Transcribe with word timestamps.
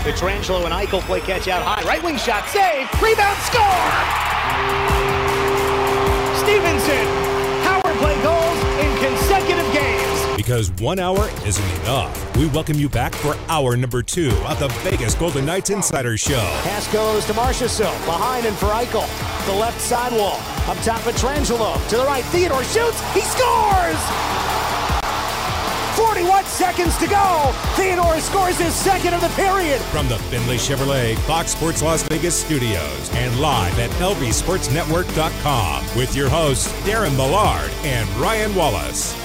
Pietrangelo 0.00 0.64
and 0.64 0.72
Eichel 0.72 1.00
play 1.02 1.20
catch 1.20 1.46
out 1.48 1.62
high. 1.62 1.82
Right 1.86 2.02
wing 2.02 2.16
shot, 2.16 2.48
save, 2.48 2.88
rebound, 3.02 3.36
score! 3.44 3.84
Stevenson, 6.40 7.04
power 7.62 7.92
play 8.00 8.16
goals 8.22 8.58
in 8.80 8.90
consecutive 9.04 9.70
games. 9.74 10.36
Because 10.36 10.70
one 10.80 10.98
hour 10.98 11.28
isn't 11.44 11.80
enough. 11.82 12.36
We 12.36 12.46
welcome 12.48 12.78
you 12.78 12.88
back 12.88 13.14
for 13.14 13.36
hour 13.48 13.76
number 13.76 14.02
two 14.02 14.30
of 14.48 14.58
the 14.58 14.68
Vegas 14.88 15.14
Golden 15.14 15.44
Knights 15.44 15.68
Insider 15.68 16.16
Show. 16.16 16.40
Pass 16.62 16.90
goes 16.90 17.26
to 17.26 17.34
Marchessault, 17.34 18.06
behind 18.06 18.46
and 18.46 18.56
for 18.56 18.66
Eichel. 18.66 19.06
The 19.46 19.52
left 19.52 19.80
sidewall, 19.80 20.40
up 20.66 20.78
top 20.82 21.00
Pietrangelo. 21.02 21.76
To 21.90 21.96
the 21.98 22.04
right, 22.04 22.24
Theodore 22.26 22.64
shoots, 22.64 23.00
he 23.12 23.20
scores! 23.20 24.49
41 26.60 26.74
seconds 26.74 26.96
to 26.98 27.06
go. 27.08 27.52
Theodore 27.74 28.20
scores 28.20 28.58
his 28.58 28.74
second 28.74 29.14
of 29.14 29.20
the 29.22 29.28
period. 29.30 29.80
From 29.82 30.08
the 30.08 30.18
Findlay 30.18 30.56
Chevrolet 30.56 31.16
Fox 31.20 31.52
Sports 31.52 31.82
Las 31.82 32.02
Vegas 32.04 32.34
studios 32.34 33.10
and 33.14 33.40
live 33.40 33.78
at 33.78 33.90
lvsportsnetwork.com 33.92 35.84
with 35.96 36.14
your 36.14 36.28
hosts 36.28 36.70
Darren 36.82 37.16
Millard 37.16 37.70
and 37.82 38.08
Ryan 38.16 38.54
Wallace. 38.54 39.16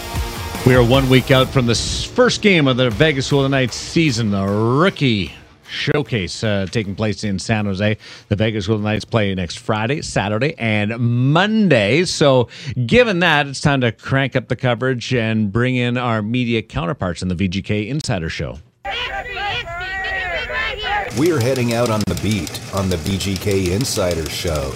We 0.65 0.75
are 0.75 0.83
one 0.83 1.09
week 1.09 1.29
out 1.31 1.49
from 1.49 1.65
the 1.65 1.75
first 1.75 2.41
game 2.41 2.67
of 2.67 2.77
the 2.77 2.89
Vegas 2.89 3.29
Golden 3.29 3.51
Knights 3.51 3.75
season, 3.75 4.31
the 4.31 4.43
rookie 4.43 5.33
showcase 5.69 6.43
uh, 6.43 6.67
taking 6.71 6.95
place 6.95 7.23
in 7.23 7.39
San 7.39 7.65
Jose. 7.65 7.97
The 8.29 8.35
Vegas 8.35 8.67
Golden 8.67 8.83
Knights 8.83 9.05
play 9.05 9.33
next 9.35 9.59
Friday, 9.59 10.01
Saturday, 10.01 10.55
and 10.57 10.97
Monday. 11.33 12.05
So, 12.05 12.49
given 12.85 13.19
that, 13.19 13.47
it's 13.47 13.61
time 13.61 13.81
to 13.81 13.91
crank 13.91 14.35
up 14.35 14.47
the 14.47 14.55
coverage 14.55 15.13
and 15.13 15.51
bring 15.51 15.75
in 15.75 15.97
our 15.97 16.21
media 16.21 16.61
counterparts 16.61 17.21
in 17.21 17.27
the 17.27 17.35
VGK 17.35 17.87
Insider 17.87 18.29
Show. 18.29 18.59
We're 21.17 21.39
heading 21.39 21.73
out 21.73 21.89
on 21.89 22.01
the 22.07 22.19
beat 22.21 22.59
on 22.75 22.89
the 22.89 22.97
VGK 22.97 23.71
Insider 23.71 24.29
Show. 24.29 24.73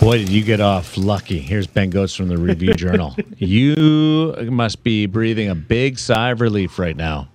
Boy, 0.00 0.18
did 0.18 0.28
you 0.28 0.44
get 0.44 0.60
off 0.60 0.98
lucky. 0.98 1.38
Here's 1.38 1.66
Ben 1.66 1.90
Gotz 1.90 2.14
from 2.14 2.28
the 2.28 2.36
Review 2.36 2.74
Journal. 2.74 3.16
You 3.38 4.34
must 4.50 4.82
be 4.82 5.06
breathing 5.06 5.48
a 5.50 5.54
big 5.54 5.98
sigh 5.98 6.30
of 6.30 6.40
relief 6.40 6.78
right 6.78 6.96
now. 6.96 7.28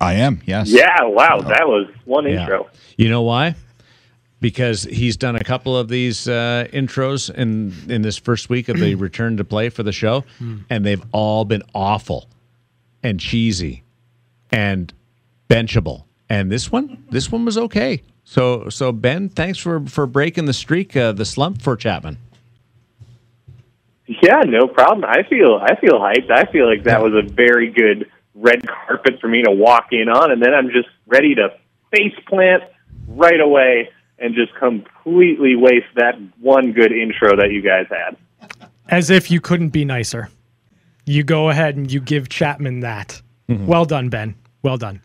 I 0.00 0.14
am, 0.14 0.40
yes. 0.44 0.68
Yeah, 0.68 0.94
wow, 1.04 1.40
that 1.40 1.66
was 1.66 1.88
one 2.04 2.24
Yeah. 2.26 2.42
intro. 2.42 2.68
You 2.96 3.08
know 3.08 3.22
why? 3.22 3.54
Because 4.40 4.82
he's 4.84 5.16
done 5.16 5.36
a 5.36 5.42
couple 5.44 5.76
of 5.76 5.88
these 5.88 6.28
uh, 6.28 6.66
intros 6.72 7.30
in 7.34 7.72
in 7.88 8.02
this 8.02 8.18
first 8.18 8.50
week 8.50 8.68
of 8.68 8.78
the 8.78 8.94
return 9.06 9.36
to 9.38 9.44
play 9.44 9.70
for 9.70 9.82
the 9.82 9.92
show, 9.92 10.24
and 10.68 10.84
they've 10.84 11.02
all 11.12 11.44
been 11.46 11.62
awful 11.74 12.28
and 13.02 13.18
cheesy 13.18 13.82
and 14.52 14.92
benchable. 15.48 16.04
And 16.28 16.50
this 16.52 16.70
one, 16.70 17.04
this 17.10 17.32
one 17.32 17.44
was 17.44 17.56
okay. 17.56 18.02
So, 18.24 18.68
so 18.68 18.92
Ben, 18.92 19.28
thanks 19.30 19.58
for 19.58 19.80
for 19.86 20.06
breaking 20.06 20.44
the 20.44 20.52
streak, 20.52 20.94
uh, 20.96 21.12
the 21.12 21.24
slump 21.24 21.62
for 21.62 21.74
Chapman. 21.76 22.18
Yeah, 24.06 24.42
no 24.46 24.68
problem. 24.68 25.04
I 25.04 25.22
feel 25.28 25.58
I 25.60 25.74
feel 25.80 25.94
hyped. 25.98 26.30
I 26.30 26.44
feel 26.52 26.68
like 26.68 26.84
that 26.84 27.02
was 27.02 27.12
a 27.14 27.22
very 27.22 27.70
good 27.70 28.08
red 28.36 28.66
carpet 28.66 29.20
for 29.20 29.28
me 29.28 29.42
to 29.42 29.50
walk 29.50 29.88
in 29.92 30.08
on, 30.08 30.30
and 30.30 30.40
then 30.42 30.54
I'm 30.54 30.68
just 30.70 30.88
ready 31.06 31.34
to 31.34 31.48
face 31.90 32.14
plant 32.28 32.62
right 33.08 33.40
away 33.40 33.88
and 34.18 34.34
just 34.34 34.54
completely 34.54 35.56
waste 35.56 35.86
that 35.96 36.14
one 36.40 36.72
good 36.72 36.92
intro 36.92 37.36
that 37.36 37.50
you 37.50 37.62
guys 37.62 37.86
had. 37.90 38.16
As 38.88 39.10
if 39.10 39.30
you 39.30 39.40
couldn't 39.40 39.70
be 39.70 39.84
nicer. 39.84 40.28
You 41.04 41.22
go 41.22 41.50
ahead 41.50 41.76
and 41.76 41.90
you 41.90 42.00
give 42.00 42.28
Chapman 42.28 42.80
that. 42.80 43.20
Well 43.48 43.84
done, 43.84 44.08
Ben. 44.08 44.34
Well 44.62 44.76
done. 44.76 45.00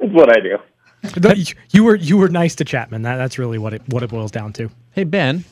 That's 0.00 0.12
what 0.12 0.30
I 0.36 0.40
do. 0.40 0.58
The- 1.02 1.54
you 1.70 1.84
were 1.84 1.96
you 1.96 2.16
were 2.16 2.28
nice 2.28 2.54
to 2.56 2.64
Chapman. 2.64 3.02
That, 3.02 3.16
that's 3.16 3.38
really 3.38 3.58
what 3.58 3.74
it 3.74 3.82
what 3.88 4.02
it 4.02 4.10
boils 4.10 4.30
down 4.30 4.52
to. 4.54 4.70
Hey 4.92 5.04
Ben, 5.04 5.44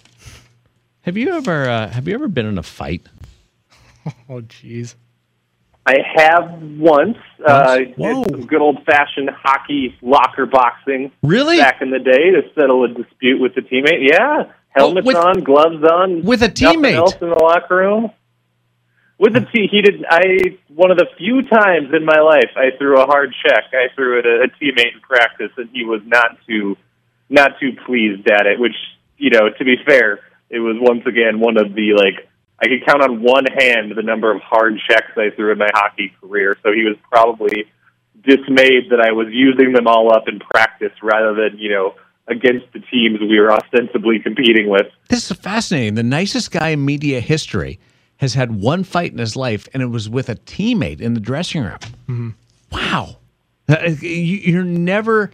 have 1.02 1.16
you 1.16 1.30
ever 1.32 1.69
uh, 1.69 1.88
have 1.91 2.08
you 2.08 2.14
ever 2.14 2.26
been 2.28 2.46
in 2.46 2.58
a 2.58 2.62
fight? 2.62 3.02
Oh, 4.28 4.41
jeez. 4.41 4.96
I 5.84 5.97
have 6.15 6.62
once. 6.62 7.19
Uh, 7.44 7.78
did 7.78 7.97
some 7.97 8.47
good 8.47 8.60
old 8.60 8.84
fashioned 8.84 9.31
hockey 9.31 9.97
locker 10.00 10.47
boxing. 10.47 11.10
Really? 11.22 11.59
Back 11.59 11.82
in 11.82 11.91
the 11.91 11.98
day 11.98 12.31
to 12.31 12.43
settle 12.54 12.84
a 12.84 12.88
dispute 12.88 13.41
with 13.41 13.54
the 13.54 13.62
teammate. 13.62 14.09
Yeah. 14.09 14.53
Helmets 14.70 15.06
with- 15.06 15.16
on, 15.16 15.43
gloves 15.43 15.82
on. 15.84 16.22
with 16.22 16.43
a 16.43 16.48
teammate? 16.48 16.94
else 16.94 17.16
in 17.20 17.28
the 17.28 17.34
locker 17.34 17.76
room. 17.76 18.10
With 19.19 19.34
the 19.34 19.41
team, 19.41 19.69
he 19.70 19.82
did. 19.82 20.04
I 20.09 20.59
one 20.75 20.91
of 20.91 20.97
the 20.97 21.06
few 21.16 21.43
times 21.43 21.94
in 21.94 22.04
my 22.04 22.19
life 22.20 22.50
I 22.56 22.76
threw 22.76 23.00
a 23.00 23.06
hard 23.06 23.32
check. 23.47 23.64
I 23.72 23.94
threw 23.94 24.19
it 24.19 24.26
at 24.26 24.47
a 24.47 24.49
teammate 24.60 24.94
in 24.94 25.00
practice, 25.00 25.53
and 25.56 25.69
he 25.72 25.84
was 25.84 26.00
not 26.04 26.38
too, 26.44 26.76
not 27.28 27.60
too 27.60 27.70
pleased 27.87 28.28
at 28.28 28.47
it. 28.47 28.59
Which 28.59 28.75
you 29.19 29.31
know, 29.31 29.49
to 29.56 29.64
be 29.64 29.76
fair, 29.87 30.19
it 30.50 30.59
was 30.59 30.76
once 30.81 31.06
again 31.06 31.38
one 31.38 31.56
of 31.56 31.72
the 31.72 31.93
like 31.94 32.28
I 32.62 32.66
could 32.68 32.86
count 32.86 33.02
on 33.02 33.22
one 33.22 33.44
hand 33.58 33.92
the 33.96 34.02
number 34.02 34.30
of 34.34 34.40
hard 34.40 34.78
checks 34.88 35.10
I 35.16 35.30
threw 35.34 35.50
in 35.52 35.58
my 35.58 35.70
hockey 35.74 36.14
career. 36.20 36.56
So 36.62 36.72
he 36.72 36.84
was 36.84 36.96
probably 37.10 37.64
dismayed 38.24 38.90
that 38.90 39.00
I 39.04 39.10
was 39.12 39.26
using 39.30 39.72
them 39.72 39.86
all 39.88 40.14
up 40.14 40.28
in 40.28 40.38
practice 40.38 40.92
rather 41.02 41.34
than 41.34 41.58
you 41.58 41.70
know 41.70 41.94
against 42.28 42.66
the 42.72 42.78
teams 42.78 43.20
we 43.20 43.38
were 43.40 43.50
ostensibly 43.52 44.20
competing 44.20 44.68
with. 44.68 44.86
This 45.08 45.28
is 45.30 45.36
fascinating. 45.36 45.96
The 45.96 46.04
nicest 46.04 46.52
guy 46.52 46.68
in 46.68 46.84
media 46.84 47.20
history 47.20 47.80
has 48.18 48.34
had 48.34 48.52
one 48.60 48.84
fight 48.84 49.10
in 49.10 49.18
his 49.18 49.34
life, 49.34 49.66
and 49.74 49.82
it 49.82 49.86
was 49.86 50.08
with 50.08 50.28
a 50.28 50.36
teammate 50.36 51.00
in 51.00 51.14
the 51.14 51.20
dressing 51.20 51.62
room. 51.64 52.36
Wow. 52.70 53.16
Uh, 53.68 53.90
you- 54.00 54.08
You're 54.52 54.62
never 54.64 55.32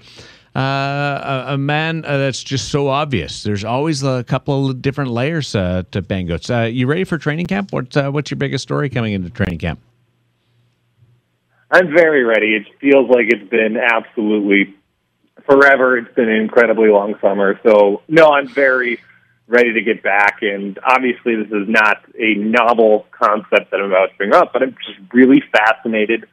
uh, 0.59 1.45
a, 1.51 1.55
a 1.55 1.59
man 1.59 2.05
uh, 2.05 2.19
that's 2.19 2.43
just 2.43 2.71
so 2.71 2.89
obvious. 2.89 3.45
There's 3.45 3.63
always 3.63 4.03
a 4.03 4.25
couple 4.25 4.71
of 4.71 4.83
different 4.83 5.13
layers 5.13 5.55
uh, 5.55 5.85
to 5.93 6.03
Bangos. 6.03 6.51
Uh, 6.51 6.67
you 6.67 6.89
ready 6.89 7.05
for 7.05 7.17
training 7.17 7.47
camp? 7.47 7.73
What, 7.73 7.97
uh, 7.97 8.11
what's 8.11 8.33
your 8.33 8.39
biggest 8.39 8.63
story 8.63 8.91
coming 8.91 9.13
into 9.13 9.31
training 9.31 9.61
camp? 9.61 9.79
I'm 11.71 11.93
very 11.93 12.25
ready. 12.25 12.57
It 12.57 12.67
feels 12.81 13.09
like 13.09 13.27
it's 13.29 13.49
been 13.49 13.77
absolutely 13.77 14.75
forever. 15.47 15.97
It's 15.97 16.13
been 16.17 16.29
an 16.29 16.41
incredibly 16.41 16.89
long 16.89 17.15
summer. 17.21 17.61
So, 17.63 18.03
no, 18.09 18.33
I'm 18.33 18.49
very 18.49 18.99
ready 19.47 19.75
to 19.75 19.83
get 19.83 20.03
back. 20.03 20.39
And 20.43 20.77
obviously, 20.85 21.37
this 21.37 21.53
is 21.53 21.69
not 21.69 21.99
a 22.19 22.35
novel 22.35 23.07
concept 23.13 23.71
that 23.71 23.79
I'm 23.79 23.87
about 23.87 24.11
to 24.11 24.17
bring 24.17 24.35
up, 24.35 24.53
but 24.53 24.63
I'm 24.63 24.75
just 24.85 25.13
really 25.13 25.41
fascinated 25.53 26.27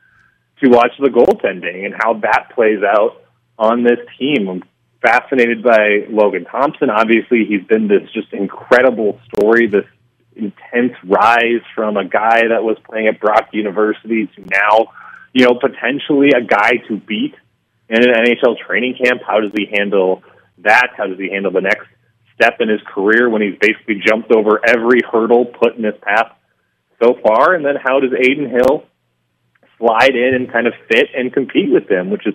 to 0.64 0.70
watch 0.70 0.94
the 1.00 1.10
goaltending 1.10 1.86
and 1.86 1.94
how 1.94 2.16
that 2.22 2.52
plays 2.56 2.82
out 2.82 3.22
on 3.58 3.84
this 3.84 4.00
team. 4.20 4.48
I'm 4.50 4.64
fascinated 5.02 5.64
by 5.64 6.06
Logan 6.10 6.46
Thompson. 6.46 6.90
Obviously, 6.90 7.46
he's 7.46 7.66
been 7.68 7.88
this 7.88 8.10
just 8.14 8.34
incredible 8.34 9.20
story, 9.28 9.68
this 9.68 9.86
intense 10.36 10.94
rise 11.04 11.62
from 11.74 11.98
a 11.98 12.06
guy 12.06 12.48
that 12.50 12.64
was 12.64 12.78
playing 12.90 13.08
at 13.08 13.20
Brock 13.20 13.50
University 13.54 14.28
to 14.28 14.42
now, 14.42 14.88
you 15.34 15.46
know, 15.46 15.56
potentially 15.60 16.32
a 16.36 16.42
guy 16.42 16.74
to 16.88 16.98
beat 16.98 17.36
in 17.90 17.98
an 17.98 18.14
NHL 18.14 18.58
training 18.58 18.98
camp. 19.02 19.22
How 19.26 19.40
does 19.40 19.52
he 19.56 19.68
handle 19.72 20.24
that? 20.60 20.92
How 20.98 21.08
does 21.08 21.18
he 21.18 21.30
handle 21.30 21.52
the 21.52 21.62
next 21.62 21.88
step 22.36 22.58
in 22.60 22.70
his 22.70 22.82
career 22.86 23.30
when 23.30 23.42
he's 23.42 23.58
basically 23.60 24.02
jumped 24.06 24.32
over 24.32 24.60
every 24.68 25.02
hurdle 25.10 25.46
put 25.46 25.76
in 25.76 25.84
his 25.84 25.96
path 26.02 26.32
so 27.02 27.16
far? 27.24 27.54
And 27.54 27.66
then 27.66 27.76
how 27.82 28.00
does 28.00 28.12
Adin 28.12 28.50
Hill 28.50 28.86
slide 29.78 30.16
in 30.16 30.34
and 30.36 30.52
kind 30.52 30.68
of 30.68 30.74
fit 30.90 31.08
and 31.16 31.32
compete 31.34 31.72
with 31.72 31.88
them, 31.88 32.10
which 32.10 32.26
is 32.28 32.34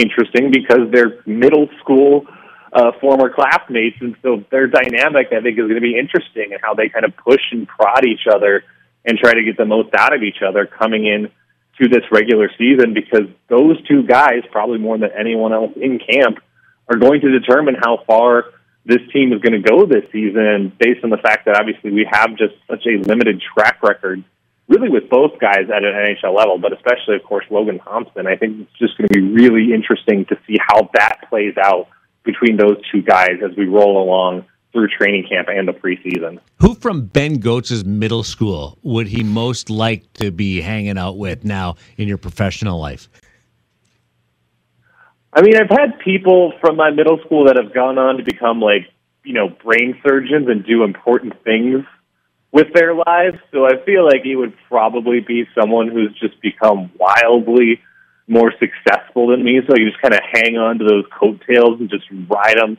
interesting 0.00 0.50
because 0.50 0.90
they're 0.92 1.20
middle 1.26 1.68
school 1.80 2.26
uh, 2.72 2.92
former 3.00 3.30
classmates, 3.30 3.96
and 4.00 4.14
so 4.22 4.44
their 4.50 4.66
dynamic 4.66 5.28
I 5.32 5.40
think 5.40 5.58
is 5.58 5.64
going 5.64 5.74
to 5.74 5.80
be 5.80 5.98
interesting 5.98 6.52
and 6.52 6.60
how 6.62 6.74
they 6.74 6.88
kind 6.88 7.04
of 7.04 7.16
push 7.16 7.42
and 7.52 7.66
prod 7.66 8.06
each 8.06 8.26
other 8.32 8.64
and 9.04 9.18
try 9.18 9.34
to 9.34 9.42
get 9.42 9.56
the 9.56 9.64
most 9.64 9.94
out 9.94 10.14
of 10.14 10.22
each 10.22 10.42
other 10.46 10.66
coming 10.66 11.06
in 11.06 11.30
to 11.80 11.88
this 11.88 12.04
regular 12.12 12.50
season 12.58 12.94
because 12.94 13.26
those 13.48 13.82
two 13.88 14.02
guys, 14.02 14.42
probably 14.52 14.78
more 14.78 14.98
than 14.98 15.10
anyone 15.18 15.52
else 15.52 15.72
in 15.76 15.98
camp, 15.98 16.38
are 16.88 16.96
going 16.96 17.20
to 17.20 17.38
determine 17.38 17.74
how 17.74 18.02
far 18.06 18.44
this 18.84 19.00
team 19.12 19.32
is 19.32 19.40
going 19.40 19.60
to 19.60 19.68
go 19.68 19.86
this 19.86 20.04
season 20.12 20.72
based 20.78 21.02
on 21.04 21.10
the 21.10 21.16
fact 21.18 21.46
that 21.46 21.56
obviously 21.56 21.90
we 21.90 22.06
have 22.10 22.30
just 22.36 22.54
such 22.68 22.86
a 22.86 22.98
limited 23.06 23.40
track 23.54 23.82
record 23.82 24.22
really 24.70 24.88
with 24.88 25.10
both 25.10 25.38
guys 25.40 25.68
at 25.68 25.84
an 25.84 25.92
NHL 25.92 26.34
level, 26.34 26.58
but 26.58 26.72
especially, 26.72 27.16
of 27.16 27.24
course, 27.24 27.44
Logan 27.50 27.80
Thompson. 27.80 28.26
I 28.26 28.36
think 28.36 28.60
it's 28.60 28.78
just 28.78 28.96
going 28.96 29.08
to 29.08 29.14
be 29.14 29.20
really 29.20 29.74
interesting 29.74 30.24
to 30.26 30.38
see 30.46 30.56
how 30.66 30.88
that 30.94 31.28
plays 31.28 31.54
out 31.58 31.88
between 32.22 32.56
those 32.56 32.76
two 32.90 33.02
guys 33.02 33.42
as 33.44 33.56
we 33.56 33.66
roll 33.66 34.02
along 34.02 34.46
through 34.72 34.86
training 34.88 35.26
camp 35.28 35.48
and 35.50 35.66
the 35.66 35.72
preseason. 35.72 36.38
Who 36.60 36.74
from 36.74 37.06
Ben 37.06 37.40
Gotz's 37.40 37.84
middle 37.84 38.22
school 38.22 38.78
would 38.82 39.08
he 39.08 39.24
most 39.24 39.68
like 39.68 40.10
to 40.14 40.30
be 40.30 40.60
hanging 40.60 40.96
out 40.96 41.18
with 41.18 41.44
now 41.44 41.74
in 41.96 42.06
your 42.06 42.18
professional 42.18 42.78
life? 42.78 43.08
I 45.32 45.42
mean, 45.42 45.56
I've 45.56 45.70
had 45.70 45.98
people 45.98 46.52
from 46.60 46.76
my 46.76 46.90
middle 46.90 47.18
school 47.24 47.46
that 47.46 47.56
have 47.56 47.74
gone 47.74 47.98
on 47.98 48.18
to 48.18 48.22
become 48.22 48.60
like, 48.60 48.88
you 49.24 49.32
know, 49.32 49.48
brain 49.48 50.00
surgeons 50.06 50.48
and 50.48 50.64
do 50.64 50.84
important 50.84 51.42
things 51.42 51.84
with 52.52 52.72
their 52.74 52.94
lives. 52.94 53.38
So 53.52 53.66
I 53.66 53.82
feel 53.84 54.04
like 54.04 54.22
he 54.22 54.36
would 54.36 54.54
probably 54.68 55.20
be 55.20 55.46
someone 55.58 55.88
who's 55.88 56.16
just 56.18 56.40
become 56.40 56.90
wildly 56.98 57.80
more 58.26 58.52
successful 58.58 59.28
than 59.28 59.42
me. 59.42 59.60
So 59.66 59.76
you 59.76 59.90
just 59.90 60.00
kind 60.00 60.14
of 60.14 60.20
hang 60.32 60.56
on 60.56 60.78
to 60.78 60.84
those 60.84 61.04
coattails 61.18 61.80
and 61.80 61.90
just 61.90 62.04
ride 62.28 62.58
them 62.58 62.78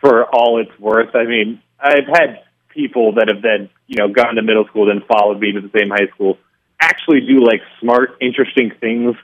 for 0.00 0.24
all 0.24 0.60
it's 0.60 0.78
worth. 0.78 1.14
I 1.14 1.24
mean, 1.24 1.60
I've 1.80 2.06
had 2.06 2.42
people 2.68 3.14
that 3.14 3.28
have 3.28 3.42
then, 3.42 3.68
you 3.86 3.96
know, 3.96 4.08
gone 4.08 4.36
to 4.36 4.42
middle 4.42 4.66
school, 4.66 4.86
then 4.86 5.02
followed 5.08 5.40
me 5.40 5.52
to 5.52 5.60
the 5.60 5.70
same 5.76 5.90
high 5.90 6.06
school, 6.14 6.38
actually 6.80 7.20
do 7.20 7.44
like 7.44 7.60
smart, 7.80 8.16
interesting 8.20 8.72
things 8.80 9.16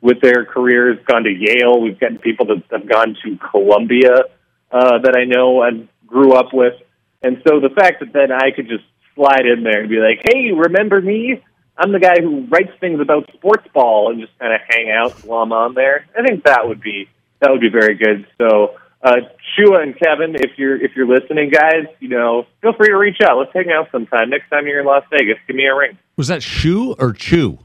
with 0.00 0.20
their 0.20 0.44
careers, 0.44 0.98
gone 1.06 1.24
to 1.24 1.30
Yale. 1.30 1.80
We've 1.80 1.98
gotten 1.98 2.18
people 2.18 2.46
that 2.46 2.64
have 2.70 2.88
gone 2.88 3.16
to 3.24 3.36
Columbia 3.50 4.24
uh, 4.70 4.98
that 4.98 5.16
I 5.16 5.24
know 5.24 5.62
and 5.62 5.88
grew 6.06 6.32
up 6.32 6.52
with. 6.52 6.74
And 7.22 7.42
so 7.46 7.60
the 7.60 7.70
fact 7.70 8.00
that 8.00 8.12
then 8.12 8.30
I 8.30 8.50
could 8.54 8.68
just 8.68 8.84
slide 9.18 9.46
in 9.46 9.64
there 9.64 9.80
and 9.80 9.90
be 9.90 9.98
like, 9.98 10.22
hey, 10.32 10.52
remember 10.52 11.02
me? 11.02 11.42
I'm 11.76 11.92
the 11.92 12.00
guy 12.00 12.20
who 12.20 12.46
writes 12.46 12.72
things 12.80 13.00
about 13.00 13.30
sports 13.34 13.66
ball 13.74 14.10
and 14.10 14.20
just 14.20 14.36
kind 14.38 14.52
of 14.52 14.60
hang 14.68 14.90
out 14.90 15.12
while 15.24 15.42
I'm 15.42 15.52
on 15.52 15.74
there. 15.74 16.06
I 16.16 16.22
think 16.26 16.44
that 16.44 16.66
would 16.66 16.80
be 16.80 17.08
that 17.40 17.50
would 17.50 17.60
be 17.60 17.68
very 17.68 17.94
good. 17.94 18.26
So, 18.38 18.74
uh, 19.02 19.16
Shua 19.54 19.82
and 19.82 19.96
Kevin, 19.96 20.34
if 20.36 20.52
you're 20.56 20.76
if 20.80 20.92
you're 20.96 21.06
listening, 21.06 21.50
guys, 21.50 21.86
you 22.00 22.08
know, 22.08 22.46
feel 22.62 22.72
free 22.72 22.88
to 22.88 22.96
reach 22.96 23.18
out. 23.22 23.38
Let's 23.38 23.52
hang 23.52 23.70
out 23.70 23.88
sometime. 23.92 24.30
Next 24.30 24.48
time 24.50 24.66
you're 24.66 24.80
in 24.80 24.86
Las 24.86 25.04
Vegas, 25.10 25.36
give 25.46 25.54
me 25.56 25.66
a 25.66 25.74
ring. 25.74 25.98
Was 26.16 26.28
that 26.28 26.42
Shoe 26.42 26.94
or 26.98 27.12
Chew? 27.12 27.58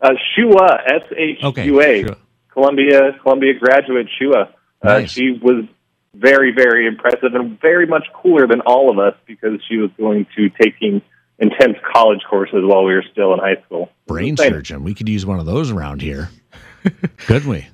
Uh, 0.00 0.10
Shua, 0.34 0.80
S 0.86 1.02
H 1.16 1.38
U 1.42 1.80
A. 1.80 2.04
Columbia 2.48 3.16
Columbia 3.22 3.54
graduate 3.54 4.08
Shua. 4.18 4.42
Uh, 4.82 4.98
Nice. 4.98 5.12
She 5.12 5.30
was 5.40 5.64
very 6.14 6.52
very 6.52 6.86
impressive 6.86 7.34
and 7.34 7.60
very 7.60 7.86
much 7.86 8.04
cooler 8.14 8.46
than 8.46 8.60
all 8.62 8.90
of 8.90 8.98
us 8.98 9.14
because 9.26 9.60
she 9.68 9.76
was 9.76 9.90
going 9.98 10.26
to 10.36 10.48
taking 10.60 11.02
intense 11.38 11.76
college 11.92 12.20
courses 12.28 12.60
while 12.62 12.84
we 12.84 12.94
were 12.94 13.04
still 13.10 13.32
in 13.34 13.40
high 13.40 13.60
school. 13.66 13.90
Brain 14.06 14.36
Same. 14.36 14.52
surgeon. 14.52 14.84
We 14.84 14.94
could 14.94 15.08
use 15.08 15.26
one 15.26 15.40
of 15.40 15.46
those 15.46 15.70
around 15.72 16.00
here. 16.00 16.30
Couldn't 17.26 17.48
we? 17.48 17.66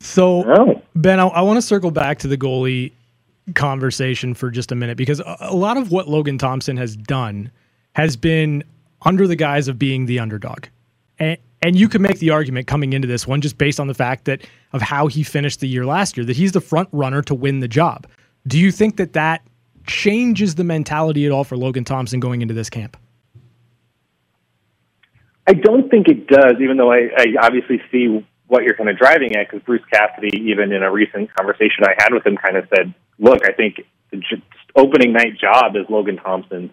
So, 0.00 0.44
Oh. 0.46 0.82
Ben, 0.94 1.18
I, 1.18 1.26
I 1.28 1.40
want 1.40 1.56
to 1.56 1.62
circle 1.62 1.90
back 1.90 2.18
to 2.18 2.28
the 2.28 2.36
goalie 2.36 2.92
conversation 3.54 4.34
for 4.34 4.50
just 4.50 4.72
a 4.72 4.74
minute 4.74 4.96
because 4.96 5.20
a, 5.20 5.36
a 5.40 5.54
lot 5.54 5.76
of 5.76 5.90
what 5.90 6.08
Logan 6.08 6.36
Thompson 6.36 6.76
has 6.76 6.96
done 6.96 7.50
has 7.94 8.16
been 8.16 8.62
under 9.02 9.26
the 9.26 9.36
guise 9.36 9.68
of 9.68 9.78
being 9.78 10.06
the 10.06 10.18
underdog. 10.18 10.66
And, 11.18 11.38
and 11.62 11.76
you 11.76 11.88
can 11.88 12.02
make 12.02 12.18
the 12.18 12.30
argument 12.30 12.66
coming 12.66 12.92
into 12.92 13.08
this 13.08 13.26
one 13.26 13.40
just 13.40 13.58
based 13.58 13.80
on 13.80 13.86
the 13.86 13.94
fact 13.94 14.24
that 14.26 14.42
of 14.72 14.82
how 14.82 15.06
he 15.06 15.22
finished 15.22 15.60
the 15.60 15.68
year 15.68 15.86
last 15.86 16.16
year 16.16 16.24
that 16.26 16.36
he's 16.36 16.52
the 16.52 16.60
front 16.60 16.88
runner 16.92 17.22
to 17.22 17.34
win 17.34 17.60
the 17.60 17.68
job. 17.68 18.06
Do 18.46 18.58
you 18.58 18.70
think 18.70 18.96
that 18.96 19.14
that 19.14 19.42
changes 19.86 20.54
the 20.54 20.64
mentality 20.64 21.26
at 21.26 21.32
all 21.32 21.44
for 21.44 21.56
Logan 21.56 21.84
Thompson 21.84 22.20
going 22.20 22.42
into 22.42 22.54
this 22.54 22.70
camp? 22.70 22.96
I 25.46 25.54
don't 25.54 25.88
think 25.90 26.08
it 26.08 26.26
does, 26.26 26.54
even 26.60 26.76
though 26.76 26.92
I, 26.92 27.08
I 27.16 27.26
obviously 27.40 27.80
see 27.90 28.24
what 28.48 28.64
you're 28.64 28.74
kind 28.74 28.90
of 28.90 28.98
driving 28.98 29.36
at. 29.36 29.48
Because 29.48 29.64
Bruce 29.64 29.82
Cassidy, 29.92 30.36
even 30.50 30.72
in 30.72 30.82
a 30.82 30.90
recent 30.90 31.32
conversation 31.34 31.84
I 31.84 31.94
had 31.98 32.12
with 32.12 32.26
him, 32.26 32.36
kind 32.36 32.56
of 32.56 32.68
said, 32.74 32.92
"Look, 33.18 33.46
I 33.46 33.52
think 33.52 33.80
the 34.10 34.20
opening 34.74 35.12
night 35.12 35.38
job 35.40 35.76
is 35.76 35.84
Logan 35.88 36.16
Thompson 36.16 36.70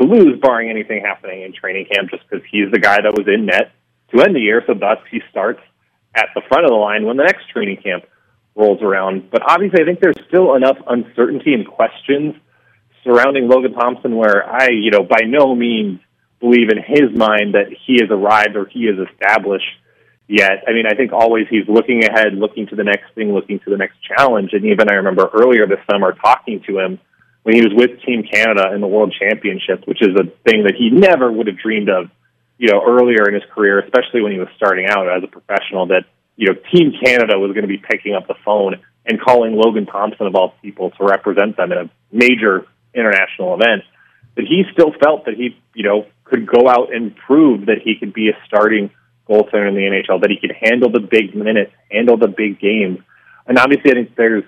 to 0.00 0.06
lose, 0.06 0.40
barring 0.40 0.70
anything 0.70 1.02
happening 1.02 1.42
in 1.42 1.52
training 1.52 1.86
camp, 1.92 2.10
just 2.10 2.22
because 2.28 2.44
he's 2.50 2.70
the 2.70 2.78
guy 2.78 2.96
that 3.00 3.12
was 3.16 3.26
in 3.28 3.46
net 3.46 3.72
to 4.14 4.22
end 4.22 4.34
the 4.34 4.40
year. 4.40 4.62
So 4.66 4.74
thus 4.74 4.98
he 5.10 5.20
starts 5.30 5.60
at 6.14 6.28
the 6.34 6.42
front 6.48 6.64
of 6.64 6.70
the 6.70 6.76
line 6.76 7.04
when 7.04 7.16
the 7.16 7.24
next 7.24 7.48
training 7.50 7.78
camp 7.82 8.04
rolls 8.54 8.82
around. 8.82 9.30
But 9.30 9.42
obviously, 9.48 9.82
I 9.82 9.84
think 9.84 10.00
there's 10.00 10.20
still 10.28 10.54
enough 10.54 10.78
uncertainty 10.88 11.52
and 11.52 11.66
questions 11.66 12.34
surrounding 13.04 13.48
Logan 13.48 13.74
Thompson 13.74 14.16
where 14.16 14.44
I, 14.44 14.70
you 14.70 14.90
know, 14.90 15.02
by 15.02 15.20
no 15.26 15.54
means 15.54 16.00
believe 16.40 16.68
in 16.70 16.78
his 16.78 17.16
mind 17.16 17.54
that 17.54 17.68
he 17.86 17.98
has 18.00 18.10
arrived 18.10 18.56
or 18.56 18.66
he 18.66 18.80
is 18.80 18.98
established 18.98 19.70
yet. 20.28 20.64
I 20.66 20.72
mean, 20.72 20.86
I 20.86 20.94
think 20.94 21.12
always 21.12 21.46
he's 21.48 21.68
looking 21.68 22.04
ahead, 22.04 22.34
looking 22.34 22.66
to 22.68 22.76
the 22.76 22.84
next 22.84 23.14
thing, 23.14 23.32
looking 23.32 23.60
to 23.60 23.70
the 23.70 23.76
next 23.76 23.96
challenge. 24.02 24.50
And 24.52 24.64
even 24.64 24.90
I 24.90 24.94
remember 24.94 25.30
earlier 25.32 25.66
this 25.66 25.78
summer 25.90 26.12
talking 26.12 26.62
to 26.66 26.78
him 26.78 26.98
when 27.44 27.54
he 27.54 27.62
was 27.62 27.72
with 27.74 28.02
Team 28.02 28.24
Canada 28.30 28.74
in 28.74 28.80
the 28.80 28.88
World 28.88 29.14
Championships, 29.18 29.86
which 29.86 30.02
is 30.02 30.16
a 30.16 30.24
thing 30.48 30.64
that 30.64 30.74
he 30.76 30.90
never 30.90 31.30
would 31.30 31.46
have 31.46 31.58
dreamed 31.58 31.88
of, 31.88 32.10
you 32.58 32.70
know, 32.70 32.82
earlier 32.86 33.28
in 33.28 33.34
his 33.34 33.42
career, 33.54 33.78
especially 33.80 34.22
when 34.22 34.32
he 34.32 34.38
was 34.38 34.48
starting 34.56 34.86
out 34.86 35.08
as 35.08 35.22
a 35.22 35.26
professional, 35.26 35.86
that, 35.88 36.04
you 36.36 36.48
know, 36.48 36.54
Team 36.72 36.92
Canada 37.02 37.38
was 37.38 37.52
going 37.52 37.62
to 37.62 37.68
be 37.68 37.78
picking 37.78 38.14
up 38.14 38.26
the 38.26 38.34
phone 38.44 38.76
and 39.04 39.20
calling 39.20 39.54
Logan 39.54 39.86
Thompson 39.86 40.26
of 40.26 40.34
all 40.34 40.54
people 40.62 40.90
to 40.92 41.04
represent 41.04 41.56
them 41.56 41.72
in 41.72 41.78
a 41.78 41.90
major 42.10 42.66
international 42.94 43.54
event. 43.54 43.82
But 44.34 44.44
he 44.44 44.64
still 44.72 44.92
felt 45.02 45.26
that 45.26 45.34
he, 45.34 45.56
you 45.74 45.84
know, 45.84 46.06
could 46.24 46.46
go 46.46 46.68
out 46.68 46.94
and 46.94 47.14
prove 47.14 47.66
that 47.66 47.78
he 47.84 47.96
could 47.98 48.12
be 48.12 48.28
a 48.28 48.38
starting 48.46 48.90
goaltender 49.28 49.68
in 49.68 49.74
the 49.74 49.80
NHL, 49.80 50.20
that 50.20 50.30
he 50.30 50.38
could 50.38 50.54
handle 50.60 50.90
the 50.90 51.00
big 51.00 51.34
minutes, 51.34 51.72
handle 51.90 52.16
the 52.16 52.28
big 52.28 52.60
games. 52.60 52.98
And 53.46 53.58
obviously, 53.58 53.90
I 53.90 53.94
think 53.94 54.16
there's 54.16 54.44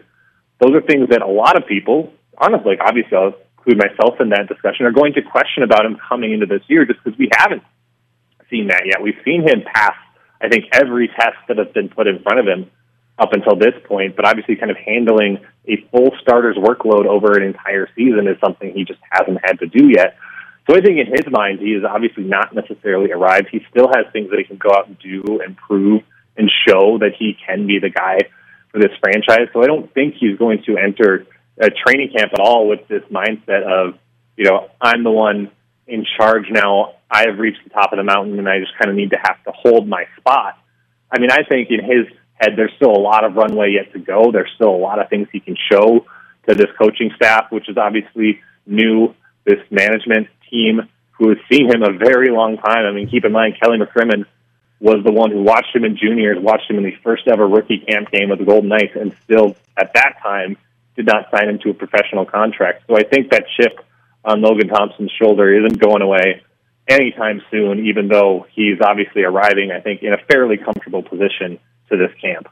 those 0.61 0.75
are 0.75 0.83
things 0.83 1.11
that 1.11 1.23
a 1.23 1.27
lot 1.27 1.57
of 1.57 1.69
people, 1.69 2.13
honestly, 2.37 2.77
obviously, 2.81 3.17
I'll 3.17 3.35
include 3.59 3.79
myself 3.79 4.21
in 4.21 4.31
that 4.31 4.49
discussion, 4.49 4.87
are 4.87 4.93
going 4.93 5.15
to 5.15 5.23
question 5.23 5.63
about 5.63 5.87
him 5.87 5.97
coming 6.09 6.33
into 6.33 6.47
this 6.47 6.63
year 6.67 6.85
just 6.85 7.03
because 7.03 7.19
we 7.19 7.29
haven't 7.33 7.63
seen 8.51 8.69
that 8.69 8.83
yet. 8.87 9.03
We've 9.03 9.19
seen 9.25 9.43
him 9.43 9.63
pass, 9.63 9.95
I 10.41 10.49
think, 10.49 10.65
every 10.73 11.09
test 11.09 11.37
that 11.49 11.59
has 11.59 11.69
been 11.69 11.89
put 11.89 12.07
in 12.07 12.21
front 12.21 12.41
of 12.41 12.47
him 12.47 12.71
up 13.19 13.33
until 13.33 13.57
this 13.57 13.75
point, 13.87 14.15
but 14.15 14.25
obviously, 14.25 14.57
kind 14.57 14.71
of 14.71 14.77
handling 14.77 15.41
a 15.67 15.77
full 15.91 16.13
starter's 16.23 16.57
workload 16.57 17.07
over 17.07 17.37
an 17.37 17.43
entire 17.43 17.89
season 17.97 18.29
is 18.29 18.39
something 18.41 18.73
he 18.73 18.85
just 18.85 19.01
hasn't 19.11 19.39
had 19.43 19.59
to 19.59 19.67
do 19.67 19.89
yet. 19.89 20.17
So 20.69 20.77
I 20.77 20.81
think 20.81 20.99
in 20.99 21.07
his 21.07 21.25
mind, 21.31 21.61
he 21.61 21.73
is 21.73 21.83
obviously 21.83 22.25
not 22.25 22.55
necessarily 22.55 23.11
arrived. 23.11 23.49
He 23.51 23.61
still 23.71 23.89
has 23.89 24.07
things 24.13 24.31
that 24.31 24.39
he 24.39 24.45
can 24.45 24.59
go 24.59 24.71
out 24.71 24.87
and 24.87 24.99
do 24.99 25.41
and 25.45 25.57
prove 25.57 26.03
and 26.37 26.51
show 26.69 26.99
that 26.99 27.13
he 27.19 27.37
can 27.47 27.67
be 27.67 27.79
the 27.81 27.91
guy 27.91 28.19
for 28.71 28.79
this 28.79 28.93
franchise. 29.03 29.49
So 29.53 29.63
I 29.63 29.67
don't 29.67 29.93
think 29.93 30.15
he's 30.21 30.37
going 30.39 30.63
to 30.67 30.77
enter 30.77 31.27
a 31.59 31.71
training 31.71 32.13
camp 32.17 32.33
at 32.35 32.41
all 32.41 32.69
with 32.69 32.87
this 32.87 33.03
mindset 33.11 33.65
of, 33.65 33.99
you 34.37 34.45
know, 34.45 34.69
I'm 34.81 35.03
the 35.03 35.11
one 35.11 35.51
in 35.87 36.05
charge 36.19 36.45
now. 36.51 36.95
I 37.11 37.27
have 37.29 37.39
reached 37.39 37.65
the 37.65 37.71
top 37.71 37.93
of 37.93 37.97
the 37.97 38.05
mountain 38.05 38.39
and 38.39 38.49
I 38.49 38.59
just 38.61 38.77
kind 38.79 38.91
of 38.91 38.97
need 38.97 39.11
to 39.11 39.19
have 39.19 39.43
to 39.45 39.53
hold 39.53 39.89
my 39.89 40.05
spot. 40.19 40.59
I 41.11 41.19
mean, 41.19 41.31
I 41.31 41.43
think 41.43 41.71
in 41.71 41.83
his 41.83 42.07
head, 42.35 42.53
there's 42.57 42.73
still 42.77 42.91
a 42.91 43.01
lot 43.01 43.25
of 43.25 43.35
runway 43.35 43.73
yet 43.73 43.93
to 43.93 43.99
go. 43.99 44.31
There's 44.31 44.51
still 44.55 44.71
a 44.71 44.77
lot 44.77 45.01
of 45.01 45.09
things 45.09 45.29
he 45.33 45.41
can 45.41 45.57
show 45.71 46.07
to 46.49 46.55
this 46.55 46.69
coaching 46.79 47.11
staff, 47.17 47.47
which 47.51 47.69
is 47.69 47.77
obviously 47.77 48.41
new, 48.67 49.15
this 49.45 49.61
management 49.71 50.29
team 50.51 50.89
who 51.13 51.31
has 51.31 51.39
seen 51.51 51.71
him 51.71 51.83
a 51.83 51.93
very 51.93 52.31
long 52.31 52.59
time. 52.59 52.85
I 52.85 52.93
mean, 52.93 53.09
keep 53.09 53.25
in 53.25 53.33
mind, 53.33 53.57
Kelly 53.61 53.79
McCrimmon 53.79 54.25
was 54.81 55.03
the 55.05 55.13
one 55.13 55.33
who 55.33 55.43
watched 55.43 55.75
him 55.75 55.85
in 55.85 55.97
juniors, 55.97 56.39
watched 56.39 56.71
him 56.71 56.79
in 56.79 56.85
the 56.85 56.95
first 57.03 57.27
ever 57.27 57.47
rookie 57.47 57.79
camp 57.79 58.11
game 58.13 58.29
with 58.29 58.39
the 58.39 58.45
Golden 58.45 58.69
Knights, 58.69 58.95
and 58.95 59.17
still 59.25 59.57
at 59.77 59.95
that 59.95 60.17
time 60.23 60.57
did 60.95 61.07
not 61.07 61.31
sign 61.31 61.49
him 61.49 61.59
to 61.61 61.71
a 61.71 61.75
professional 61.75 62.25
contract. 62.25 62.85
So 62.87 62.97
I 62.97 63.03
think 63.03 63.31
that 63.31 63.45
chip 63.57 63.81
on 64.25 64.41
Logan 64.41 64.69
Thompson's 64.69 65.11
shoulder 65.21 65.53
isn't 65.53 65.81
going 65.81 66.03
away 66.03 66.43
anytime 66.89 67.43
soon, 67.51 67.87
even 67.87 68.09
though 68.09 68.47
he's 68.53 68.81
obviously 68.81 69.23
arriving, 69.23 69.71
I 69.71 69.81
think, 69.81 70.03
in 70.03 70.13
a 70.13 70.19
fairly 70.31 70.57
comfortable 70.57 71.03
position 71.03 71.59
to 71.91 71.97
this 71.97 72.11
camp. 72.21 72.49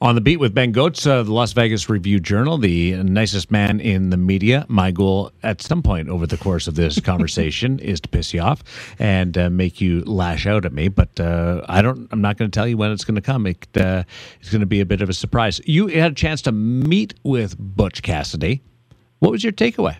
On 0.00 0.14
the 0.14 0.20
beat 0.20 0.36
with 0.36 0.54
Ben 0.54 0.72
Gotz, 0.72 1.04
uh, 1.10 1.24
the 1.24 1.32
Las 1.32 1.52
Vegas 1.54 1.88
Review 1.88 2.20
Journal, 2.20 2.56
the 2.56 2.94
nicest 3.02 3.50
man 3.50 3.80
in 3.80 4.10
the 4.10 4.16
media. 4.16 4.64
My 4.68 4.92
goal 4.92 5.32
at 5.42 5.60
some 5.60 5.82
point 5.82 6.08
over 6.08 6.24
the 6.24 6.36
course 6.36 6.68
of 6.68 6.76
this 6.76 7.00
conversation 7.10 7.80
is 7.80 8.00
to 8.02 8.08
piss 8.08 8.32
you 8.32 8.40
off 8.40 8.62
and 9.00 9.36
uh, 9.36 9.50
make 9.50 9.80
you 9.80 10.04
lash 10.04 10.46
out 10.46 10.64
at 10.64 10.72
me. 10.72 10.86
But 10.86 11.18
uh, 11.18 11.62
I 11.68 11.82
don't. 11.82 12.06
I'm 12.12 12.20
not 12.20 12.36
going 12.36 12.48
to 12.48 12.54
tell 12.54 12.68
you 12.68 12.76
when 12.76 12.92
it's 12.92 13.04
going 13.04 13.16
to 13.16 13.20
come. 13.20 13.44
It, 13.48 13.66
uh, 13.76 14.04
it's 14.40 14.50
going 14.50 14.60
to 14.60 14.66
be 14.66 14.80
a 14.80 14.86
bit 14.86 15.00
of 15.00 15.08
a 15.08 15.14
surprise. 15.14 15.60
You 15.64 15.88
had 15.88 16.12
a 16.12 16.14
chance 16.14 16.42
to 16.42 16.52
meet 16.52 17.14
with 17.24 17.56
Butch 17.58 18.00
Cassidy. 18.02 18.62
What 19.18 19.32
was 19.32 19.42
your 19.42 19.52
takeaway? 19.52 19.96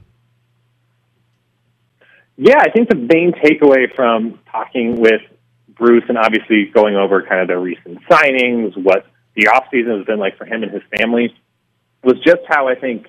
Yeah, 2.40 2.58
I 2.60 2.70
think 2.70 2.88
the 2.88 2.94
main 2.94 3.32
takeaway 3.32 3.92
from 3.96 4.38
talking 4.50 5.00
with 5.00 5.22
Bruce 5.68 6.04
and 6.08 6.16
obviously 6.16 6.70
going 6.72 6.94
over 6.94 7.20
kind 7.22 7.42
of 7.42 7.48
the 7.48 7.58
recent 7.58 7.98
signings, 8.08 8.76
what 8.80 9.06
the 9.34 9.46
offseason 9.46 9.98
has 9.98 10.06
been 10.06 10.20
like 10.20 10.38
for 10.38 10.44
him 10.44 10.62
and 10.62 10.70
his 10.70 10.82
family, 10.96 11.34
was 12.04 12.14
just 12.24 12.42
how 12.48 12.68
I 12.68 12.76
think 12.76 13.08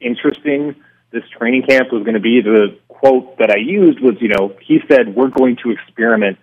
interesting 0.00 0.76
this 1.12 1.22
training 1.38 1.62
camp 1.66 1.90
was 1.90 2.02
going 2.02 2.14
to 2.14 2.20
be. 2.20 2.42
The 2.42 2.78
quote 2.88 3.38
that 3.38 3.50
I 3.50 3.56
used 3.56 4.00
was, 4.00 4.16
you 4.20 4.28
know, 4.28 4.54
he 4.60 4.80
said, 4.86 5.16
We're 5.16 5.30
going 5.30 5.56
to 5.64 5.70
experiment 5.70 6.36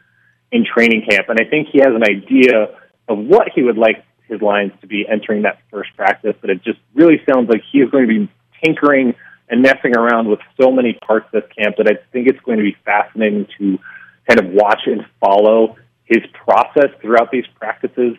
in 0.51 0.65
training 0.65 1.05
camp. 1.08 1.29
And 1.29 1.39
I 1.39 1.48
think 1.48 1.67
he 1.72 1.77
has 1.77 1.94
an 1.94 2.03
idea 2.03 2.75
of 3.08 3.20
what 3.20 3.50
he 3.53 3.62
would 3.62 3.77
like 3.77 4.03
his 4.27 4.41
lines 4.41 4.72
to 4.82 4.88
be 4.88 5.05
entering 5.08 5.44
that 5.44 5.60
first 5.70 5.96
practice, 5.96 6.34
but 6.41 6.50
it 6.50 6.63
just 6.63 6.79
really 6.96 7.22
sounds 7.29 7.50
like 7.50 7.62
he 7.72 7.82
is 7.82 7.91
going 7.91 8.08
to 8.08 8.25
be 8.25 8.32
tinkering 8.63 9.13
and 9.49 9.61
messing 9.61 9.95
around 9.95 10.27
with 10.27 10.39
so 10.59 10.71
many 10.71 10.93
parts 10.93 11.27
of 11.33 11.43
this 11.43 11.51
camp 11.57 11.77
that 11.77 11.87
I 11.87 11.99
think 12.11 12.27
it's 12.27 12.39
going 12.39 12.57
to 12.57 12.63
be 12.63 12.75
fascinating 12.83 13.47
to 13.59 13.77
kind 14.27 14.39
of 14.39 14.53
watch 14.53 14.81
and 14.85 15.05
follow 15.19 15.75
his 16.05 16.23
process 16.33 16.89
throughout 17.01 17.31
these 17.31 17.45
practices 17.59 18.17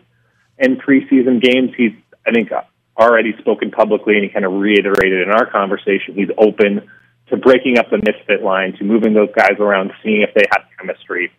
and 0.57 0.81
preseason 0.81 1.41
games. 1.41 1.71
He's, 1.75 1.93
I 2.25 2.31
think, 2.31 2.49
already 2.97 3.35
spoken 3.39 3.71
publicly 3.71 4.15
and 4.15 4.23
he 4.23 4.29
kind 4.29 4.45
of 4.45 4.53
reiterated 4.53 5.27
in 5.27 5.31
our 5.31 5.45
conversation 5.45 6.15
he's 6.15 6.29
open 6.37 6.89
to 7.29 7.37
breaking 7.37 7.77
up 7.77 7.89
the 7.89 7.97
misfit 7.97 8.41
line, 8.41 8.73
to 8.77 8.83
moving 8.83 9.13
those 9.13 9.29
guys 9.35 9.59
around, 9.59 9.91
seeing 10.01 10.21
if 10.21 10.33
they 10.33 10.43
have 10.51 10.63
chemistry 10.79 11.31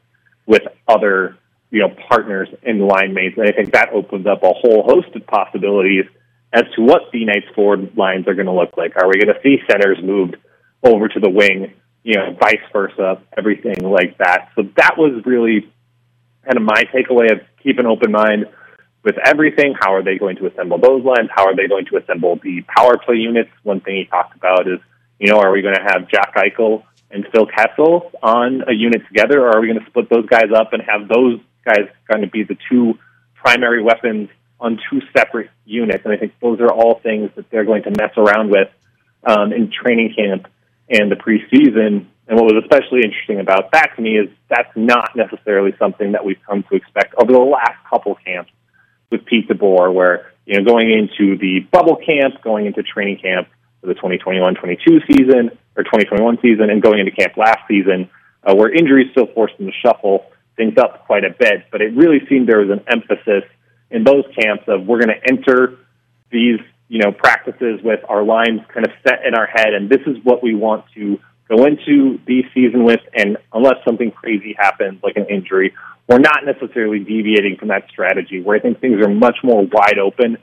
with 0.46 0.62
other, 0.86 1.36
you 1.70 1.80
know, 1.80 1.94
partners 2.10 2.48
and 2.62 2.86
line 2.86 3.14
mates. 3.14 3.36
And 3.38 3.48
I 3.48 3.52
think 3.52 3.72
that 3.72 3.90
opens 3.92 4.26
up 4.26 4.42
a 4.42 4.52
whole 4.52 4.82
host 4.84 5.14
of 5.16 5.26
possibilities 5.26 6.04
as 6.52 6.64
to 6.76 6.82
what 6.82 7.02
the 7.12 7.24
Knights 7.24 7.46
forward 7.54 7.96
lines 7.96 8.26
are 8.26 8.34
going 8.34 8.46
to 8.46 8.52
look 8.52 8.76
like. 8.76 8.96
Are 8.96 9.06
we 9.08 9.20
going 9.20 9.34
to 9.34 9.40
see 9.42 9.58
centers 9.70 9.98
moved 10.02 10.36
over 10.82 11.08
to 11.08 11.20
the 11.20 11.30
wing, 11.30 11.74
you 12.02 12.14
know, 12.14 12.36
vice 12.40 12.62
versa, 12.72 13.20
everything 13.36 13.82
like 13.82 14.18
that. 14.18 14.50
So 14.54 14.62
that 14.76 14.96
was 14.96 15.22
really 15.26 15.70
kind 16.44 16.56
of 16.56 16.62
my 16.62 16.84
takeaway 16.94 17.32
of 17.32 17.40
keep 17.62 17.78
an 17.78 17.86
open 17.86 18.12
mind 18.12 18.46
with 19.04 19.16
everything. 19.24 19.74
How 19.78 19.94
are 19.94 20.02
they 20.02 20.18
going 20.18 20.36
to 20.36 20.46
assemble 20.46 20.78
those 20.78 21.04
lines? 21.04 21.28
How 21.34 21.46
are 21.46 21.56
they 21.56 21.66
going 21.66 21.86
to 21.86 21.98
assemble 21.98 22.38
the 22.42 22.62
power 22.76 22.96
play 22.98 23.16
units? 23.16 23.50
One 23.62 23.80
thing 23.80 23.96
he 23.96 24.04
talked 24.04 24.36
about 24.36 24.68
is, 24.68 24.78
you 25.18 25.30
know, 25.30 25.40
are 25.40 25.52
we 25.52 25.62
going 25.62 25.74
to 25.74 25.82
have 25.82 26.08
Jack 26.08 26.34
Eichel 26.36 26.84
and 27.10 27.26
Phil 27.32 27.46
Kessel 27.46 28.10
on 28.22 28.62
a 28.68 28.72
unit 28.72 29.02
together, 29.08 29.40
or 29.40 29.56
are 29.56 29.60
we 29.60 29.66
going 29.66 29.80
to 29.80 29.86
split 29.86 30.08
those 30.10 30.26
guys 30.26 30.50
up 30.54 30.72
and 30.72 30.82
have 30.82 31.08
those 31.08 31.40
guys 31.64 31.88
going 32.08 32.22
to 32.22 32.28
be 32.28 32.44
the 32.44 32.56
two 32.70 32.94
primary 33.34 33.82
weapons 33.82 34.28
on 34.60 34.78
two 34.90 35.00
separate 35.16 35.50
units? 35.64 36.04
And 36.04 36.12
I 36.12 36.16
think 36.16 36.34
those 36.40 36.60
are 36.60 36.70
all 36.70 37.00
things 37.02 37.30
that 37.36 37.50
they're 37.50 37.64
going 37.64 37.82
to 37.84 37.90
mess 37.90 38.12
around 38.16 38.50
with 38.50 38.68
um, 39.24 39.52
in 39.52 39.70
training 39.70 40.14
camp 40.16 40.46
and 40.88 41.10
the 41.10 41.16
preseason. 41.16 42.06
And 42.26 42.36
what 42.38 42.44
was 42.44 42.62
especially 42.62 43.00
interesting 43.04 43.40
about 43.40 43.72
that 43.72 43.96
to 43.96 44.02
me 44.02 44.18
is 44.18 44.28
that's 44.48 44.70
not 44.76 45.16
necessarily 45.16 45.74
something 45.78 46.12
that 46.12 46.24
we've 46.24 46.40
come 46.46 46.62
to 46.70 46.76
expect 46.76 47.14
over 47.20 47.32
the 47.32 47.38
last 47.38 47.78
couple 47.88 48.14
camps 48.16 48.50
with 49.10 49.24
Pete 49.24 49.48
DeBoer, 49.48 49.92
where 49.92 50.32
you 50.44 50.58
know 50.58 50.64
going 50.64 50.90
into 50.90 51.38
the 51.38 51.60
bubble 51.72 51.96
camp, 51.96 52.42
going 52.42 52.66
into 52.66 52.82
training 52.82 53.18
camp 53.18 53.48
for 53.80 53.86
the 53.86 53.94
2021-22 53.94 55.06
season 55.10 55.50
or 55.76 55.84
2021 55.84 56.38
season, 56.42 56.68
and 56.70 56.82
going 56.82 56.98
into 56.98 57.12
camp 57.12 57.36
last 57.36 57.60
season, 57.68 58.10
uh, 58.44 58.54
where 58.54 58.70
injuries 58.70 59.10
still 59.12 59.28
forced 59.34 59.56
them 59.56 59.66
to 59.66 59.72
shuffle 59.82 60.26
things 60.56 60.76
up 60.76 61.06
quite 61.06 61.24
a 61.24 61.30
bit. 61.30 61.64
But 61.70 61.80
it 61.80 61.94
really 61.94 62.20
seemed 62.28 62.48
there 62.48 62.60
was 62.60 62.70
an 62.70 62.84
emphasis 62.88 63.44
in 63.90 64.04
those 64.04 64.24
camps 64.38 64.64
of 64.68 64.86
we're 64.86 65.00
going 65.00 65.14
to 65.18 65.28
enter 65.28 65.78
these 66.30 66.60
you 66.88 66.98
know 66.98 67.12
practices 67.12 67.80
with 67.82 68.00
our 68.08 68.22
lines 68.22 68.60
kind 68.72 68.86
of 68.86 68.92
set 69.06 69.24
in 69.26 69.34
our 69.34 69.46
head, 69.46 69.74
and 69.74 69.88
this 69.88 70.00
is 70.06 70.16
what 70.24 70.42
we 70.42 70.54
want 70.54 70.84
to 70.94 71.18
go 71.48 71.64
into 71.64 72.18
the 72.26 72.42
season 72.54 72.84
with. 72.84 73.00
And 73.14 73.38
unless 73.52 73.76
something 73.84 74.10
crazy 74.10 74.54
happens, 74.58 75.00
like 75.02 75.16
an 75.16 75.26
injury, 75.26 75.74
we're 76.08 76.18
not 76.18 76.44
necessarily 76.44 76.98
deviating 76.98 77.56
from 77.58 77.68
that 77.68 77.88
strategy. 77.90 78.40
Where 78.40 78.56
I 78.56 78.60
think 78.60 78.80
things 78.80 79.00
are 79.00 79.08
much 79.08 79.38
more 79.42 79.66
wide 79.66 79.98
open 79.98 80.38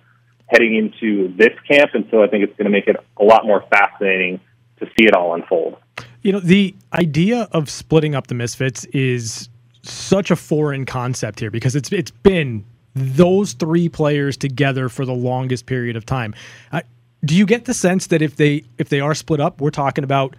heading 0.47 0.75
into 0.75 1.35
this 1.35 1.57
camp, 1.69 1.91
and 1.93 2.07
so 2.11 2.23
I 2.23 2.27
think 2.27 2.43
it's 2.43 2.55
going 2.57 2.65
to 2.65 2.71
make 2.71 2.87
it 2.87 2.95
a 3.19 3.23
lot 3.23 3.45
more 3.45 3.63
fascinating 3.69 4.39
to 4.79 4.85
see 4.85 5.07
it 5.07 5.15
all 5.15 5.33
unfold. 5.33 5.77
You 6.21 6.33
know, 6.33 6.39
the 6.39 6.75
idea 6.93 7.47
of 7.51 7.69
splitting 7.69 8.15
up 8.15 8.27
the 8.27 8.35
Misfits 8.35 8.85
is 8.85 9.49
such 9.83 10.31
a 10.31 10.35
foreign 10.35 10.85
concept 10.85 11.39
here 11.39 11.51
because 11.51 11.75
it's 11.75 11.91
it's 11.91 12.11
been 12.11 12.65
those 12.95 13.53
three 13.53 13.89
players 13.89 14.37
together 14.37 14.89
for 14.89 15.05
the 15.05 15.13
longest 15.13 15.65
period 15.65 15.95
of 15.95 16.05
time. 16.05 16.33
Uh, 16.71 16.81
do 17.23 17.35
you 17.35 17.45
get 17.45 17.65
the 17.65 17.73
sense 17.73 18.07
that 18.07 18.21
if 18.21 18.35
they 18.37 18.63
if 18.77 18.89
they 18.89 18.99
are 18.99 19.13
split 19.13 19.39
up, 19.39 19.59
we're 19.59 19.69
talking 19.69 20.03
about 20.03 20.35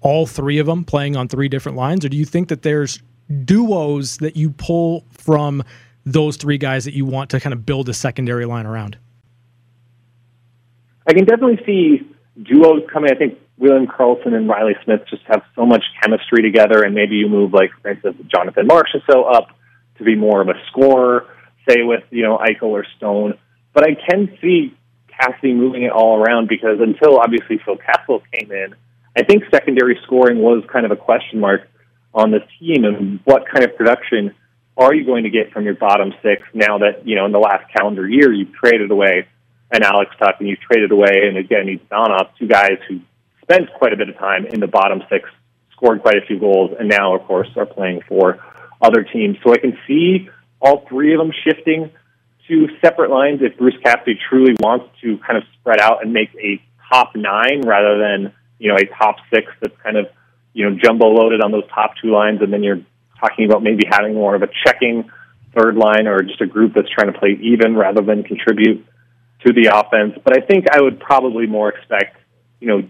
all 0.00 0.26
three 0.26 0.58
of 0.58 0.66
them 0.66 0.84
playing 0.84 1.16
on 1.16 1.28
three 1.28 1.48
different 1.48 1.76
lines, 1.76 2.04
or 2.04 2.08
do 2.08 2.16
you 2.16 2.24
think 2.24 2.48
that 2.48 2.62
there's 2.62 3.02
duos 3.44 4.18
that 4.18 4.36
you 4.36 4.50
pull 4.50 5.04
from 5.10 5.62
those 6.04 6.36
three 6.36 6.58
guys 6.58 6.84
that 6.84 6.94
you 6.94 7.04
want 7.04 7.30
to 7.30 7.40
kind 7.40 7.52
of 7.52 7.66
build 7.66 7.88
a 7.88 7.94
secondary 7.94 8.44
line 8.44 8.66
around? 8.66 8.96
I 11.06 11.14
can 11.14 11.24
definitely 11.24 11.60
see 11.66 12.08
duos 12.42 12.82
coming. 12.92 13.10
I 13.10 13.16
think 13.16 13.38
William 13.58 13.86
Karlsson 13.86 14.34
and 14.34 14.48
Riley 14.48 14.76
Smith 14.84 15.00
just 15.10 15.22
have 15.26 15.42
so 15.56 15.66
much 15.66 15.82
chemistry 16.00 16.42
together, 16.42 16.82
and 16.84 16.94
maybe 16.94 17.16
you 17.16 17.28
move 17.28 17.52
like, 17.52 17.70
for 17.82 17.90
instance, 17.90 18.16
Jonathan 18.28 18.68
Marchessault 18.68 19.34
up 19.34 19.48
to 19.96 20.04
be 20.04 20.14
more 20.14 20.40
of 20.40 20.48
a 20.48 20.54
scorer, 20.68 21.26
say 21.68 21.82
with 21.82 22.04
you 22.10 22.22
know 22.22 22.38
Eichel 22.38 22.68
or 22.68 22.86
Stone. 22.96 23.38
But 23.72 23.84
I 23.84 23.94
can 23.94 24.36
see 24.40 24.76
Cassidy 25.08 25.54
moving 25.54 25.82
it 25.82 25.92
all 25.92 26.16
around 26.16 26.48
because 26.48 26.80
until 26.80 27.18
obviously 27.18 27.60
Phil 27.64 27.76
Kessel 27.76 28.22
came 28.32 28.50
in, 28.50 28.74
I 29.16 29.22
think 29.22 29.44
secondary 29.50 29.98
scoring 30.04 30.38
was 30.38 30.64
kind 30.72 30.86
of 30.86 30.92
a 30.92 30.96
question 30.96 31.40
mark 31.40 31.68
on 32.14 32.30
the 32.30 32.40
team, 32.58 32.84
and 32.84 33.20
what 33.24 33.44
kind 33.52 33.64
of 33.64 33.76
production 33.76 34.34
are 34.76 34.94
you 34.94 35.04
going 35.04 35.24
to 35.24 35.30
get 35.30 35.52
from 35.52 35.64
your 35.64 35.74
bottom 35.74 36.12
six 36.22 36.42
now 36.54 36.78
that 36.78 37.06
you 37.06 37.16
know 37.16 37.26
in 37.26 37.32
the 37.32 37.38
last 37.38 37.64
calendar 37.76 38.08
year 38.08 38.32
you've 38.32 38.52
traded 38.52 38.90
away 38.90 39.26
an 39.70 39.82
Alex 39.82 40.12
Tuch 40.18 40.36
and 40.38 40.48
you've 40.48 40.60
traded 40.60 40.92
away 40.92 41.28
and 41.28 41.36
again 41.36 41.66
Evgenii 41.66 41.80
Dadonov, 41.90 42.28
two 42.38 42.46
guys 42.46 42.78
who 42.88 43.00
spent 43.42 43.68
quite 43.74 43.92
a 43.92 43.96
bit 43.96 44.08
of 44.08 44.16
time 44.18 44.46
in 44.46 44.60
the 44.60 44.66
bottom 44.66 45.02
six, 45.10 45.28
scored 45.72 46.02
quite 46.02 46.16
a 46.16 46.26
few 46.26 46.38
goals, 46.38 46.72
and 46.78 46.88
now, 46.88 47.14
of 47.14 47.22
course, 47.24 47.48
are 47.56 47.66
playing 47.66 48.00
for 48.08 48.38
other 48.80 49.02
teams. 49.02 49.36
So 49.44 49.52
I 49.52 49.58
can 49.58 49.76
see 49.86 50.28
all 50.60 50.84
three 50.88 51.14
of 51.14 51.18
them 51.18 51.32
shifting 51.44 51.90
to 52.48 52.68
separate 52.82 53.10
lines 53.10 53.40
if 53.42 53.56
Bruce 53.58 53.76
Cassidy 53.84 54.18
truly 54.28 54.54
wants 54.60 54.86
to 55.02 55.18
kind 55.18 55.36
of 55.36 55.44
spread 55.60 55.80
out 55.80 56.02
and 56.02 56.12
make 56.12 56.30
a 56.36 56.62
top 56.90 57.14
nine 57.14 57.60
rather 57.64 57.98
than, 57.98 58.32
you 58.58 58.68
know, 58.68 58.76
a 58.76 58.86
top 58.86 59.16
six 59.32 59.46
that's 59.60 59.76
kind 59.82 59.96
of, 59.96 60.06
you 60.54 60.68
know, 60.68 60.76
jumbo 60.82 61.06
loaded 61.08 61.42
on 61.42 61.52
those 61.52 61.68
top 61.74 61.92
two 62.02 62.10
lines. 62.10 62.40
And 62.40 62.52
then 62.52 62.62
you're 62.62 62.80
talking 63.20 63.44
about 63.44 63.62
maybe 63.62 63.84
having 63.90 64.14
more 64.14 64.34
of 64.34 64.42
a 64.42 64.48
checking 64.64 65.10
third 65.56 65.76
line 65.76 66.06
or 66.06 66.22
just 66.22 66.40
a 66.40 66.46
group 66.46 66.72
that's 66.74 66.88
trying 66.90 67.12
to 67.12 67.18
play 67.18 67.38
even 67.40 67.76
rather 67.76 68.02
than 68.02 68.22
contribute 68.22 68.84
to 69.46 69.52
the 69.52 69.70
offense. 69.72 70.18
But 70.24 70.36
I 70.36 70.44
think 70.44 70.66
I 70.72 70.80
would 70.80 71.00
probably 71.00 71.46
more 71.46 71.68
expect, 71.68 72.16
you 72.60 72.68
know, 72.68 72.88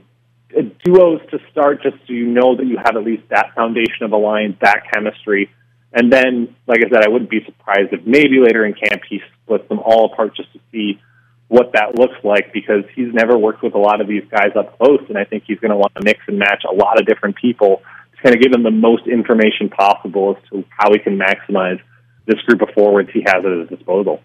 duos 0.84 1.20
to 1.30 1.38
start 1.50 1.82
just 1.82 1.96
so 2.06 2.12
you 2.12 2.26
know 2.26 2.56
that 2.56 2.66
you 2.66 2.78
have 2.78 2.96
at 2.96 3.04
least 3.04 3.24
that 3.30 3.54
foundation 3.54 4.02
of 4.02 4.12
a 4.12 4.16
line, 4.16 4.56
that 4.60 4.82
chemistry. 4.92 5.50
And 5.92 6.12
then, 6.12 6.54
like 6.66 6.80
I 6.84 6.88
said, 6.90 7.02
I 7.04 7.08
wouldn't 7.08 7.30
be 7.30 7.44
surprised 7.44 7.92
if 7.92 8.06
maybe 8.06 8.40
later 8.40 8.64
in 8.66 8.74
camp 8.74 9.02
he 9.08 9.20
splits 9.42 9.68
them 9.68 9.78
all 9.78 10.12
apart 10.12 10.36
just 10.36 10.52
to 10.52 10.60
see 10.70 11.00
what 11.48 11.72
that 11.72 11.98
looks 11.98 12.16
like 12.22 12.52
because 12.52 12.84
he's 12.94 13.12
never 13.12 13.38
worked 13.38 13.62
with 13.62 13.74
a 13.74 13.78
lot 13.78 14.02
of 14.02 14.06
these 14.06 14.24
guys 14.30 14.50
up 14.54 14.76
close. 14.78 15.00
And 15.08 15.16
I 15.16 15.24
think 15.24 15.44
he's 15.46 15.58
going 15.58 15.70
to 15.70 15.76
want 15.76 15.94
to 15.94 16.04
mix 16.04 16.20
and 16.28 16.38
match 16.38 16.64
a 16.70 16.74
lot 16.74 17.00
of 17.00 17.06
different 17.06 17.36
people 17.36 17.82
to 18.12 18.22
kind 18.22 18.36
of 18.36 18.42
give 18.42 18.52
him 18.52 18.62
the 18.62 18.70
most 18.70 19.06
information 19.06 19.70
possible 19.70 20.36
as 20.36 20.50
to 20.50 20.64
how 20.68 20.92
he 20.92 20.98
can 20.98 21.18
maximize 21.18 21.80
this 22.26 22.38
group 22.42 22.60
of 22.60 22.68
forwards 22.74 23.08
he 23.12 23.22
has 23.22 23.44
at 23.44 23.58
his 23.60 23.68
disposal. 23.70 24.20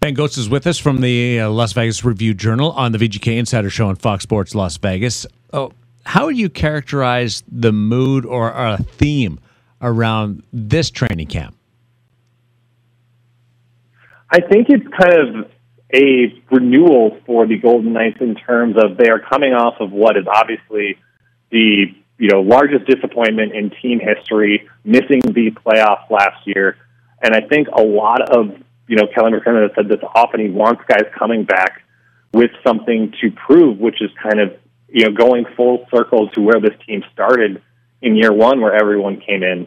Ben 0.00 0.14
Gotz 0.14 0.38
is 0.38 0.48
with 0.48 0.66
us 0.66 0.78
from 0.78 1.02
the 1.02 1.40
uh, 1.40 1.50
Las 1.50 1.74
Vegas 1.74 2.02
Review 2.02 2.32
Journal 2.32 2.72
on 2.72 2.92
the 2.92 2.98
VGK 2.98 3.36
Insider 3.36 3.68
Show 3.68 3.88
on 3.88 3.96
Fox 3.96 4.22
Sports 4.22 4.54
Las 4.54 4.78
Vegas. 4.78 5.26
Oh, 5.52 5.72
how 6.06 6.24
would 6.24 6.38
you 6.38 6.48
characterize 6.48 7.42
the 7.46 7.70
mood 7.70 8.24
or 8.24 8.48
a 8.48 8.78
theme 8.78 9.38
around 9.80 10.42
this 10.52 10.90
training 10.90 11.26
camp? 11.26 11.56
I 14.30 14.40
think 14.40 14.68
it's 14.68 14.86
kind 14.96 15.14
of 15.14 15.50
a 15.92 16.40
renewal 16.50 17.18
for 17.26 17.46
the 17.46 17.56
Golden 17.56 17.92
Knights 17.92 18.18
in 18.20 18.36
terms 18.36 18.76
of 18.76 18.96
they 18.96 19.08
are 19.08 19.18
coming 19.18 19.52
off 19.52 19.74
of 19.80 19.90
what 19.90 20.16
is 20.16 20.24
obviously 20.32 20.98
the 21.50 21.86
you 22.18 22.28
know 22.28 22.42
largest 22.42 22.86
disappointment 22.86 23.52
in 23.54 23.70
team 23.82 23.98
history, 23.98 24.68
missing 24.84 25.20
the 25.20 25.50
playoffs 25.50 26.08
last 26.10 26.46
year, 26.46 26.76
and 27.22 27.34
I 27.34 27.40
think 27.40 27.68
a 27.68 27.82
lot 27.82 28.30
of 28.30 28.56
you 28.90 28.96
know, 28.96 29.06
Kelly 29.14 29.30
McCrimmon 29.30 29.62
has 29.62 29.70
said 29.76 29.88
this 29.88 30.00
often. 30.16 30.40
He 30.40 30.48
wants 30.48 30.82
guys 30.88 31.04
coming 31.16 31.44
back 31.44 31.82
with 32.32 32.50
something 32.66 33.14
to 33.20 33.30
prove, 33.30 33.78
which 33.78 34.02
is 34.02 34.10
kind 34.20 34.40
of, 34.40 34.56
you 34.88 35.04
know, 35.04 35.12
going 35.12 35.44
full 35.56 35.86
circle 35.94 36.28
to 36.30 36.40
where 36.40 36.60
this 36.60 36.74
team 36.84 37.04
started 37.12 37.62
in 38.02 38.16
year 38.16 38.32
one, 38.32 38.60
where 38.60 38.74
everyone 38.74 39.20
came 39.20 39.42
in 39.42 39.66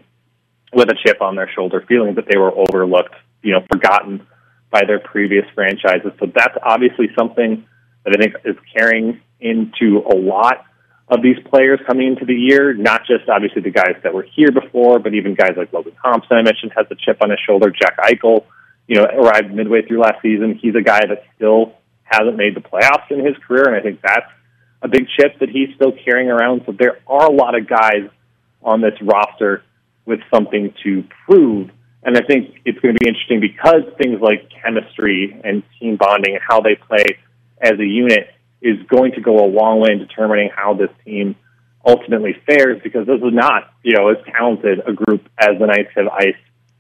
with 0.74 0.90
a 0.90 0.96
chip 1.06 1.22
on 1.22 1.36
their 1.36 1.50
shoulder, 1.54 1.84
feeling 1.88 2.16
that 2.16 2.26
they 2.30 2.38
were 2.38 2.52
overlooked, 2.52 3.16
you 3.42 3.52
know, 3.54 3.64
forgotten 3.72 4.26
by 4.72 4.82
their 4.86 5.00
previous 5.00 5.46
franchises. 5.54 6.12
So 6.20 6.26
that's 6.34 6.58
obviously 6.64 7.10
something 7.18 7.66
that 8.04 8.16
I 8.18 8.22
think 8.22 8.36
is 8.44 8.56
carrying 8.76 9.22
into 9.40 10.04
a 10.10 10.16
lot 10.16 10.66
of 11.10 11.22
these 11.22 11.38
players 11.50 11.80
coming 11.86 12.08
into 12.08 12.26
the 12.26 12.34
year, 12.34 12.74
not 12.74 13.02
just 13.06 13.30
obviously 13.30 13.62
the 13.62 13.70
guys 13.70 13.96
that 14.04 14.14
were 14.14 14.26
here 14.36 14.52
before, 14.52 15.00
but 15.00 15.14
even 15.14 15.36
guys 15.36 15.54
like 15.58 15.72
Logan 15.74 15.94
Thompson, 16.02 16.38
I 16.38 16.42
mentioned, 16.42 16.72
has 16.76 16.88
a 16.90 16.96
chip 16.96 17.18
on 17.22 17.30
his 17.30 17.40
shoulder, 17.46 17.70
Jack 17.70 17.98
Eichel, 17.98 18.46
you 18.88 18.96
know, 18.96 19.04
arrived 19.04 19.54
midway 19.54 19.86
through 19.86 20.02
last 20.02 20.22
season. 20.22 20.58
He's 20.62 20.76
a 20.76 20.82
guy 20.82 21.02
that 21.06 21.26
still 21.36 21.74
hasn't 22.04 22.38
made 22.38 22.56
the 22.56 22.62
playoffs 22.62 23.12
in 23.12 23.24
his 23.24 23.36
career, 23.46 23.66
and 23.68 23.76
I 23.76 23.82
think 23.82 24.02
that's 24.02 24.32
a 24.82 24.88
big 24.88 25.08
chip 25.18 25.40
that 25.40 25.50
he's 25.50 25.70
still 25.76 25.94
carrying 26.04 26.30
around. 26.30 26.64
So 26.66 26.72
there 26.72 27.00
are 27.08 27.26
a 27.26 27.32
lot 27.32 27.56
of 27.56 27.68
guys 27.68 28.10
on 28.64 28.82
this 28.82 28.94
roster 29.02 29.64
with 30.06 30.20
something 30.34 30.74
to 30.84 31.04
prove. 31.26 31.70
And 32.04 32.18
I 32.18 32.22
think 32.22 32.56
it's 32.66 32.80
going 32.80 32.96
to 32.96 33.00
be 33.00 33.08
interesting 33.08 33.40
because 33.40 33.84
things 33.98 34.20
like 34.22 34.50
chemistry 34.62 35.40
and 35.44 35.64
team 35.80 35.96
bonding 35.98 36.36
and 36.36 36.44
how 36.48 36.62
they 36.62 36.76
play 36.76 37.18
as 37.62 37.80
a 37.80 37.86
unit 37.86 38.28
is 38.62 38.78
going 38.88 39.14
to 39.14 39.22
go 39.22 39.44
a 39.44 39.48
long 39.48 39.80
way 39.80 39.92
in 39.92 40.00
determining 40.00 40.50
how 40.54 40.74
this 40.74 40.90
team 41.06 41.36
ultimately 41.86 42.36
fares 42.46 42.82
because 42.84 43.06
this 43.06 43.18
is 43.18 43.34
not, 43.34 43.74
you 43.84 43.94
know, 43.96 44.10
as 44.10 44.18
talented 44.32 44.82
a 44.88 44.94
group 44.94 45.28
as 45.38 45.60
the 45.60 45.66
Knights 45.66 45.92
have 45.96 46.08
iced 46.08 46.38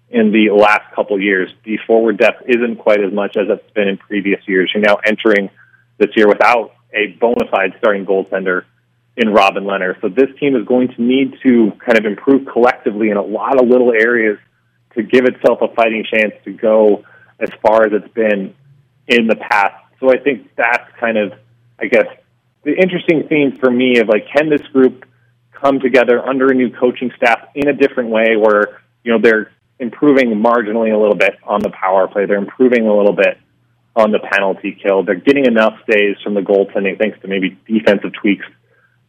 in 0.10 0.32
the 0.32 0.50
last 0.52 0.94
couple 0.96 1.20
years. 1.20 1.52
The 1.66 1.78
forward 1.88 2.18
depth 2.18 2.44
isn't 2.48 2.78
quite 2.78 3.04
as 3.04 3.12
much 3.12 3.36
as 3.36 3.48
it's 3.50 3.72
been 3.72 3.88
in 3.88 3.98
previous 3.98 4.42
years. 4.48 4.72
You're 4.74 4.84
now 4.84 4.98
entering 5.06 5.50
this 5.98 6.10
year 6.16 6.28
without 6.28 6.74
a 6.94 7.08
bona 7.20 7.50
fide 7.50 7.74
starting 7.80 8.06
goaltender 8.06 8.63
in 9.15 9.29
Robin 9.29 9.63
Lehner. 9.63 10.00
So 10.01 10.10
this 10.10 10.29
team 10.39 10.55
is 10.55 10.65
going 10.65 10.89
to 10.89 11.01
need 11.01 11.36
to 11.43 11.72
kind 11.86 11.98
of 11.98 12.05
improve 12.05 12.48
collectively 12.51 13.10
in 13.10 13.17
a 13.17 13.22
lot 13.22 13.62
of 13.62 13.67
little 13.67 13.91
areas 13.91 14.39
to 14.96 15.03
give 15.03 15.25
itself 15.25 15.60
a 15.62 15.74
fighting 15.75 16.05
chance 16.12 16.34
to 16.46 16.51
go 16.51 17.03
as 17.39 17.50
far 17.62 17.86
as 17.86 17.93
it's 17.93 18.13
been 18.13 18.55
in 19.08 19.27
the 19.27 19.36
past. 19.36 19.75
So 20.00 20.12
I 20.12 20.17
think 20.17 20.50
that's 20.55 20.89
kind 21.00 21.17
of, 21.17 21.34
I 21.79 21.86
guess, 21.86 22.08
the 22.63 22.74
interesting 22.74 23.27
theme 23.27 23.58
for 23.58 23.70
me 23.70 24.00
of 24.00 24.08
like, 24.08 24.27
can 24.36 24.50
this 24.50 24.62
group 24.74 25.05
come 25.51 25.79
together 25.79 26.24
under 26.25 26.48
a 26.51 26.55
new 26.55 26.72
coaching 26.72 27.12
staff 27.15 27.50
in 27.55 27.67
a 27.67 27.74
different 27.74 28.10
way 28.10 28.36
where, 28.36 28.82
you 29.03 29.12
know, 29.12 29.20
they're 29.20 29.51
improving 29.79 30.29
marginally 30.41 30.93
a 30.93 30.98
little 30.98 31.15
bit 31.15 31.38
on 31.43 31.62
the 31.62 31.70
power 31.70 32.08
play. 32.08 32.25
They're 32.25 32.38
improving 32.38 32.88
a 32.88 32.96
little 32.96 33.15
bit 33.15 33.38
on 33.96 34.12
the 34.12 34.20
penalty 34.20 34.77
kill. 34.82 35.03
They're 35.03 35.15
getting 35.15 35.46
enough 35.46 35.74
stays 35.84 36.15
from 36.24 36.34
the 36.34 36.41
goaltending 36.41 36.98
thanks 36.98 37.20
to 37.22 37.27
maybe 37.27 37.58
defensive 37.67 38.13
tweaks 38.13 38.46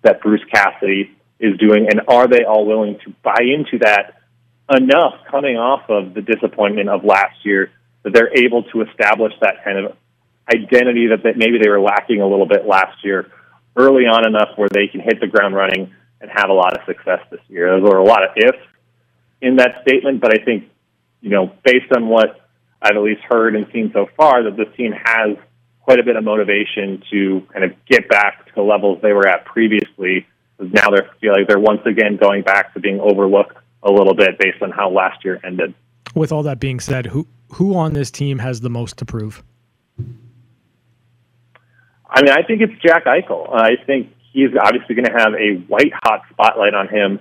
that 0.05 0.21
Bruce 0.21 0.45
Cassidy 0.53 1.17
is 1.41 1.59
doing. 1.59 1.89
And 1.91 2.03
are 2.09 2.29
they 2.29 2.45
all 2.45 2.67
willing 2.67 2.99
to 3.05 3.15
buy 3.23 3.41
into 3.43 3.79
that 3.79 4.23
enough 4.71 5.15
coming 5.31 5.57
off 5.57 5.91
of 5.91 6.15
the 6.15 6.23
disappointment 6.23 6.89
of 6.89 7.05
last 7.05 7.45
year 7.45 7.71
that 8.03 8.13
they're 8.13 8.37
able 8.37 8.63
to 8.65 8.83
establish 8.83 9.33
that 9.41 9.65
kind 9.65 9.79
of 9.79 9.97
identity 10.53 11.09
that, 11.09 11.23
that 11.25 11.37
maybe 11.37 11.59
they 11.63 11.69
were 11.69 11.81
lacking 11.81 12.21
a 12.21 12.27
little 12.27 12.47
bit 12.47 12.67
last 12.67 13.05
year 13.05 13.31
early 13.77 14.05
on 14.05 14.27
enough 14.27 14.57
where 14.57 14.69
they 14.69 14.87
can 14.87 15.01
hit 15.01 15.21
the 15.21 15.27
ground 15.27 15.55
running 15.55 15.93
and 16.21 16.31
have 16.31 16.49
a 16.49 16.53
lot 16.53 16.79
of 16.79 16.85
success 16.87 17.21
this 17.31 17.41
year. 17.49 17.81
There 17.81 17.91
were 17.91 17.99
a 17.99 18.05
lot 18.05 18.23
of 18.23 18.31
ifs 18.37 18.59
in 19.41 19.57
that 19.57 19.83
statement, 19.83 20.21
but 20.21 20.33
I 20.39 20.45
think, 20.45 20.71
you 21.21 21.31
know, 21.31 21.53
based 21.65 21.93
on 21.95 22.09
what 22.09 22.41
I've 22.81 22.97
at 22.97 23.03
least 23.03 23.23
heard 23.23 23.57
and 23.57 23.67
seen 23.73 23.91
so 23.93 24.07
far, 24.17 24.43
that 24.45 24.57
this 24.57 24.69
team 24.77 24.93
has 24.93 25.37
quite 25.85 25.99
a 25.99 26.03
bit 26.03 26.17
of 26.17 26.25
motivation 26.25 27.03
to 27.11 27.47
kind 27.53 27.65
of 27.65 27.73
get 27.87 28.09
back 28.09 28.47
to 28.47 28.53
the 28.55 28.63
levels 28.63 29.01
they 29.03 29.13
were 29.13 29.29
at 29.29 29.45
previously. 29.45 30.27
Now 30.59 30.89
they 30.91 31.03
feel 31.21 31.33
like 31.33 31.47
they're 31.47 31.59
once 31.59 31.83
again 31.85 32.17
going 32.17 32.43
back 32.43 32.73
to 32.73 32.81
being 32.81 33.01
overlooked 33.01 33.57
a 33.83 33.93
little 33.93 34.15
bit 34.15 34.39
based 34.39 34.63
on 34.63 34.71
how 34.71 34.89
last 34.91 35.25
year 35.25 35.39
ended. 35.45 35.75
With 36.15 36.33
all 36.33 36.43
that 36.45 36.59
being 36.59 36.81
said, 36.81 37.07
who 37.07 37.27
who 37.53 37.77
on 37.77 37.93
this 37.93 38.11
team 38.11 38.39
has 38.39 38.63
the 38.63 38.71
most 38.71 38.97
to 38.99 39.05
prove? 39.05 39.43
I 42.09 42.23
mean, 42.23 42.31
I 42.31 42.43
think 42.43 42.63
it's 42.63 42.81
Jack 42.81 43.05
Eichel. 43.05 43.53
I 43.53 43.77
think 43.85 44.15
he's 44.33 44.51
obviously 44.59 44.95
going 44.95 45.07
to 45.07 45.13
have 45.13 45.35
a 45.35 45.57
white 45.67 45.93
hot 46.03 46.23
spotlight 46.31 46.73
on 46.73 46.89
him 46.89 47.21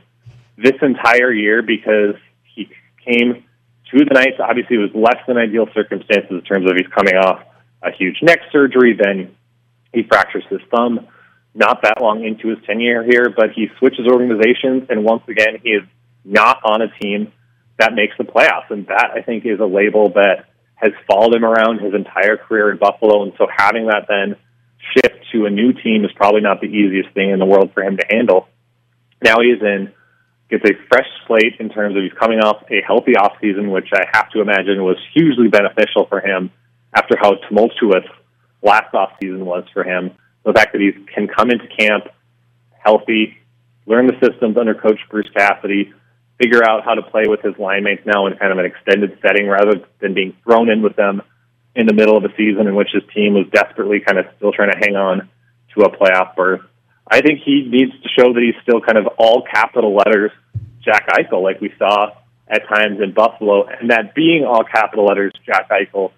this 0.57 0.75
entire 0.81 1.33
year 1.33 1.61
because 1.61 2.15
he 2.55 2.69
came 3.03 3.43
to 3.91 4.05
the 4.05 4.13
Knights. 4.13 4.39
Obviously, 4.39 4.77
it 4.77 4.79
was 4.79 4.91
less 4.93 5.21
than 5.27 5.37
ideal 5.37 5.67
circumstances 5.73 6.31
in 6.31 6.41
terms 6.41 6.69
of 6.69 6.77
he's 6.77 6.87
coming 6.87 7.15
off 7.15 7.43
a 7.83 7.91
huge 7.91 8.17
neck 8.21 8.39
surgery. 8.51 8.97
Then 8.99 9.35
he 9.93 10.03
fractures 10.03 10.43
his 10.49 10.61
thumb 10.71 11.07
not 11.55 11.83
that 11.83 12.01
long 12.01 12.25
into 12.25 12.49
his 12.49 12.57
tenure 12.65 13.03
here, 13.03 13.29
but 13.35 13.51
he 13.55 13.67
switches 13.77 14.07
organizations, 14.07 14.89
and 14.89 15.03
once 15.03 15.23
again, 15.27 15.59
he 15.61 15.69
is 15.69 15.83
not 16.25 16.59
on 16.63 16.81
a 16.81 16.87
team 16.99 17.31
that 17.77 17.93
makes 17.93 18.15
the 18.17 18.23
playoffs. 18.23 18.69
And 18.69 18.87
that, 18.87 19.11
I 19.15 19.21
think, 19.21 19.45
is 19.45 19.59
a 19.59 19.65
label 19.65 20.09
that 20.15 20.45
has 20.75 20.91
followed 21.07 21.35
him 21.35 21.45
around 21.45 21.79
his 21.79 21.93
entire 21.93 22.37
career 22.37 22.71
in 22.71 22.77
Buffalo. 22.77 23.23
And 23.23 23.33
so 23.37 23.47
having 23.55 23.87
that 23.87 24.07
then 24.07 24.35
shift 24.93 25.25
to 25.31 25.45
a 25.45 25.49
new 25.49 25.73
team 25.73 26.03
is 26.03 26.11
probably 26.15 26.41
not 26.41 26.59
the 26.59 26.67
easiest 26.67 27.13
thing 27.13 27.29
in 27.29 27.39
the 27.39 27.45
world 27.45 27.71
for 27.73 27.83
him 27.83 27.97
to 27.97 28.05
handle. 28.09 28.47
Now 29.23 29.37
he 29.41 29.49
is 29.49 29.61
in, 29.61 29.91
gets 30.49 30.63
a 30.65 30.73
fresh 30.89 31.07
slate 31.27 31.55
in 31.59 31.69
terms 31.69 31.95
of 31.95 32.03
he's 32.03 32.17
coming 32.19 32.39
off 32.39 32.63
a 32.69 32.81
healthy 32.85 33.13
offseason, 33.13 33.71
which 33.71 33.89
I 33.93 34.05
have 34.13 34.29
to 34.31 34.41
imagine 34.41 34.83
was 34.83 34.97
hugely 35.13 35.47
beneficial 35.47 36.05
for 36.07 36.19
him 36.19 36.51
after 36.95 37.15
how 37.19 37.35
tumultuous 37.47 38.05
last 38.61 38.93
offseason 38.93 39.43
was 39.43 39.65
for 39.73 39.83
him. 39.83 40.11
The 40.45 40.53
fact 40.53 40.73
that 40.73 40.81
he 40.81 40.91
can 41.13 41.27
come 41.27 41.51
into 41.51 41.67
camp 41.67 42.05
healthy, 42.83 43.37
learn 43.85 44.07
the 44.07 44.17
systems 44.21 44.57
under 44.57 44.73
Coach 44.73 44.99
Bruce 45.09 45.29
Cassidy, 45.35 45.93
figure 46.41 46.61
out 46.67 46.83
how 46.83 46.95
to 46.95 47.01
play 47.01 47.23
with 47.27 47.41
his 47.41 47.57
line 47.57 47.83
mates 47.83 48.03
now 48.05 48.27
in 48.27 48.35
kind 48.37 48.51
of 48.51 48.57
an 48.57 48.65
extended 48.65 49.17
setting 49.21 49.47
rather 49.47 49.81
than 50.01 50.13
being 50.13 50.35
thrown 50.43 50.69
in 50.69 50.81
with 50.81 50.95
them 50.95 51.21
in 51.75 51.87
the 51.87 51.93
middle 51.93 52.17
of 52.17 52.23
a 52.23 52.35
season 52.35 52.67
in 52.67 52.75
which 52.75 52.89
his 52.93 53.03
team 53.13 53.33
was 53.33 53.45
desperately 53.51 53.99
kind 53.99 54.19
of 54.19 54.25
still 54.37 54.51
trying 54.51 54.71
to 54.71 54.77
hang 54.77 54.95
on 54.95 55.29
to 55.73 55.83
a 55.83 55.89
playoff 55.89 56.35
berth. 56.35 56.61
I 57.07 57.21
think 57.21 57.41
he 57.43 57.67
needs 57.69 57.91
to 57.91 58.09
show 58.09 58.33
that 58.33 58.41
he's 58.41 58.61
still 58.63 58.81
kind 58.81 58.97
of 58.97 59.07
all 59.17 59.43
capital 59.43 59.95
letters 59.95 60.31
Jack 60.83 61.07
Eichel, 61.09 61.41
like 61.41 61.61
we 61.61 61.73
saw 61.77 62.11
at 62.47 62.67
times 62.67 62.99
in 63.01 63.13
Buffalo, 63.13 63.65
and 63.67 63.89
that 63.89 64.13
being 64.13 64.45
all 64.45 64.63
capital 64.63 65.05
letters 65.05 65.31
Jack 65.45 65.69
Eichel 65.69 66.11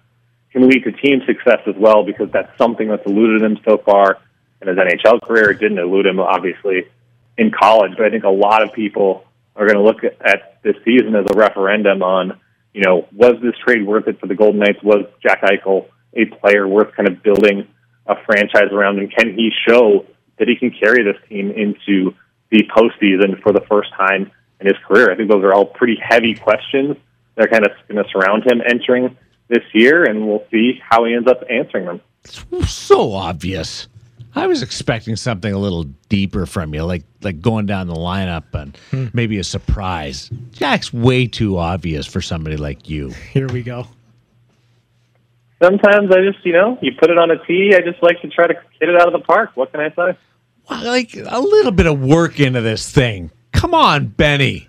can 0.56 0.70
lead 0.70 0.84
to 0.84 0.92
team 0.92 1.20
success 1.26 1.60
as 1.66 1.74
well 1.76 2.02
because 2.02 2.30
that's 2.32 2.48
something 2.56 2.88
that's 2.88 3.04
eluded 3.04 3.42
him 3.42 3.58
so 3.68 3.76
far 3.76 4.16
in 4.62 4.68
his 4.68 4.78
NHL 4.78 5.20
career. 5.20 5.50
It 5.50 5.60
didn't 5.60 5.78
elude 5.78 6.06
him, 6.06 6.18
obviously, 6.18 6.84
in 7.36 7.50
college, 7.50 7.92
but 7.98 8.06
I 8.06 8.10
think 8.10 8.24
a 8.24 8.30
lot 8.30 8.62
of 8.62 8.72
people 8.72 9.26
are 9.54 9.66
going 9.66 9.76
to 9.76 9.84
look 9.84 10.02
at 10.02 10.62
this 10.62 10.76
season 10.82 11.14
as 11.14 11.26
a 11.30 11.36
referendum 11.36 12.02
on, 12.02 12.40
you 12.72 12.82
know, 12.82 13.06
was 13.12 13.34
this 13.42 13.52
trade 13.66 13.86
worth 13.86 14.08
it 14.08 14.18
for 14.18 14.28
the 14.28 14.34
Golden 14.34 14.60
Knights? 14.60 14.82
Was 14.82 15.04
Jack 15.22 15.42
Eichel 15.42 15.88
a 16.14 16.24
player 16.24 16.66
worth 16.66 16.94
kind 16.96 17.06
of 17.06 17.22
building 17.22 17.68
a 18.06 18.14
franchise 18.24 18.72
around? 18.72 18.98
And 18.98 19.14
can 19.14 19.34
he 19.34 19.50
show 19.68 20.06
that 20.38 20.48
he 20.48 20.56
can 20.56 20.70
carry 20.70 21.04
this 21.04 21.20
team 21.28 21.50
into 21.50 22.14
the 22.50 22.62
postseason 22.74 23.42
for 23.42 23.52
the 23.52 23.62
first 23.68 23.90
time 23.94 24.30
in 24.60 24.66
his 24.66 24.76
career? 24.88 25.12
I 25.12 25.16
think 25.16 25.30
those 25.30 25.44
are 25.44 25.52
all 25.52 25.66
pretty 25.66 25.98
heavy 26.02 26.34
questions 26.34 26.96
that 27.34 27.44
are 27.44 27.48
kind 27.48 27.66
of 27.66 27.72
going 27.88 28.02
to 28.02 28.10
surround 28.10 28.50
him 28.50 28.62
entering 28.66 29.18
this 29.48 29.62
year, 29.72 30.04
and 30.04 30.26
we'll 30.26 30.44
see 30.50 30.80
how 30.88 31.04
he 31.04 31.14
ends 31.14 31.28
up 31.28 31.42
answering 31.50 31.86
them. 31.86 32.00
It's 32.24 32.44
so 32.68 33.12
obvious. 33.12 33.88
I 34.34 34.46
was 34.46 34.62
expecting 34.62 35.16
something 35.16 35.52
a 35.52 35.58
little 35.58 35.84
deeper 36.10 36.44
from 36.44 36.74
you, 36.74 36.84
like 36.84 37.04
like 37.22 37.40
going 37.40 37.64
down 37.64 37.86
the 37.86 37.94
lineup 37.94 38.52
and 38.52 38.76
hmm. 38.90 39.06
maybe 39.14 39.38
a 39.38 39.44
surprise. 39.44 40.30
Jack's 40.52 40.92
way 40.92 41.26
too 41.26 41.56
obvious 41.56 42.06
for 42.06 42.20
somebody 42.20 42.56
like 42.56 42.88
you. 42.88 43.08
Here 43.32 43.48
we 43.48 43.62
go. 43.62 43.88
Sometimes 45.62 46.10
I 46.10 46.20
just, 46.20 46.44
you 46.44 46.52
know, 46.52 46.78
you 46.82 46.92
put 47.00 47.08
it 47.08 47.16
on 47.16 47.30
a 47.30 47.42
tee. 47.46 47.74
I 47.74 47.80
just 47.80 48.02
like 48.02 48.20
to 48.20 48.28
try 48.28 48.46
to 48.46 48.54
hit 48.78 48.90
it 48.90 49.00
out 49.00 49.06
of 49.06 49.14
the 49.14 49.26
park. 49.26 49.52
What 49.54 49.72
can 49.72 49.80
I 49.80 49.88
say? 49.88 50.18
Well, 50.68 50.84
like 50.84 51.14
a 51.14 51.40
little 51.40 51.72
bit 51.72 51.86
of 51.86 51.98
work 51.98 52.38
into 52.38 52.60
this 52.60 52.90
thing. 52.90 53.30
Come 53.52 53.72
on, 53.72 54.08
Benny. 54.08 54.68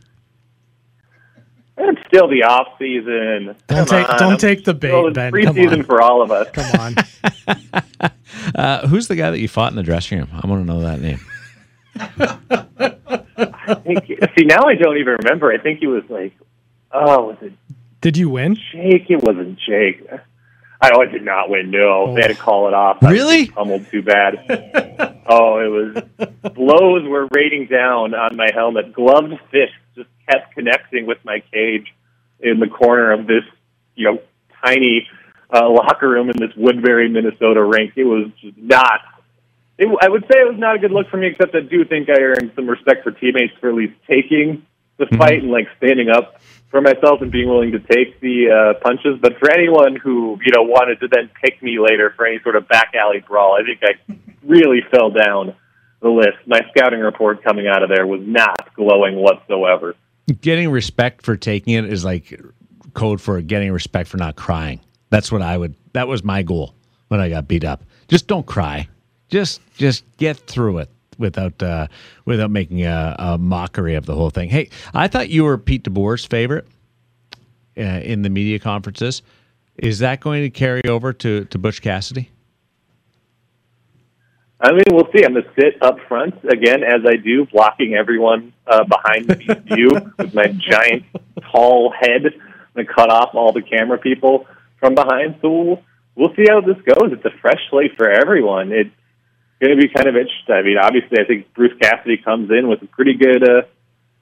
It's 1.79 2.07
still 2.07 2.27
the 2.27 2.43
off 2.43 2.67
season. 2.79 3.55
Don't 3.67 3.67
Come 3.67 3.85
take 3.85 4.09
on. 4.09 4.19
don't 4.19 4.31
I'm 4.33 4.37
take 4.37 4.63
the 4.63 4.73
bait, 4.73 5.13
Ben. 5.13 5.31
Preseason 5.31 5.85
for 5.85 6.01
all 6.01 6.23
of 6.23 6.31
us. 6.31 6.47
Come 6.51 6.79
on. 6.79 8.11
uh, 8.55 8.87
who's 8.87 9.07
the 9.07 9.15
guy 9.15 9.29
that 9.29 9.39
you 9.39 9.47
fought 9.47 9.71
in 9.71 9.75
the 9.75 9.83
dressing 9.83 10.17
room? 10.17 10.29
I 10.33 10.47
want 10.47 10.65
to 10.65 10.73
know 10.73 10.81
that 10.81 10.99
name. 10.99 11.19
I 13.67 13.75
think. 13.75 14.07
See, 14.37 14.45
now 14.45 14.63
I 14.63 14.75
don't 14.75 14.97
even 14.97 15.17
remember. 15.23 15.51
I 15.51 15.59
think 15.59 15.79
he 15.79 15.87
was 15.87 16.03
like, 16.09 16.33
oh, 16.91 17.27
was 17.27 17.37
it? 17.41 17.53
Did 18.01 18.17
you 18.17 18.29
win? 18.29 18.55
Jake. 18.55 19.09
It 19.09 19.21
wasn't 19.21 19.59
Jake. 19.59 20.07
I 20.81 20.89
know 20.89 21.01
I 21.01 21.05
did 21.05 21.23
not 21.23 21.49
win. 21.49 21.71
No, 21.71 22.07
oh. 22.07 22.15
they 22.15 22.21
had 22.21 22.29
to 22.29 22.35
call 22.35 22.67
it 22.67 22.73
off. 22.73 22.97
Really? 23.03 23.43
I 23.43 23.47
pummeled 23.47 23.87
too 23.89 24.01
bad. 24.01 24.35
oh, 25.27 25.59
it 25.59 25.69
was 25.69 26.53
blows 26.53 27.07
were 27.07 27.27
raining 27.31 27.67
down 27.67 28.15
on 28.15 28.35
my 28.35 28.49
helmet. 28.53 28.93
Gloved 28.93 29.39
fists 29.51 29.75
just 29.87 29.87
kept 30.29 30.53
connecting 30.55 31.05
with 31.05 31.17
my 31.23 31.41
cage 31.51 31.93
in 32.39 32.59
the 32.59 32.67
corner 32.67 33.11
of 33.11 33.27
this, 33.27 33.43
you 33.95 34.05
know, 34.05 34.19
tiny 34.63 35.07
uh, 35.53 35.69
locker 35.69 36.09
room 36.09 36.29
in 36.29 36.37
this 36.37 36.55
Woodbury, 36.55 37.09
Minnesota 37.09 37.63
rink. 37.63 37.93
It 37.95 38.03
was 38.03 38.29
just 38.41 38.57
not. 38.57 39.01
It, 39.77 39.87
I 40.01 40.09
would 40.09 40.23
say 40.23 40.39
it 40.39 40.49
was 40.49 40.59
not 40.59 40.75
a 40.75 40.79
good 40.79 40.91
look 40.91 41.09
for 41.09 41.17
me, 41.17 41.27
except 41.27 41.55
I 41.55 41.61
do 41.61 41.85
think 41.85 42.09
I 42.09 42.19
earned 42.19 42.51
some 42.55 42.67
respect 42.67 43.03
for 43.03 43.11
teammates 43.11 43.53
for 43.59 43.69
at 43.69 43.75
least 43.75 43.93
taking 44.07 44.65
the 44.97 45.05
mm-hmm. 45.05 45.17
fight 45.17 45.43
and 45.43 45.51
like 45.51 45.67
standing 45.77 46.09
up 46.09 46.41
for 46.69 46.81
myself 46.81 47.21
and 47.21 47.31
being 47.31 47.47
willing 47.47 47.71
to 47.71 47.79
take 47.79 48.19
the 48.19 48.49
uh, 48.49 48.79
punches. 48.83 49.19
But 49.21 49.37
for 49.39 49.51
anyone 49.51 49.95
who 49.95 50.39
you 50.43 50.51
know 50.51 50.63
wanted 50.63 50.99
to 51.01 51.07
then 51.07 51.29
pick 51.43 51.61
me 51.61 51.79
later 51.79 52.13
for 52.15 52.25
any 52.25 52.39
sort 52.41 52.55
of 52.55 52.67
back 52.67 52.93
alley 52.95 53.23
brawl, 53.25 53.55
I 53.55 53.63
think 53.63 53.81
I 53.83 54.15
really 54.43 54.81
fell 54.91 55.11
down 55.11 55.55
the 56.01 56.09
list. 56.09 56.37
My 56.45 56.61
scouting 56.75 56.99
report 56.99 57.43
coming 57.43 57.67
out 57.67 57.83
of 57.83 57.89
there 57.89 58.05
was 58.05 58.21
not 58.23 58.73
glowing 58.75 59.15
whatsoever. 59.15 59.95
Getting 60.41 60.69
respect 60.69 61.23
for 61.23 61.37
taking 61.37 61.73
it 61.73 61.85
is 61.85 62.03
like 62.03 62.39
code 62.93 63.21
for 63.21 63.39
getting 63.41 63.71
respect 63.71 64.09
for 64.09 64.17
not 64.17 64.35
crying. 64.35 64.81
That's 65.09 65.31
what 65.31 65.41
I 65.41 65.57
would. 65.57 65.75
That 65.93 66.07
was 66.07 66.23
my 66.23 66.43
goal 66.43 66.75
when 67.07 67.19
I 67.19 67.29
got 67.29 67.47
beat 67.47 67.63
up. 67.63 67.83
Just 68.07 68.27
don't 68.27 68.45
cry. 68.45 68.87
Just 69.29 69.61
just 69.77 70.03
get 70.17 70.37
through 70.37 70.79
it 70.79 70.89
without 71.17 71.61
uh, 71.63 71.87
without 72.25 72.51
making 72.51 72.85
a, 72.85 73.15
a 73.17 73.37
mockery 73.37 73.95
of 73.95 74.05
the 74.05 74.15
whole 74.15 74.29
thing. 74.29 74.49
Hey, 74.49 74.69
I 74.93 75.07
thought 75.07 75.29
you 75.29 75.43
were 75.43 75.57
Pete 75.57 75.83
DeBoer's 75.83 76.25
favorite 76.25 76.67
uh, 77.77 77.81
in 77.81 78.21
the 78.21 78.29
media 78.29 78.59
conferences. 78.59 79.21
Is 79.77 79.99
that 79.99 80.19
going 80.19 80.43
to 80.43 80.49
carry 80.49 80.83
over 80.87 81.13
to 81.13 81.45
to 81.45 81.57
Bush 81.57 81.79
Cassidy? 81.79 82.31
I 84.59 84.71
mean, 84.71 84.83
we'll 84.91 85.07
see. 85.13 85.23
I'm 85.23 85.33
going 85.33 85.43
to 85.43 85.53
sit 85.55 85.81
up 85.81 85.99
front 86.07 86.33
again, 86.43 86.83
as 86.83 87.05
I 87.05 87.17
do, 87.17 87.45
blocking 87.45 87.93
everyone 87.93 88.53
uh, 88.65 88.85
behind 88.85 89.27
me 89.27 89.47
view 89.75 89.91
with 90.17 90.33
my 90.33 90.47
giant, 90.47 91.03
tall 91.51 91.93
head. 91.97 92.25
I'm 92.25 92.73
going 92.73 92.87
to 92.87 92.93
cut 92.93 93.11
off 93.11 93.35
all 93.35 93.53
the 93.53 93.61
camera 93.61 93.99
people 93.99 94.47
from 94.79 94.95
behind. 94.95 95.35
So 95.41 95.49
we'll, 95.49 95.83
we'll 96.15 96.35
see 96.35 96.45
how 96.49 96.61
this 96.61 96.77
goes. 96.77 97.11
It's 97.11 97.25
a 97.25 97.37
fresh 97.39 97.61
slate 97.69 97.97
for 97.97 98.09
everyone. 98.09 98.71
It's 98.71 98.89
going 99.61 99.77
to 99.77 99.81
be 99.81 99.93
kind 99.93 100.07
of 100.07 100.15
interesting. 100.15 100.55
I 100.55 100.63
mean, 100.63 100.77
obviously, 100.81 101.19
I 101.19 101.25
think 101.25 101.53
Bruce 101.53 101.77
Cassidy 101.79 102.17
comes 102.17 102.49
in 102.49 102.67
with 102.67 102.81
a 102.81 102.87
pretty 102.87 103.13
good, 103.13 103.47
uh, 103.47 103.61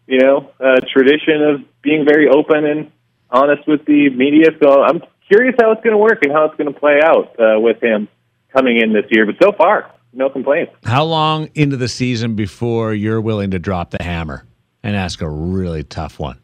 you 0.05 0.19
know, 0.19 0.51
uh, 0.59 0.81
tradition 0.91 1.41
of 1.43 1.81
being 1.81 2.05
very 2.05 2.27
open 2.27 2.65
and 2.65 2.91
honest 3.29 3.65
with 3.67 3.85
the 3.85 4.09
media. 4.09 4.49
So 4.61 4.83
I'm 4.83 5.01
curious 5.29 5.55
how 5.59 5.71
it's 5.71 5.81
going 5.83 5.93
to 5.93 5.97
work 5.97 6.19
and 6.23 6.33
how 6.33 6.45
it's 6.45 6.55
going 6.55 6.73
to 6.73 6.77
play 6.77 6.99
out 7.01 7.39
uh, 7.39 7.59
with 7.59 7.81
him 7.81 8.09
coming 8.53 8.81
in 8.81 8.91
this 8.91 9.05
year. 9.09 9.25
But 9.25 9.35
so 9.41 9.51
far, 9.53 9.94
no 10.15 10.29
complaints. 10.29 10.71
How 10.83 11.03
long 11.03 11.49
into 11.53 11.77
the 11.77 11.87
season 11.87 12.35
before 12.35 12.93
you're 12.93 13.21
willing 13.21 13.51
to 13.51 13.59
drop 13.59 13.91
the 13.91 14.01
hammer 14.01 14.45
and 14.81 14.95
ask 14.95 15.21
a 15.21 15.29
really 15.29 15.83
tough 15.83 16.19
one? 16.19 16.39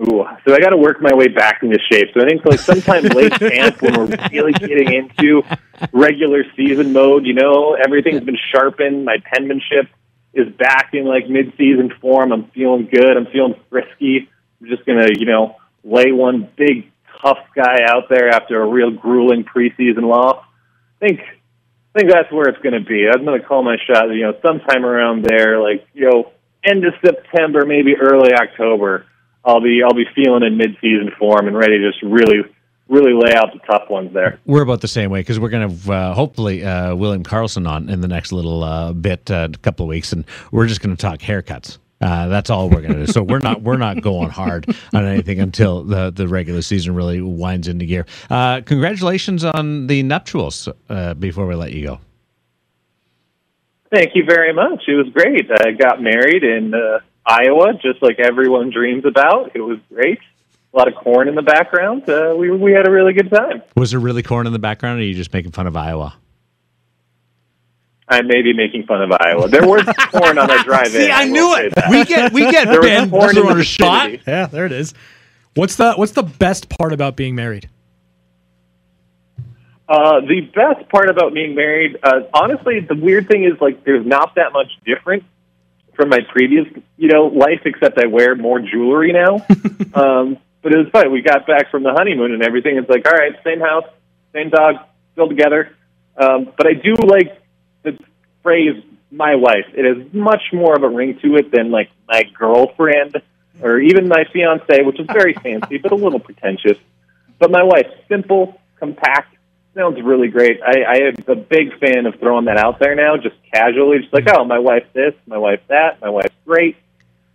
Ooh, 0.00 0.24
so 0.46 0.54
I 0.54 0.60
got 0.60 0.70
to 0.70 0.78
work 0.78 1.02
my 1.02 1.14
way 1.14 1.28
back 1.28 1.62
into 1.62 1.78
shape. 1.92 2.08
So 2.14 2.22
I 2.22 2.28
think 2.28 2.44
like 2.46 2.58
sometime 2.58 3.02
late 3.14 3.32
camp 3.32 3.82
when 3.82 3.98
we're 3.98 4.16
really 4.32 4.52
getting 4.52 4.94
into 4.94 5.42
regular 5.92 6.44
season 6.56 6.94
mode, 6.94 7.26
you 7.26 7.34
know, 7.34 7.74
everything's 7.74 8.22
been 8.22 8.38
sharpened. 8.50 9.04
My 9.04 9.18
penmanship 9.34 9.88
is 10.32 10.48
back 10.54 10.90
in 10.94 11.04
like 11.04 11.28
mid-season 11.28 11.92
form. 12.00 12.32
I'm 12.32 12.44
feeling 12.52 12.88
good. 12.90 13.14
I'm 13.14 13.26
feeling 13.26 13.56
frisky. 13.68 14.30
I'm 14.60 14.68
just 14.68 14.86
gonna, 14.86 15.08
you 15.18 15.26
know, 15.26 15.56
lay 15.84 16.12
one 16.12 16.48
big 16.56 16.90
tough 17.20 17.38
guy 17.54 17.80
out 17.86 18.08
there 18.08 18.30
after 18.30 18.62
a 18.62 18.66
real 18.66 18.90
grueling 18.90 19.44
preseason 19.44 20.04
loss. 20.04 20.42
Think 21.00 21.20
I 21.20 21.98
think 21.98 22.10
that's 22.10 22.30
where 22.30 22.48
it's 22.48 22.62
going 22.62 22.78
to 22.78 22.86
be. 22.86 23.08
I'm 23.12 23.24
going 23.24 23.40
to 23.40 23.46
call 23.46 23.62
my 23.64 23.76
shot. 23.86 24.04
You 24.08 24.22
know, 24.22 24.34
sometime 24.42 24.84
around 24.84 25.24
there, 25.24 25.60
like 25.60 25.86
you 25.92 26.08
know, 26.08 26.32
end 26.64 26.84
of 26.84 26.94
September, 27.04 27.66
maybe 27.66 27.96
early 27.96 28.32
October. 28.32 29.06
I'll 29.44 29.60
be 29.62 29.82
I'll 29.82 29.94
be 29.94 30.04
feeling 30.14 30.42
in 30.44 30.56
mid-season 30.56 31.12
form 31.18 31.48
and 31.48 31.56
ready 31.56 31.78
to 31.78 31.90
just 31.90 32.02
really 32.02 32.42
really 32.88 33.12
lay 33.12 33.34
out 33.34 33.52
the 33.52 33.60
tough 33.60 33.88
ones 33.88 34.12
there. 34.12 34.38
We're 34.44 34.62
about 34.62 34.80
the 34.80 34.88
same 34.88 35.10
way 35.10 35.20
because 35.20 35.38
we're 35.38 35.48
going 35.48 35.78
to 35.78 35.92
uh, 35.92 36.14
hopefully 36.14 36.64
uh, 36.64 36.94
William 36.94 37.22
Karlsson 37.22 37.68
on 37.68 37.88
in 37.88 38.00
the 38.00 38.08
next 38.08 38.32
little 38.32 38.62
uh, 38.62 38.92
bit, 38.92 39.30
uh, 39.30 39.48
couple 39.62 39.84
of 39.84 39.88
weeks, 39.88 40.12
and 40.12 40.24
we're 40.50 40.66
just 40.66 40.82
going 40.82 40.94
to 40.94 41.00
talk 41.00 41.20
haircuts. 41.20 41.78
Uh, 42.00 42.28
that's 42.28 42.48
all 42.48 42.70
we're 42.70 42.80
going 42.80 42.94
to 42.94 43.06
do. 43.06 43.12
So 43.12 43.22
we're 43.22 43.40
not 43.40 43.60
we're 43.62 43.76
not 43.76 44.00
going 44.00 44.30
hard 44.30 44.66
on 44.94 45.04
anything 45.04 45.38
until 45.40 45.84
the 45.84 46.10
the 46.10 46.26
regular 46.26 46.62
season 46.62 46.94
really 46.94 47.20
winds 47.20 47.68
into 47.68 47.84
gear. 47.84 48.06
Uh, 48.30 48.62
congratulations 48.64 49.44
on 49.44 49.86
the 49.86 50.02
nuptials. 50.02 50.68
Uh, 50.88 51.14
before 51.14 51.46
we 51.46 51.54
let 51.54 51.72
you 51.72 51.84
go, 51.86 52.00
Thank 53.92 54.14
you 54.14 54.24
very 54.24 54.52
much. 54.52 54.84
It 54.86 54.94
was 54.94 55.08
great. 55.12 55.50
I 55.50 55.72
got 55.72 56.00
married 56.00 56.44
in 56.44 56.72
uh, 56.74 57.00
Iowa, 57.26 57.72
just 57.74 58.02
like 58.02 58.20
everyone 58.20 58.70
dreams 58.70 59.04
about. 59.04 59.50
It 59.54 59.60
was 59.60 59.78
great. 59.92 60.20
A 60.72 60.76
lot 60.78 60.86
of 60.86 60.94
corn 60.94 61.26
in 61.26 61.34
the 61.34 61.42
background. 61.42 62.08
Uh, 62.08 62.34
we 62.38 62.50
we 62.50 62.72
had 62.72 62.86
a 62.86 62.90
really 62.90 63.12
good 63.12 63.30
time. 63.30 63.62
was 63.74 63.90
there 63.90 63.98
really 64.00 64.22
corn 64.22 64.46
in 64.46 64.52
the 64.52 64.60
background, 64.60 65.00
or 65.00 65.02
are 65.02 65.06
you 65.06 65.14
just 65.14 65.32
making 65.32 65.50
fun 65.50 65.66
of 65.66 65.76
Iowa? 65.76 66.14
I 68.10 68.22
may 68.22 68.42
be 68.42 68.52
making 68.52 68.86
fun 68.86 69.02
of 69.02 69.12
Iowa. 69.12 69.48
There 69.48 69.66
was 69.66 69.84
corn 70.10 70.36
on 70.36 70.48
the 70.48 70.60
drive-in. 70.64 70.90
See, 70.90 71.10
I 71.10 71.24
will 71.26 71.32
knew 71.32 71.54
it. 71.56 71.72
We 71.88 72.04
get 72.04 72.32
we 72.32 72.50
get 72.50 72.66
There 72.66 72.80
was 72.80 72.88
Ben 72.88 73.10
corn 73.10 73.36
in 73.36 73.44
the 73.44 73.50
on 73.50 73.60
a 73.60 73.64
spot. 73.64 74.06
vicinity. 74.10 74.24
Yeah, 74.26 74.46
there 74.46 74.66
it 74.66 74.72
is. 74.72 74.94
What's 75.54 75.76
the 75.76 75.94
what's 75.94 76.12
the 76.12 76.24
best 76.24 76.68
part 76.68 76.92
about 76.92 77.16
being 77.16 77.34
married? 77.34 77.68
Uh, 79.88 80.20
the 80.20 80.40
best 80.54 80.88
part 80.88 81.08
about 81.10 81.34
being 81.34 81.54
married, 81.56 81.96
uh, 82.04 82.20
honestly, 82.32 82.78
the 82.78 82.94
weird 82.94 83.26
thing 83.26 83.42
is 83.42 83.60
like 83.60 83.82
there's 83.84 84.06
not 84.06 84.36
that 84.36 84.52
much 84.52 84.68
different 84.84 85.24
from 85.94 86.08
my 86.08 86.20
previous, 86.32 86.66
you 86.96 87.08
know, 87.08 87.26
life, 87.26 87.62
except 87.64 87.98
I 87.98 88.06
wear 88.06 88.36
more 88.36 88.60
jewelry 88.60 89.12
now. 89.12 89.34
um, 89.94 90.38
but 90.62 90.72
it 90.72 90.78
was 90.78 90.88
fun. 90.92 91.10
We 91.12 91.22
got 91.22 91.46
back 91.46 91.70
from 91.70 91.82
the 91.82 91.92
honeymoon 91.92 92.32
and 92.32 92.42
everything. 92.42 92.76
It's 92.76 92.88
like, 92.88 93.04
all 93.06 93.12
right, 93.12 93.32
same 93.42 93.60
house, 93.60 93.84
same 94.32 94.50
dog, 94.50 94.76
still 95.12 95.28
together. 95.28 95.76
Um, 96.16 96.52
but 96.56 96.66
I 96.68 96.74
do 96.74 96.94
like 96.94 97.39
the 97.82 97.98
phrase 98.42 98.82
"my 99.10 99.34
wife." 99.34 99.66
It 99.74 99.84
has 99.84 100.12
much 100.12 100.42
more 100.52 100.74
of 100.74 100.82
a 100.82 100.88
ring 100.88 101.18
to 101.22 101.36
it 101.36 101.50
than 101.50 101.70
like 101.70 101.90
my 102.08 102.24
girlfriend 102.38 103.20
or 103.62 103.78
even 103.78 104.08
my 104.08 104.24
fiance, 104.32 104.82
which 104.82 104.98
is 104.98 105.06
very 105.12 105.34
fancy 105.34 105.78
but 105.78 105.92
a 105.92 105.96
little 105.96 106.20
pretentious. 106.20 106.78
But 107.38 107.50
my 107.50 107.62
wife, 107.62 107.86
simple, 108.08 108.60
compact, 108.78 109.36
sounds 109.74 110.00
really 110.02 110.28
great. 110.28 110.60
I, 110.62 110.82
I 110.82 110.94
am 111.08 111.14
a 111.28 111.36
big 111.36 111.78
fan 111.78 112.06
of 112.06 112.18
throwing 112.18 112.46
that 112.46 112.58
out 112.58 112.78
there 112.78 112.94
now, 112.94 113.16
just 113.16 113.36
casually, 113.52 114.00
just 114.00 114.12
like, 114.12 114.28
oh, 114.28 114.44
my 114.44 114.58
wife's 114.58 114.92
this, 114.92 115.14
my 115.26 115.38
wife's 115.38 115.66
that, 115.68 116.00
my 116.00 116.10
wife's 116.10 116.34
great. 116.44 116.76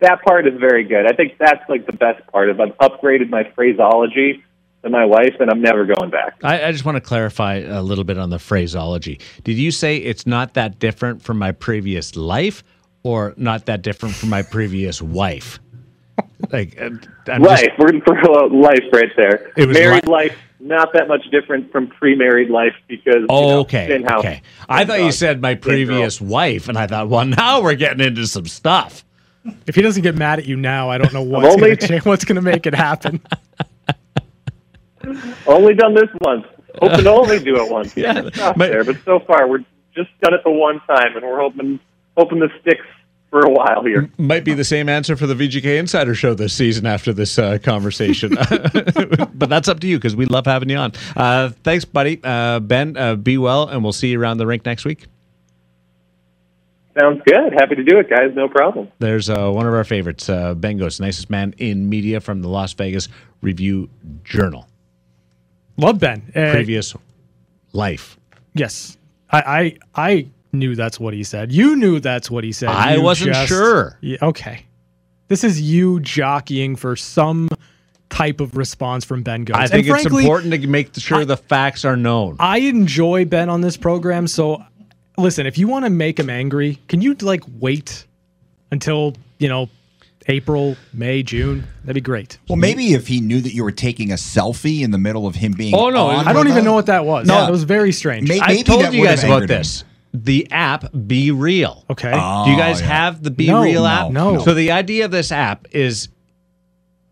That 0.00 0.22
part 0.22 0.46
is 0.46 0.58
very 0.58 0.84
good. 0.84 1.06
I 1.06 1.16
think 1.16 1.38
that's 1.38 1.66
like 1.68 1.86
the 1.86 1.92
best 1.92 2.26
part. 2.26 2.50
Of 2.50 2.60
I've 2.60 2.76
upgraded 2.78 3.30
my 3.30 3.50
phraseology 3.54 4.44
to 4.82 4.90
my 4.90 5.04
wife, 5.04 5.34
and 5.40 5.50
I'm 5.50 5.60
never 5.60 5.84
going 5.84 6.10
back. 6.10 6.36
I, 6.42 6.64
I 6.64 6.72
just 6.72 6.84
want 6.84 6.96
to 6.96 7.00
clarify 7.00 7.56
a 7.56 7.82
little 7.82 8.04
bit 8.04 8.18
on 8.18 8.30
the 8.30 8.38
phraseology. 8.38 9.20
Did 9.44 9.54
you 9.56 9.70
say 9.70 9.96
it's 9.96 10.26
not 10.26 10.54
that 10.54 10.78
different 10.78 11.22
from 11.22 11.38
my 11.38 11.52
previous 11.52 12.14
life, 12.16 12.62
or 13.02 13.34
not 13.36 13.66
that 13.66 13.82
different 13.82 14.14
from 14.14 14.28
my 14.30 14.42
previous 14.42 15.00
wife? 15.02 15.58
Like, 16.52 16.78
uh, 16.80 16.90
I'm 17.28 17.42
life, 17.42 17.60
just- 17.64 17.78
we're 17.78 17.88
going 17.90 18.02
to 18.02 18.22
throw 18.22 18.44
out 18.44 18.52
life 18.52 18.84
right 18.92 19.08
there. 19.16 19.52
It 19.56 19.66
was 19.68 19.76
married 19.76 20.06
li- 20.06 20.12
life, 20.12 20.38
not 20.60 20.92
that 20.92 21.08
much 21.08 21.22
different 21.30 21.72
from 21.72 21.88
pre-married 21.88 22.50
life 22.50 22.74
because 22.88 23.16
you 23.20 23.26
Oh, 23.30 23.48
know, 23.48 23.60
okay. 23.60 23.88
same 23.88 24.04
house, 24.04 24.20
Okay. 24.20 24.42
I 24.68 24.80
same 24.80 24.86
thought 24.86 25.00
you 25.02 25.12
said 25.12 25.40
my 25.40 25.52
same 25.54 25.60
girl. 25.60 25.70
previous 25.72 26.20
wife, 26.20 26.68
and 26.68 26.76
I 26.76 26.86
thought, 26.86 27.08
well, 27.08 27.24
now 27.24 27.62
we're 27.62 27.74
getting 27.74 28.00
into 28.06 28.26
some 28.26 28.46
stuff. 28.46 29.02
If 29.66 29.74
he 29.74 29.82
doesn't 29.82 30.02
get 30.02 30.14
mad 30.14 30.38
at 30.38 30.44
you 30.46 30.56
now, 30.56 30.90
I 30.90 30.98
don't 30.98 31.12
know 31.14 31.22
I've 31.22 31.26
what's 31.28 31.54
only- 31.54 31.60
going 31.68 31.76
to 31.78 31.88
change. 31.88 32.04
What's 32.04 32.24
going 32.26 32.36
to 32.36 32.42
make 32.42 32.66
it 32.66 32.74
happen? 32.74 33.20
Only 35.46 35.74
done 35.74 35.94
this 35.94 36.08
once. 36.20 36.44
Hoping 36.80 36.98
to 37.04 37.10
only 37.10 37.38
do 37.38 37.56
it 37.56 37.70
once. 37.70 37.96
Yeah, 37.96 38.28
Stop 38.34 38.56
but- 38.58 38.68
there. 38.68 38.84
But 38.84 38.96
so 39.04 39.20
far, 39.20 39.48
we're 39.48 39.64
just 39.94 40.10
done 40.20 40.34
it 40.34 40.42
the 40.44 40.50
one 40.50 40.80
time, 40.86 41.16
and 41.16 41.24
we're 41.24 41.40
hoping 41.40 41.80
hoping 42.16 42.38
this 42.40 42.50
sticks 42.60 42.84
for 43.30 43.40
a 43.40 43.50
while 43.50 43.82
here. 43.82 44.10
Might 44.18 44.44
be 44.44 44.54
the 44.54 44.64
same 44.64 44.88
answer 44.88 45.16
for 45.16 45.26
the 45.26 45.34
VGK 45.34 45.78
Insider 45.78 46.14
Show 46.14 46.34
this 46.34 46.52
season 46.52 46.86
after 46.86 47.12
this 47.12 47.38
uh, 47.38 47.58
conversation. 47.62 48.34
but 49.34 49.48
that's 49.48 49.68
up 49.68 49.80
to 49.80 49.86
you 49.86 49.96
because 49.98 50.14
we 50.14 50.26
love 50.26 50.46
having 50.46 50.68
you 50.68 50.76
on. 50.76 50.92
Uh, 51.16 51.50
thanks, 51.64 51.84
buddy. 51.84 52.20
Uh, 52.22 52.60
ben, 52.60 52.96
uh, 52.96 53.16
be 53.16 53.38
well, 53.38 53.68
and 53.68 53.82
we'll 53.82 53.92
see 53.92 54.08
you 54.08 54.20
around 54.20 54.38
the 54.38 54.46
rink 54.46 54.64
next 54.64 54.84
week. 54.84 55.06
Sounds 56.98 57.20
good. 57.26 57.52
Happy 57.58 57.74
to 57.74 57.82
do 57.84 57.98
it, 57.98 58.08
guys. 58.08 58.30
No 58.34 58.48
problem. 58.48 58.88
There's 59.00 59.28
uh, 59.28 59.50
one 59.50 59.66
of 59.66 59.74
our 59.74 59.84
favorites, 59.84 60.30
uh, 60.30 60.54
Ben 60.54 60.78
Gotz, 60.78 60.98
nicest 60.98 61.28
man 61.28 61.54
in 61.58 61.88
media 61.90 62.20
from 62.20 62.40
the 62.40 62.48
Las 62.48 62.72
Vegas 62.72 63.08
Review 63.42 63.90
Journal. 64.24 64.66
Love 65.76 65.98
Ben. 65.98 66.22
Uh, 66.34 66.52
Previous 66.52 66.94
life. 67.72 68.18
Yes, 68.54 68.96
I, 69.30 69.78
I 69.94 70.06
I 70.08 70.26
knew 70.52 70.74
that's 70.74 70.98
what 70.98 71.14
he 71.14 71.22
said. 71.24 71.52
You 71.52 71.76
knew 71.76 72.00
that's 72.00 72.30
what 72.30 72.44
he 72.44 72.52
said. 72.52 72.70
I 72.70 72.94
You 72.94 73.02
wasn't 73.02 73.36
sure. 73.46 73.98
Yeah, 74.00 74.18
okay, 74.22 74.64
this 75.28 75.44
is 75.44 75.60
you 75.60 76.00
jockeying 76.00 76.76
for 76.76 76.96
some 76.96 77.48
type 78.08 78.40
of 78.40 78.56
response 78.56 79.04
from 79.04 79.22
Ben 79.22 79.44
Gotz. 79.44 79.56
I 79.56 79.66
think 79.66 79.86
it's 79.86 80.06
important 80.06 80.52
to 80.52 80.66
make 80.66 80.94
sure 80.98 81.24
the 81.24 81.36
facts 81.36 81.84
are 81.84 81.96
known. 81.96 82.36
I 82.38 82.58
enjoy 82.58 83.24
Ben 83.24 83.48
on 83.48 83.60
this 83.60 83.76
program. 83.76 84.26
So, 84.26 84.62
listen, 85.18 85.46
if 85.46 85.58
you 85.58 85.68
want 85.68 85.84
to 85.84 85.90
make 85.90 86.18
him 86.18 86.30
angry, 86.30 86.78
can 86.88 87.02
you 87.02 87.14
like 87.14 87.42
wait 87.58 88.06
until 88.70 89.14
you 89.38 89.48
know 89.48 89.68
April, 90.28 90.76
May, 90.92 91.22
June? 91.22 91.64
That'd 91.84 91.94
be 91.94 92.00
great. 92.00 92.38
Well, 92.48 92.56
maybe 92.56 92.94
if 92.94 93.06
he 93.06 93.20
knew 93.20 93.40
that 93.40 93.54
you 93.54 93.62
were 93.62 93.70
taking 93.72 94.10
a 94.10 94.16
selfie 94.16 94.82
in 94.82 94.90
the 94.90 94.98
middle 94.98 95.26
of 95.26 95.34
him 95.36 95.52
being. 95.52 95.74
Oh, 95.74 95.90
no, 95.90 96.06
on 96.08 96.26
I 96.26 96.32
don't 96.32 96.46
even 96.48 96.58
us. 96.60 96.64
know 96.64 96.72
what 96.74 96.86
that 96.86 97.04
was. 97.04 97.26
No. 97.26 97.46
it 97.46 97.50
was 97.50 97.62
very 97.64 97.92
strange. 97.92 98.28
May- 98.28 98.40
I've 98.40 98.64
told 98.64 98.82
that 98.82 98.92
you 98.92 99.04
guys 99.04 99.22
about 99.22 99.34
angered 99.42 99.50
him. 99.50 99.58
this. 99.58 99.84
The 100.14 100.48
app 100.50 100.86
Be 101.06 101.30
Real. 101.30 101.84
okay. 101.90 102.10
Do 102.10 102.50
you 102.50 102.56
guys 102.56 102.80
Oh, 102.80 102.84
yeah. 102.84 102.90
have 103.04 103.22
the 103.22 103.30
Be 103.30 103.46
No, 103.48 103.62
Real 103.62 103.82
no, 103.82 103.88
app? 103.88 104.10
no. 104.10 104.38
So 104.40 104.54
the 104.54 104.70
idea 104.72 105.04
of 105.04 105.10
this 105.10 105.30
app 105.30 105.66
is 105.72 106.08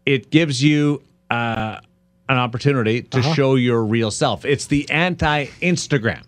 it 0.07 0.31
gives 0.31 0.63
you 0.63 1.03
uh, 1.31 1.81
an 2.29 2.37
opportunity 2.39 3.03
to 3.03 3.19
Uh-huh. 3.19 3.35
show 3.35 3.55
your 3.57 3.85
real 3.85 4.11
self. 4.11 4.45
It's 4.45 4.67
the 4.67 4.89
anti 4.91 5.47
Instagram. 5.61 6.23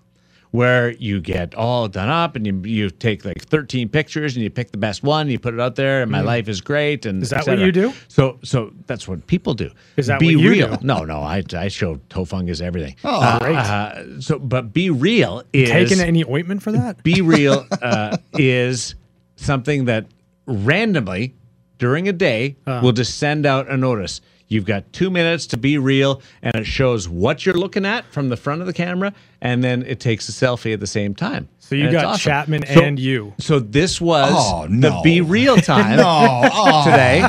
Where 0.56 0.92
you 0.92 1.20
get 1.20 1.54
all 1.54 1.86
done 1.86 2.08
up 2.08 2.34
and 2.34 2.46
you 2.46 2.54
you 2.64 2.88
take 2.88 3.26
like 3.26 3.42
13 3.44 3.90
pictures 3.90 4.36
and 4.36 4.42
you 4.42 4.48
pick 4.48 4.70
the 4.72 4.78
best 4.78 5.02
one, 5.02 5.22
and 5.22 5.30
you 5.30 5.38
put 5.38 5.52
it 5.52 5.60
out 5.60 5.74
there, 5.76 6.00
and 6.02 6.10
my 6.10 6.22
life 6.22 6.48
is 6.48 6.62
great. 6.62 7.04
And 7.04 7.20
Mm. 7.20 7.22
Is 7.24 7.30
that 7.30 7.46
what 7.46 7.58
you 7.58 7.72
do? 7.72 7.92
So 8.08 8.38
so 8.42 8.72
that's 8.86 9.06
what 9.06 9.26
people 9.26 9.52
do. 9.52 9.70
Is 9.98 10.06
that 10.06 10.18
be 10.18 10.34
what 10.34 10.42
you 10.42 10.50
real? 10.50 10.76
do? 10.76 10.86
No, 10.86 11.04
no. 11.04 11.20
I 11.20 11.42
I 11.54 11.68
show 11.68 12.00
toe 12.08 12.24
fungus 12.24 12.62
everything. 12.62 12.96
Oh, 13.04 13.38
great. 13.38 13.56
Uh, 13.56 14.20
so 14.20 14.38
but 14.38 14.72
be 14.72 14.88
real 14.88 15.42
is 15.52 15.68
Taking 15.68 16.00
any 16.00 16.24
ointment 16.24 16.62
for 16.62 16.72
that? 16.72 17.02
be 17.02 17.20
real 17.20 17.66
uh, 17.82 18.16
is 18.38 18.94
something 19.36 19.84
that 19.86 20.06
randomly 20.46 21.34
during 21.78 22.08
a 22.08 22.12
day 22.12 22.56
will 22.66 22.92
just 22.92 23.18
send 23.18 23.44
out 23.44 23.68
a 23.70 23.76
notice. 23.76 24.20
You've 24.48 24.64
got 24.64 24.92
two 24.92 25.10
minutes 25.10 25.46
to 25.48 25.56
be 25.56 25.76
real, 25.76 26.22
and 26.40 26.54
it 26.54 26.66
shows 26.66 27.08
what 27.08 27.44
you're 27.44 27.56
looking 27.56 27.84
at 27.84 28.04
from 28.12 28.28
the 28.28 28.36
front 28.36 28.60
of 28.60 28.68
the 28.68 28.72
camera, 28.72 29.12
and 29.40 29.62
then 29.64 29.82
it 29.82 29.98
takes 29.98 30.28
a 30.28 30.32
selfie 30.32 30.72
at 30.72 30.78
the 30.78 30.86
same 30.86 31.14
time. 31.16 31.48
So 31.58 31.74
you 31.74 31.84
And 31.84 31.92
got 31.92 32.04
awesome. 32.04 32.20
Chapman 32.20 32.64
So- 32.66 32.80
and 32.80 32.98
you. 33.00 33.34
So 33.38 33.58
this 33.58 34.00
was 34.00 34.30
Oh, 34.32 34.68
the 34.68 35.00
be 35.02 35.20
real 35.20 35.56
time 35.72 35.96
No. 35.96 36.42
Oh. 36.52 36.84
today 36.84 37.20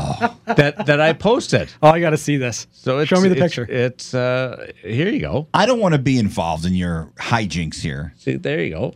that 0.55 0.85
that 0.85 1.01
I 1.01 1.13
posted. 1.13 1.69
Oh, 1.81 1.89
I 1.89 1.99
got 1.99 2.11
to 2.11 2.17
see 2.17 2.37
this. 2.37 2.67
So 2.71 2.99
it's, 2.99 3.09
show 3.09 3.19
me 3.19 3.29
the 3.29 3.35
it's- 3.35 3.49
picture. 3.55 3.65
It's 3.67 4.13
uh, 4.13 4.67
here 4.83 5.09
you 5.09 5.19
go. 5.19 5.47
I 5.55 5.65
don't 5.65 5.79
want 5.79 5.93
to 5.95 5.99
be 5.99 6.19
involved 6.19 6.65
in 6.65 6.75
your 6.75 7.11
hijinks 7.17 7.79
here. 7.81 8.13
See, 8.17 8.35
there 8.35 8.61
you 8.61 8.69
go. 8.75 8.93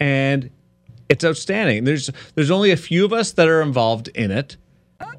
And 0.00 0.48
it's 1.10 1.24
outstanding. 1.24 1.84
There's 1.84 2.10
there's 2.34 2.50
only 2.50 2.70
a 2.70 2.76
few 2.78 3.04
of 3.04 3.12
us 3.12 3.32
that 3.32 3.46
are 3.46 3.60
involved 3.60 4.08
in 4.14 4.30
it. 4.30 4.56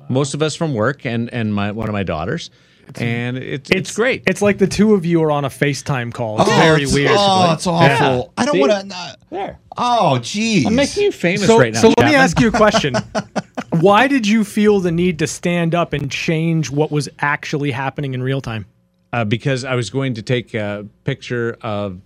Most 0.09 0.33
of 0.33 0.41
us 0.41 0.55
from 0.55 0.73
work 0.73 1.05
and 1.05 1.31
and 1.33 1.53
my 1.53 1.71
one 1.71 1.87
of 1.87 1.93
my 1.93 2.03
daughters. 2.03 2.49
And 2.95 3.37
it's 3.37 3.69
it's, 3.69 3.95
great. 3.95 4.23
It's 4.25 4.41
like 4.41 4.57
the 4.57 4.65
two 4.65 4.95
of 4.95 5.05
you 5.05 5.21
are 5.23 5.29
on 5.29 5.45
a 5.45 5.49
FaceTime 5.49 6.11
call. 6.11 6.41
It's 6.41 6.49
Oh, 6.49 6.55
very 6.55 6.81
it's- 6.81 6.93
weird. 6.95 7.11
Oh, 7.13 7.53
it's 7.53 7.67
awful. 7.67 7.85
Yeah. 7.85 8.23
I 8.35 8.45
don't 8.45 8.57
want 8.59 8.71
to. 8.89 9.17
there. 9.29 9.59
Oh, 9.77 10.17
geez. 10.17 10.65
I'm 10.65 10.73
making 10.73 11.03
you 11.03 11.11
famous 11.11 11.45
So, 11.45 11.59
right 11.59 11.71
now. 11.71 11.81
so 11.81 11.89
let 11.99 12.07
me 12.07 12.15
ask 12.15 12.39
you 12.39 12.47
a 12.47 12.51
question. 12.51 12.95
Why 13.79 14.07
did 14.07 14.27
you 14.27 14.43
feel 14.43 14.79
the 14.79 14.91
need 14.91 15.19
to 15.19 15.27
stand 15.27 15.75
up 15.75 15.93
and 15.93 16.09
change 16.09 16.71
what 16.71 16.91
was 16.91 17.07
actually 17.19 17.69
happening 17.69 18.15
in 18.15 18.23
real 18.23 18.41
time? 18.41 18.65
uh, 19.13 19.23
because 19.25 19.63
I 19.65 19.75
was 19.75 19.89
going 19.91 20.15
to 20.15 20.21
take 20.23 20.53
a 20.55 20.85
picture 21.03 21.57
of 21.61 21.99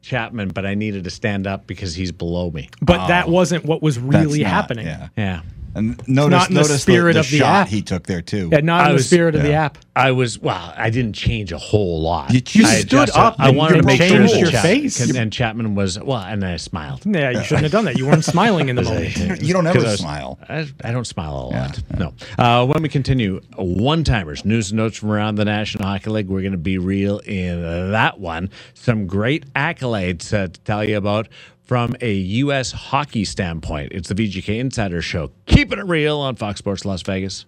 Chapman, 0.00 0.48
but 0.48 0.64
I 0.66 0.74
needed 0.74 1.04
to 1.04 1.10
stand 1.10 1.46
up 1.46 1.66
because 1.66 1.94
he's 1.94 2.10
below 2.12 2.50
me. 2.50 2.68
But 2.80 3.06
that 3.08 3.28
wasn't 3.28 3.64
what 3.66 3.82
was 3.82 3.98
Oh. 3.98 4.00
That's 4.02 4.24
really 4.26 4.42
not- 4.42 4.50
happening. 4.50 4.86
Yeah. 4.86 5.08
Yeah. 5.16 5.42
And 5.74 5.96
notice, 6.06 6.30
not 6.30 6.48
in 6.50 6.54
the 6.54 6.64
spirit 6.64 7.14
the, 7.14 7.20
of 7.20 7.30
the 7.30 7.38
shot 7.38 7.62
app. 7.62 7.68
he 7.68 7.80
took 7.82 8.04
there 8.06 8.20
too. 8.22 8.50
Yeah, 8.52 8.60
not 8.60 8.80
I 8.80 8.84
in 8.84 8.88
the 8.90 8.94
was- 8.96 9.06
spirit 9.06 9.34
of 9.34 9.42
the 9.42 9.54
app. 9.54 9.78
I 9.94 10.12
was 10.12 10.38
well. 10.38 10.72
I 10.76 10.88
didn't 10.88 11.12
change 11.12 11.52
a 11.52 11.58
whole 11.58 12.00
lot. 12.00 12.32
You- 12.32 12.40
You 12.52 12.66
stood 12.66 13.10
up 13.10 13.36
I 13.38 13.50
wanted 13.50 13.72
to 13.74 13.78
you 13.80 13.84
make 13.84 14.02
sure 14.02 14.20
your 14.24 14.50
Chapman, 14.50 14.62
face. 14.62 15.14
and 15.14 15.30
Chapman 15.32 15.74
was 15.74 15.98
well, 16.00 16.18
and 16.22 16.42
I 16.44 16.56
smiled. 16.56 17.02
Yeah, 17.04 17.30
you 17.30 17.42
shouldn't 17.42 17.64
have 17.64 17.72
done 17.72 17.84
that. 17.84 17.98
You 17.98 18.06
weren't 18.06 18.24
smiling 18.24 18.68
in 18.70 18.76
the 18.76 18.82
moment. 18.90 19.42
You 19.42 19.52
don't 19.52 19.66
ever 19.66 19.78
'Cause 19.80 19.84
I 19.86 19.90
was- 19.90 20.00
smile. 20.00 20.38
I, 20.48 20.66
I 20.84 20.92
don't 20.92 21.06
smile 21.06 21.32
a 21.34 21.46
lot. 21.56 21.82
No. 21.98 22.14
Uh, 22.38 22.66
when 22.66 22.82
we 22.82 22.88
continue, 22.88 23.40
one 23.56 24.02
timers, 24.04 24.44
news 24.46 24.70
and 24.70 24.78
notes 24.78 24.96
from 24.96 25.10
around 25.10 25.34
the 25.34 25.44
National 25.44 25.86
Hockey 25.86 26.08
League. 26.10 26.28
We're 26.28 26.40
going 26.40 26.52
to 26.52 26.58
be 26.58 26.78
real 26.78 27.18
in 27.20 27.90
that 27.92 28.18
one. 28.18 28.48
Some 28.74 29.06
great 29.06 29.52
accolades 29.54 30.32
uh, 30.32 30.48
to 30.48 30.60
tell 30.60 30.84
you 30.84 30.96
about 30.96 31.28
from 31.72 31.96
a 32.02 32.12
U.S. 32.12 32.70
hockey 32.70 33.24
standpoint. 33.24 33.92
It's 33.92 34.10
the 34.10 34.14
VGK 34.14 34.58
Insider 34.58 35.00
Show. 35.00 35.30
Keeping 35.46 35.78
it 35.78 35.86
real 35.86 36.18
on 36.18 36.36
Fox 36.36 36.58
Sports 36.58 36.84
Las 36.84 37.00
Vegas. 37.00 37.46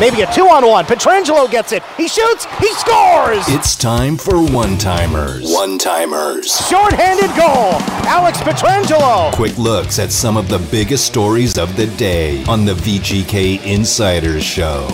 Maybe 0.00 0.22
a 0.22 0.32
two 0.32 0.48
on 0.48 0.66
one. 0.66 0.86
Pietrangelo 0.86 1.50
gets 1.50 1.72
it. 1.72 1.82
He 1.98 2.08
shoots. 2.08 2.46
He 2.58 2.72
scores. 2.72 3.44
It's 3.48 3.76
time 3.76 4.16
for 4.16 4.42
one 4.42 4.78
timers. 4.78 5.52
One 5.52 5.76
timers. 5.76 6.56
Short-handed 6.70 7.36
goal. 7.36 7.74
Alex 8.08 8.38
Pietrangelo. 8.38 9.34
Quick 9.34 9.58
looks 9.58 9.98
at 9.98 10.10
some 10.10 10.38
of 10.38 10.48
the 10.48 10.66
biggest 10.70 11.04
stories 11.04 11.58
of 11.58 11.76
the 11.76 11.88
day 11.98 12.42
on 12.44 12.64
the 12.64 12.72
VGK 12.72 13.62
Insider 13.66 14.40
Show. 14.40 14.88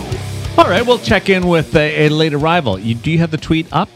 All 0.58 0.64
right, 0.64 0.84
we'll 0.84 0.98
check 0.98 1.28
in 1.28 1.46
with 1.46 1.76
a, 1.76 2.06
a 2.06 2.08
late 2.08 2.34
arrival. 2.34 2.80
You, 2.80 2.96
do 2.96 3.12
you 3.12 3.18
have 3.18 3.30
the 3.30 3.38
tweet 3.38 3.68
up 3.72 3.88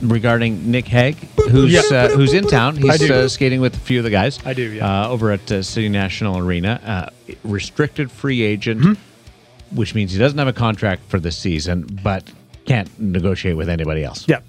regarding 0.00 0.70
Nick 0.70 0.86
Hague, 0.88 1.16
who's 1.50 1.74
uh, 1.90 2.08
who's 2.08 2.32
in 2.32 2.46
town? 2.46 2.76
He's 2.76 3.08
uh, 3.10 3.28
skating 3.28 3.60
with 3.60 3.74
a 3.74 3.78
few 3.80 3.98
of 3.98 4.04
the 4.04 4.10
guys. 4.10 4.38
I 4.44 4.54
do, 4.54 4.62
yeah. 4.62 5.04
Uh, 5.04 5.08
over 5.08 5.30
at 5.30 5.50
uh, 5.52 5.62
City 5.62 5.88
National 5.88 6.38
Arena, 6.38 6.80
uh, 6.84 7.34
restricted 7.44 8.10
free 8.10 8.42
agent, 8.42 8.80
Mm-hmm. 8.80 9.76
which 9.76 9.94
means 9.94 10.12
he 10.12 10.18
doesn't 10.18 10.38
have 10.38 10.48
a 10.48 10.52
contract 10.52 11.02
for 11.08 11.18
this 11.20 11.36
season, 11.38 11.86
but 12.02 12.24
can't 12.66 12.88
negotiate 13.00 13.56
with 13.56 13.68
anybody 13.68 14.04
else. 14.04 14.28
Yep. 14.28 14.44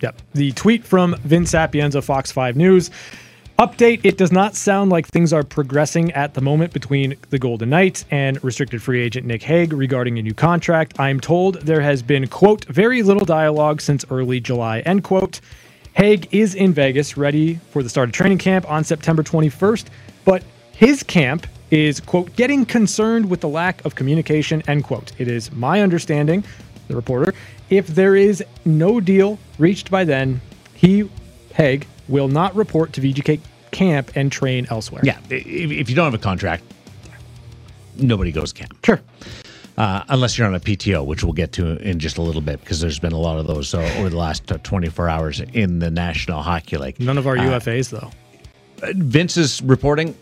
Yep. 0.00 0.22
The 0.34 0.52
tweet 0.52 0.84
from 0.84 1.14
Vince 1.24 1.50
Sapienza, 1.50 2.02
Fox 2.02 2.30
5 2.32 2.56
News. 2.56 2.90
Update 3.56 4.00
It 4.02 4.18
does 4.18 4.32
not 4.32 4.56
sound 4.56 4.90
like 4.90 5.06
things 5.06 5.32
are 5.32 5.44
progressing 5.44 6.10
at 6.10 6.34
the 6.34 6.40
moment 6.40 6.72
between 6.72 7.14
the 7.30 7.38
Golden 7.38 7.70
Knights 7.70 8.04
and 8.10 8.42
restricted 8.42 8.82
free 8.82 9.00
agent 9.00 9.28
Nick 9.28 9.44
Hague 9.44 9.72
regarding 9.72 10.18
a 10.18 10.22
new 10.22 10.34
contract. 10.34 10.98
I'm 10.98 11.20
told 11.20 11.60
there 11.60 11.80
has 11.80 12.02
been, 12.02 12.26
quote, 12.26 12.64
very 12.64 13.04
little 13.04 13.24
dialogue 13.24 13.80
since 13.80 14.04
early 14.10 14.40
July, 14.40 14.80
end 14.80 15.04
quote. 15.04 15.40
Hague 15.92 16.26
is 16.32 16.56
in 16.56 16.72
Vegas, 16.72 17.16
ready 17.16 17.60
for 17.70 17.84
the 17.84 17.88
start 17.88 18.08
of 18.08 18.12
training 18.12 18.38
camp 18.38 18.68
on 18.68 18.82
September 18.82 19.22
21st, 19.22 19.84
but 20.24 20.42
his 20.72 21.04
camp 21.04 21.46
is, 21.70 22.00
quote, 22.00 22.34
getting 22.34 22.66
concerned 22.66 23.30
with 23.30 23.40
the 23.40 23.48
lack 23.48 23.84
of 23.84 23.94
communication, 23.94 24.64
end 24.66 24.82
quote. 24.82 25.12
It 25.18 25.28
is 25.28 25.52
my 25.52 25.80
understanding, 25.80 26.42
the 26.88 26.96
reporter, 26.96 27.32
if 27.70 27.86
there 27.86 28.16
is 28.16 28.42
no 28.64 29.00
deal 29.00 29.38
reached 29.58 29.92
by 29.92 30.02
then, 30.02 30.40
he, 30.74 31.08
Hague, 31.54 31.86
will 32.08 32.28
not 32.28 32.54
report 32.54 32.92
to 32.94 33.00
VGK 33.00 33.40
camp 33.70 34.12
and 34.14 34.30
train 34.30 34.66
elsewhere. 34.70 35.02
Yeah, 35.04 35.18
if, 35.30 35.46
if 35.70 35.90
you 35.90 35.96
don't 35.96 36.04
have 36.04 36.14
a 36.14 36.18
contract, 36.22 36.62
nobody 37.96 38.32
goes 38.32 38.52
camp. 38.52 38.76
Sure. 38.84 39.00
Uh, 39.76 40.04
unless 40.08 40.38
you're 40.38 40.46
on 40.46 40.54
a 40.54 40.60
PTO, 40.60 41.04
which 41.04 41.24
we'll 41.24 41.32
get 41.32 41.50
to 41.52 41.76
in 41.78 41.98
just 41.98 42.16
a 42.18 42.22
little 42.22 42.40
bit, 42.40 42.60
because 42.60 42.80
there's 42.80 43.00
been 43.00 43.12
a 43.12 43.18
lot 43.18 43.38
of 43.38 43.46
those 43.48 43.74
uh, 43.74 43.78
over 43.98 44.08
the 44.08 44.16
last 44.16 44.52
uh, 44.52 44.58
24 44.62 45.08
hours 45.08 45.40
in 45.52 45.80
the 45.80 45.90
National 45.90 46.42
Hockey 46.42 46.76
League. 46.76 47.00
None 47.00 47.18
of 47.18 47.26
our 47.26 47.36
Uh, 47.36 47.42
UFAs, 47.58 47.90
though. 47.90 48.10
Vince's 48.92 49.60
reporting 49.62 50.14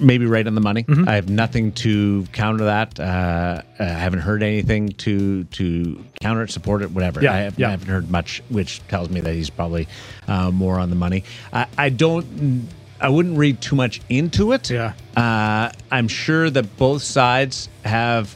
maybe 0.00 0.26
right 0.26 0.46
on 0.46 0.54
the 0.54 0.60
money. 0.60 0.84
Mm-hmm. 0.84 1.08
I 1.08 1.14
have 1.14 1.28
nothing 1.28 1.72
to 1.72 2.24
counter 2.32 2.64
that. 2.64 2.98
Uh, 2.98 3.62
I 3.78 3.84
haven't 3.84 4.20
heard 4.20 4.42
anything 4.42 4.88
to 4.88 5.44
to 5.44 6.04
counter 6.20 6.42
it, 6.42 6.50
support 6.50 6.82
it, 6.82 6.90
whatever. 6.90 7.22
Yeah, 7.22 7.32
I, 7.32 7.36
have, 7.38 7.58
yeah. 7.58 7.68
I 7.68 7.70
haven't 7.70 7.88
heard 7.88 8.10
much, 8.10 8.42
which 8.48 8.86
tells 8.88 9.10
me 9.10 9.20
that 9.20 9.34
he's 9.34 9.50
probably 9.50 9.88
uh, 10.26 10.50
more 10.50 10.78
on 10.78 10.90
the 10.90 10.96
money. 10.96 11.24
I, 11.52 11.66
I 11.78 11.88
don't. 11.90 12.68
I 13.00 13.08
wouldn't 13.08 13.36
read 13.36 13.60
too 13.60 13.76
much 13.76 14.00
into 14.08 14.52
it. 14.52 14.70
Yeah. 14.70 14.94
Uh, 15.16 15.70
I'm 15.90 16.08
sure 16.08 16.48
that 16.48 16.76
both 16.76 17.02
sides 17.02 17.68
have 17.84 18.34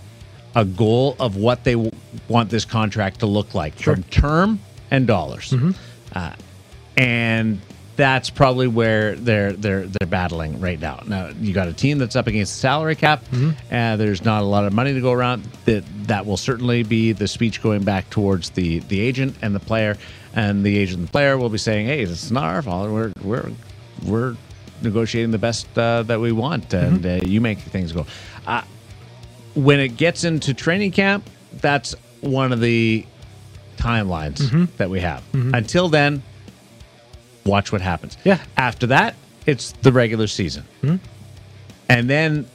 a 0.55 0.65
goal 0.65 1.17
of 1.21 1.37
what 1.37 1.65
they 1.65 1.73
w- 1.73 1.93
want 2.29 2.51
this 2.51 2.65
contract 2.65 3.21
to 3.21 3.27
look 3.27 3.55
like 3.55 3.79
from 3.79 4.03
term 4.05 4.61
and 4.91 5.07
dollars. 5.07 5.51
Mm-hmm. 5.51 5.71
Uh, 6.13 6.33
and 6.97 7.61
that's 7.99 8.31
probably 8.31 8.69
where 8.69 9.15
they're 9.17 9.53
they're 9.53 9.87
they're 9.87 10.07
battling 10.09 10.61
right 10.61 10.81
now. 10.81 11.03
Now 11.07 11.31
you 11.41 11.53
got 11.53 11.67
a 11.69 11.73
team 11.73 11.99
that's 11.99 12.15
up 12.17 12.29
against 12.29 12.55
the 12.55 12.61
salary 12.61 12.95
cap, 12.95 13.23
Mm-hmm. 13.27 13.51
and 13.75 14.01
there's 14.01 14.25
not 14.25 14.41
a 14.43 14.47
lot 14.47 14.65
of 14.65 14.73
money 14.73 14.95
to 14.95 15.01
go 15.01 15.13
around. 15.13 15.43
That 15.67 15.85
that 16.07 16.25
will 16.25 16.37
certainly 16.37 16.85
be 16.85 17.11
the 17.13 17.27
speech 17.29 17.61
going 17.61 17.83
back 17.83 18.09
towards 18.09 18.51
the 18.51 18.79
the 18.79 19.01
agent 19.01 19.37
and 19.43 19.53
the 19.55 19.61
player, 19.61 19.99
and 20.35 20.65
the 20.65 20.79
agent 20.79 21.01
and 21.01 21.09
the 21.09 21.13
player 21.13 21.37
will 21.37 21.51
be 21.51 21.59
saying, 21.59 21.87
"Hey, 21.89 22.05
this 22.05 22.23
is 22.23 22.31
not 22.33 22.45
our 22.45 22.63
fault. 22.63 22.89
We're 22.91 23.13
we're 23.23 23.51
we're 24.07 24.37
negotiating 24.81 25.33
the 25.33 25.39
best 25.39 25.67
uh, 25.77 26.05
that 26.05 26.21
we 26.21 26.31
want, 26.31 26.73
and 26.73 27.01
Mm-hmm. 27.01 27.27
uh, 27.27 27.29
you 27.29 27.41
make 27.41 27.59
things 27.59 27.91
go." 27.93 28.07
Uh, 28.47 28.63
when 29.55 29.81
it 29.81 29.97
gets 29.97 30.23
into 30.23 30.55
training 30.55 30.93
camp, 30.93 31.29
that's 31.61 31.97
one 32.21 32.53
of 32.53 32.61
the 32.61 33.05
timelines 33.77 34.37
Mm-hmm. 34.39 34.65
that 34.77 34.89
we 34.89 35.01
have. 35.01 35.23
Until 35.35 35.89
then, 35.89 36.23
watch 37.45 37.73
what 37.73 37.81
happens. 37.81 38.17
Yeah. 38.25 38.39
After 38.57 38.87
that, 38.89 39.15
it's 39.47 39.73
the 39.83 39.93
regular 39.93 40.27
season. 40.27 40.65
And 41.89 42.11
then 42.11 42.47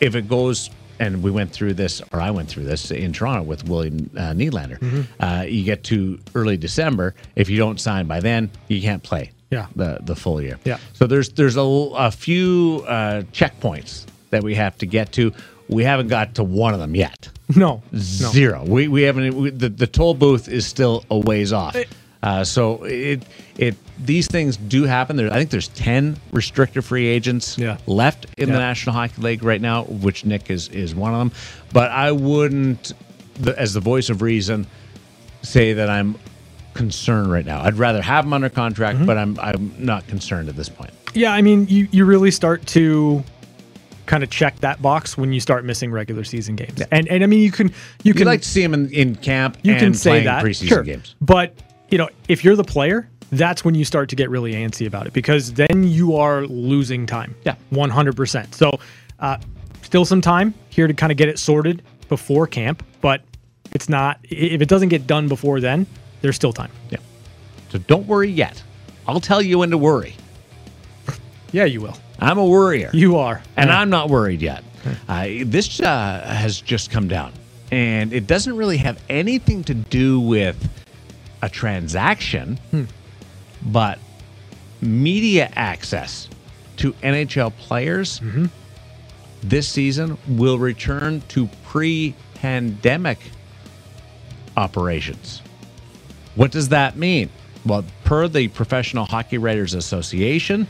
if 0.00 0.14
it 0.14 0.28
goes, 0.28 0.70
and 0.98 1.22
we 1.22 1.30
went 1.30 1.50
through 1.52 1.74
this, 1.74 2.00
or 2.12 2.20
I 2.20 2.30
went 2.30 2.48
through 2.48 2.64
this 2.64 2.90
in 2.90 3.12
Toronto 3.12 3.42
with 3.42 3.68
William 3.68 4.08
uh, 4.16 4.32
Nylander, 4.32 5.06
uh, 5.18 5.44
you 5.44 5.64
get 5.64 5.82
to 5.84 6.18
early 6.34 6.56
December. 6.56 7.14
If 7.34 7.48
you 7.48 7.56
don't 7.58 7.80
sign 7.80 8.06
by 8.06 8.20
then, 8.20 8.50
you 8.68 8.80
can't 8.80 9.02
play. 9.02 9.32
Yeah. 9.50 9.66
The 9.76 9.98
the 10.00 10.14
full 10.16 10.40
year. 10.40 10.58
Yeah. 10.64 10.78
So 10.94 11.06
there's 11.06 11.30
there's 11.30 11.56
a, 11.56 11.60
a 11.62 12.10
few 12.10 12.84
uh, 12.86 13.22
checkpoints 13.32 14.06
that 14.30 14.42
we 14.42 14.54
have 14.54 14.78
to 14.78 14.86
get 14.86 15.12
to. 15.12 15.32
We 15.68 15.84
haven't 15.84 16.08
got 16.08 16.36
to 16.36 16.44
one 16.44 16.72
of 16.72 16.80
them 16.80 16.94
yet. 16.94 17.28
No. 17.54 17.82
No. 17.92 17.98
Zero. 17.98 18.64
We 18.64 18.88
we 18.88 19.02
haven't. 19.02 19.34
We, 19.34 19.50
the 19.50 19.68
the 19.68 19.86
toll 19.86 20.14
booth 20.14 20.48
is 20.48 20.66
still 20.66 21.04
a 21.10 21.18
ways 21.18 21.52
off. 21.52 21.76
Uh, 22.22 22.44
so 22.44 22.84
it 22.84 23.22
it 23.58 23.74
these 24.04 24.26
things 24.28 24.56
do 24.56 24.84
happen. 24.84 25.16
There, 25.16 25.30
I 25.32 25.36
think 25.38 25.50
there's 25.50 25.68
ten 25.68 26.16
restricted 26.32 26.84
free 26.84 27.06
agents 27.06 27.58
Yeah. 27.58 27.78
left 27.86 28.26
in 28.38 28.50
the 28.52 28.58
National 28.58 28.94
Hockey 28.94 29.20
League 29.22 29.42
right 29.42 29.60
now, 29.60 29.84
which 29.84 30.24
Nick 30.24 30.50
is 30.50 30.68
is 30.68 30.94
one 30.94 31.12
of 31.12 31.18
them. 31.18 31.32
But 31.72 31.90
I 31.90 32.12
wouldn't, 32.12 32.92
the, 33.34 33.58
as 33.58 33.74
the 33.74 33.80
voice 33.80 34.08
of 34.08 34.22
reason, 34.22 34.66
say 35.42 35.72
that 35.72 35.90
I'm 35.90 36.16
concerned 36.74 37.30
right 37.32 37.44
now. 37.44 37.60
I'd 37.60 37.74
rather 37.76 38.00
have 38.00 38.24
him 38.24 38.32
under 38.32 38.48
contract, 38.48 38.98
Mm-hmm. 38.98 39.06
but 39.06 39.18
I'm 39.18 39.38
I'm 39.40 39.74
not 39.78 40.06
concerned 40.06 40.48
at 40.48 40.54
this 40.56 40.68
point. 40.68 40.90
Yeah, 41.14 41.32
I 41.32 41.42
mean, 41.42 41.66
you, 41.68 41.88
you 41.90 42.04
really 42.04 42.30
start 42.30 42.64
to 42.68 43.22
kind 44.06 44.22
of 44.22 44.30
check 44.30 44.58
that 44.60 44.80
box 44.80 45.16
when 45.18 45.32
you 45.32 45.40
start 45.40 45.64
missing 45.64 45.90
regular 45.90 46.22
season 46.24 46.54
games. 46.56 46.80
And 46.92 47.08
and 47.08 47.22
I 47.24 47.26
mean, 47.26 47.40
you 47.40 47.50
can 47.50 47.68
you 47.68 47.74
You'd 48.04 48.16
can 48.18 48.26
like 48.26 48.42
to 48.42 48.48
see 48.48 48.62
him 48.62 48.74
in, 48.74 48.90
in 48.90 49.16
camp 49.16 49.58
you 49.62 49.72
and 49.72 49.80
can 49.80 49.94
say 49.94 50.22
that 50.24 50.44
preseason 50.44 50.68
sure. 50.68 50.82
games. 50.84 51.16
But 51.20 51.54
you 51.92 51.98
know, 51.98 52.08
if 52.28 52.42
you're 52.44 52.56
the 52.56 52.64
player, 52.64 53.08
that's 53.30 53.64
when 53.64 53.74
you 53.74 53.84
start 53.84 54.08
to 54.08 54.16
get 54.16 54.28
really 54.30 54.52
antsy 54.54 54.86
about 54.86 55.06
it 55.06 55.12
because 55.12 55.52
then 55.52 55.84
you 55.84 56.16
are 56.16 56.46
losing 56.46 57.06
time. 57.06 57.34
Yeah. 57.44 57.54
one 57.70 57.90
hundred 57.90 58.16
percent. 58.16 58.54
So. 58.54 58.70
Uh, 59.20 59.38
still 59.82 60.04
some 60.04 60.20
time 60.20 60.52
here 60.70 60.86
to 60.88 60.94
kind 60.94 61.12
of 61.12 61.18
get 61.18 61.28
it 61.28 61.38
sorted 61.38 61.82
before 62.08 62.46
camp, 62.46 62.82
but 63.00 63.20
it's 63.72 63.88
not. 63.88 64.18
If 64.24 64.60
it 64.60 64.68
doesn't 64.68 64.88
get 64.88 65.06
done 65.06 65.28
before 65.28 65.60
then, 65.60 65.86
there's 66.22 66.34
still 66.34 66.52
time. 66.52 66.70
Yeah. 66.90 66.98
So 67.68 67.78
don't 67.78 68.06
worry 68.08 68.30
yet. 68.30 68.60
I'll 69.06 69.20
tell 69.20 69.40
you 69.42 69.58
when 69.58 69.70
to 69.70 69.78
worry. 69.78 70.16
Yeah, 71.52 71.66
you 71.66 71.82
will. 71.82 71.96
I'm 72.18 72.38
a 72.38 72.44
worrier. 72.44 72.90
You 72.92 73.16
are, 73.18 73.42
and 73.56 73.68
Yeah. 73.68 73.78
I'm 73.78 73.90
not 73.90 74.08
worried 74.08 74.40
yet. 74.42 74.64
Uh, 75.08 75.28
this 75.44 75.78
uh, 75.80 76.22
has 76.26 76.60
just 76.60 76.90
come 76.90 77.06
down, 77.06 77.32
and 77.70 78.12
it 78.12 78.26
doesn't 78.26 78.56
really 78.56 78.78
have 78.78 79.00
anything 79.08 79.62
to 79.64 79.74
do 79.74 80.18
with 80.18 80.56
a 81.42 81.48
transaction, 81.48 82.58
but 83.62 83.98
media 84.80 85.50
access 85.54 86.28
to 86.78 86.92
NHL 86.94 87.54
players 87.56 88.20
this 89.42 89.68
season 89.68 90.16
will 90.28 90.58
return 90.58 91.20
to 91.28 91.48
pre-pandemic 91.64 93.18
operations. 94.56 95.42
What 96.34 96.52
does 96.52 96.68
that 96.70 96.96
mean? 96.96 97.28
Well, 97.66 97.84
per 98.04 98.28
the 98.28 98.48
Professional 98.48 99.04
Hockey 99.04 99.38
Writers 99.38 99.74
Association, 99.74 100.66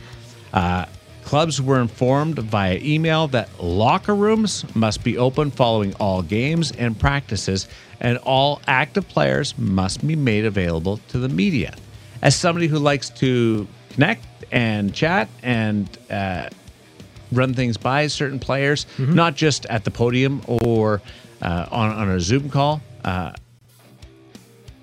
uh, 0.53 0.87
clubs 1.25 1.63
were 1.63 1.81
informed 1.81 2.39
via 2.39 2.79
email 2.83 3.29
that 3.29 3.49
locker 3.63 4.15
rooms 4.15 4.65
must 4.75 5.05
be 5.05 5.17
open 5.17 5.51
following 5.51 5.95
all 5.95 6.23
games 6.23 6.73
and 6.73 6.99
practices, 6.99 7.69
and 8.03 8.19
all 8.19 8.61
active 8.67 9.09
players 9.09 9.57
must 9.57 10.07
be 10.07 10.15
made 10.17 10.45
available 10.45 10.99
to 11.09 11.19
the 11.19 11.29
media. 11.29 11.75
As 12.21 12.37
somebody 12.37 12.67
who 12.67 12.79
likes 12.79 13.09
to 13.11 13.67
connect 13.91 14.27
and 14.53 14.93
chat 14.93 15.29
and 15.43 15.89
uh, 16.11 16.49
run 17.33 17.55
things 17.55 17.77
by 17.79 18.07
certain 18.09 18.39
players, 18.39 18.87
not 18.99 19.35
just 19.35 19.65
at 19.67 19.85
the 19.85 19.91
podium 19.91 20.43
or 20.67 21.01
uh, 21.41 21.67
on, 21.71 21.91
on 21.93 22.11
a 22.11 22.21
Zoom 22.21 22.51
call, 22.51 22.83
uh, 23.05 23.33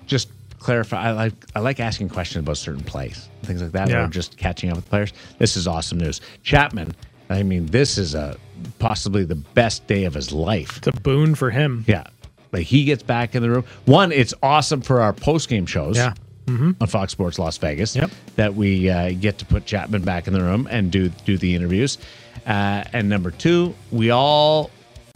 just 0.06 0.28
clarify. 0.58 1.08
I 1.08 1.12
like 1.12 1.34
I 1.54 1.60
like 1.60 1.78
asking 1.80 2.08
questions 2.08 2.42
about 2.44 2.56
certain 2.56 2.82
plays, 2.84 3.28
things 3.42 3.62
like 3.62 3.72
that, 3.72 3.88
Yeah. 3.88 4.04
or 4.04 4.08
just 4.08 4.36
catching 4.36 4.70
up 4.70 4.76
with 4.76 4.88
players. 4.88 5.12
This 5.38 5.56
is 5.56 5.66
awesome 5.66 5.98
news. 5.98 6.20
Chapman, 6.42 6.94
I 7.30 7.42
mean, 7.42 7.66
this 7.66 7.96
is 7.96 8.14
a 8.14 8.36
possibly 8.78 9.24
the 9.24 9.36
best 9.36 9.86
day 9.86 10.04
of 10.04 10.14
his 10.14 10.32
life. 10.32 10.78
It's 10.78 10.86
a 10.88 10.92
boon 10.92 11.34
for 11.34 11.50
him. 11.50 11.84
Yeah, 11.86 12.04
like 12.52 12.66
he 12.66 12.84
gets 12.84 13.02
back 13.02 13.34
in 13.34 13.42
the 13.42 13.50
room. 13.50 13.64
One, 13.86 14.12
it's 14.12 14.34
awesome 14.42 14.80
for 14.80 15.00
our 15.00 15.12
post 15.12 15.48
game 15.48 15.66
shows. 15.66 15.96
Yeah. 15.96 16.14
On 16.48 16.74
Fox 16.88 17.12
Sports 17.12 17.38
Las 17.38 17.56
Vegas, 17.58 17.94
Yep. 17.94 18.10
that 18.34 18.56
we 18.56 18.90
uh, 18.90 19.12
get 19.12 19.38
to 19.38 19.44
put 19.44 19.66
Chapman 19.66 20.02
back 20.02 20.26
in 20.26 20.32
the 20.32 20.40
room 20.42 20.66
and 20.68 20.90
do 20.90 21.08
do 21.24 21.38
the 21.38 21.54
interviews, 21.54 21.96
uh, 22.44 22.82
and 22.92 23.08
number 23.08 23.30
two, 23.30 23.72
we 23.92 24.10
all, 24.10 24.68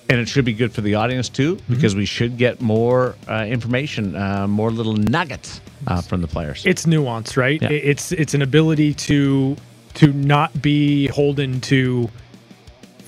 and 0.09 0.21
it 0.21 0.29
should 0.29 0.45
be 0.45 0.53
good 0.53 0.73
for 0.73 0.81
the 0.81 0.95
audience 0.95 1.29
too, 1.29 1.57
Mm-hmm. 1.57 1.75
because 1.75 1.97
we 1.97 2.05
should 2.05 2.37
get 2.37 2.61
more 2.61 3.17
uh, 3.29 3.47
information, 3.49 4.15
uh, 4.15 4.47
more 4.47 4.71
little 4.71 4.93
nuggets 4.95 5.61
uh, 5.89 6.01
from 6.03 6.21
the 6.21 6.29
players. 6.29 6.65
It's 6.67 6.87
nuance, 6.87 7.37
right? 7.37 7.61
Yeah. 7.61 7.71
It's 7.71 8.13
it's 8.13 8.35
an 8.35 8.43
ability 8.43 8.95
to 8.95 9.57
to 9.95 10.13
not 10.13 10.63
be 10.63 11.09
holden 11.09 11.61
to 11.63 12.09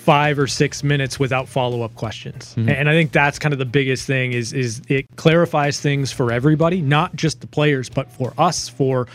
five 0.06 0.38
or 0.38 0.46
six 0.46 0.84
minutes 0.84 1.18
without 1.18 1.48
follow 1.48 1.82
up 1.82 1.92
questions. 1.96 2.54
And 2.56 2.88
I 2.88 2.92
think 2.92 3.10
that's 3.10 3.40
kind 3.40 3.52
of 3.52 3.58
the 3.58 3.64
biggest 3.64 4.06
thing 4.06 4.34
is 4.34 4.52
is 4.52 4.80
it 4.88 5.04
clarifies 5.16 5.80
things 5.80 6.12
for 6.12 6.30
everybody, 6.30 6.80
not 6.80 7.16
just 7.16 7.40
the 7.40 7.48
players, 7.48 7.88
but 7.88 8.12
for 8.12 8.32
us, 8.38 8.68
for 8.68 9.08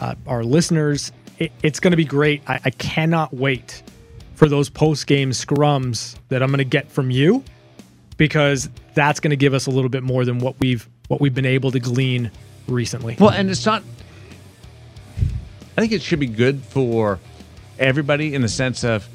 uh, 0.00 0.14
our 0.26 0.42
listeners. 0.42 1.12
It, 1.38 1.52
it's 1.62 1.80
going 1.80 1.90
to 1.90 1.98
be 1.98 2.06
great. 2.06 2.40
I, 2.48 2.60
I 2.64 2.70
cannot 2.70 3.34
wait 3.34 3.82
for 4.36 4.48
those 4.48 4.70
post 4.70 5.06
game 5.06 5.32
scrums 5.32 6.16
that 6.30 6.42
I'm 6.42 6.48
going 6.48 6.58
to 6.58 6.64
get 6.64 6.90
from 6.90 7.10
you 7.10 7.44
because 8.16 8.70
that's 8.94 9.20
going 9.20 9.32
to 9.32 9.36
give 9.36 9.52
us 9.52 9.66
a 9.66 9.70
little 9.70 9.90
bit 9.90 10.02
more 10.02 10.24
than 10.24 10.38
what 10.38 10.58
we've 10.60 10.88
what 11.08 11.20
we've 11.20 11.34
been 11.34 11.44
able 11.44 11.72
to 11.72 11.78
glean 11.78 12.30
recently. 12.68 13.16
Well, 13.20 13.30
and 13.30 13.50
it's 13.50 13.66
not. 13.66 13.82
I 15.76 15.82
think 15.82 15.92
it 15.92 16.00
should 16.00 16.20
be 16.20 16.26
good 16.26 16.62
for 16.62 17.20
everybody 17.78 18.34
in 18.34 18.40
the 18.40 18.48
sense 18.48 18.82
of 18.82 19.06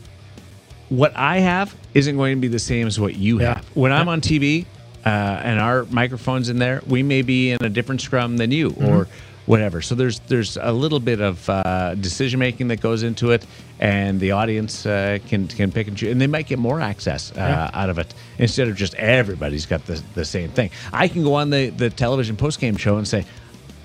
what 0.89 1.15
I 1.15 1.39
have 1.39 1.76
isn't 1.93 2.15
going 2.17 2.36
to 2.36 2.41
be 2.41 2.48
the 2.48 2.60
same 2.60 2.88
as 2.88 3.00
what 3.00 3.15
you 3.15 3.39
Yeah. 3.41 3.56
have. 3.56 3.65
When 3.76 3.91
I'm 3.91 4.08
on 4.08 4.22
TV 4.22 4.65
uh, 5.06 5.10
and 5.10 5.60
our 5.60 5.86
microphone's 5.86 6.50
in 6.50 6.60
there, 6.60 6.82
we 6.88 7.04
may 7.04 7.22
be 7.22 7.52
in 7.52 7.63
a 7.63 7.69
different 7.69 8.02
scrum 8.02 8.38
than 8.38 8.52
you 8.52 8.76
or 8.82 9.08
whatever. 9.46 9.82
So 9.82 9.96
there's 9.96 10.19
there's 10.28 10.58
a 10.58 10.72
little 10.72 11.00
bit 11.00 11.19
of 11.19 11.50
uh, 11.50 11.96
decision 11.96 12.39
making 12.39 12.69
that 12.69 12.80
goes 12.80 13.04
into 13.04 13.32
it, 13.32 13.46
and 13.80 14.19
the 14.19 14.32
audience 14.32 14.86
uh, 14.86 15.19
can 15.28 15.48
can 15.48 15.72
pick 15.72 15.88
and 15.88 15.98
choose, 15.98 16.12
and 16.12 16.22
they 16.22 16.28
might 16.28 16.48
get 16.48 16.60
more 16.60 16.80
access 16.80 17.32
uh, 17.32 17.36
Yeah. 17.38 17.69
out 17.74 17.89
of 17.89 17.98
it 17.98 18.13
instead 18.38 18.67
of 18.69 18.76
just 18.78 18.93
everybody's 18.96 19.65
got 19.65 19.86
the 19.86 20.02
the 20.15 20.24
same 20.26 20.50
thing. 20.50 20.69
I 20.93 21.08
can 21.10 21.24
go 21.24 21.34
on 21.36 21.50
the 21.50 21.69
the 21.72 21.89
television 21.89 22.36
post 22.38 22.60
game 22.62 22.78
show 22.78 22.98
and 22.98 23.08
say, 23.08 23.26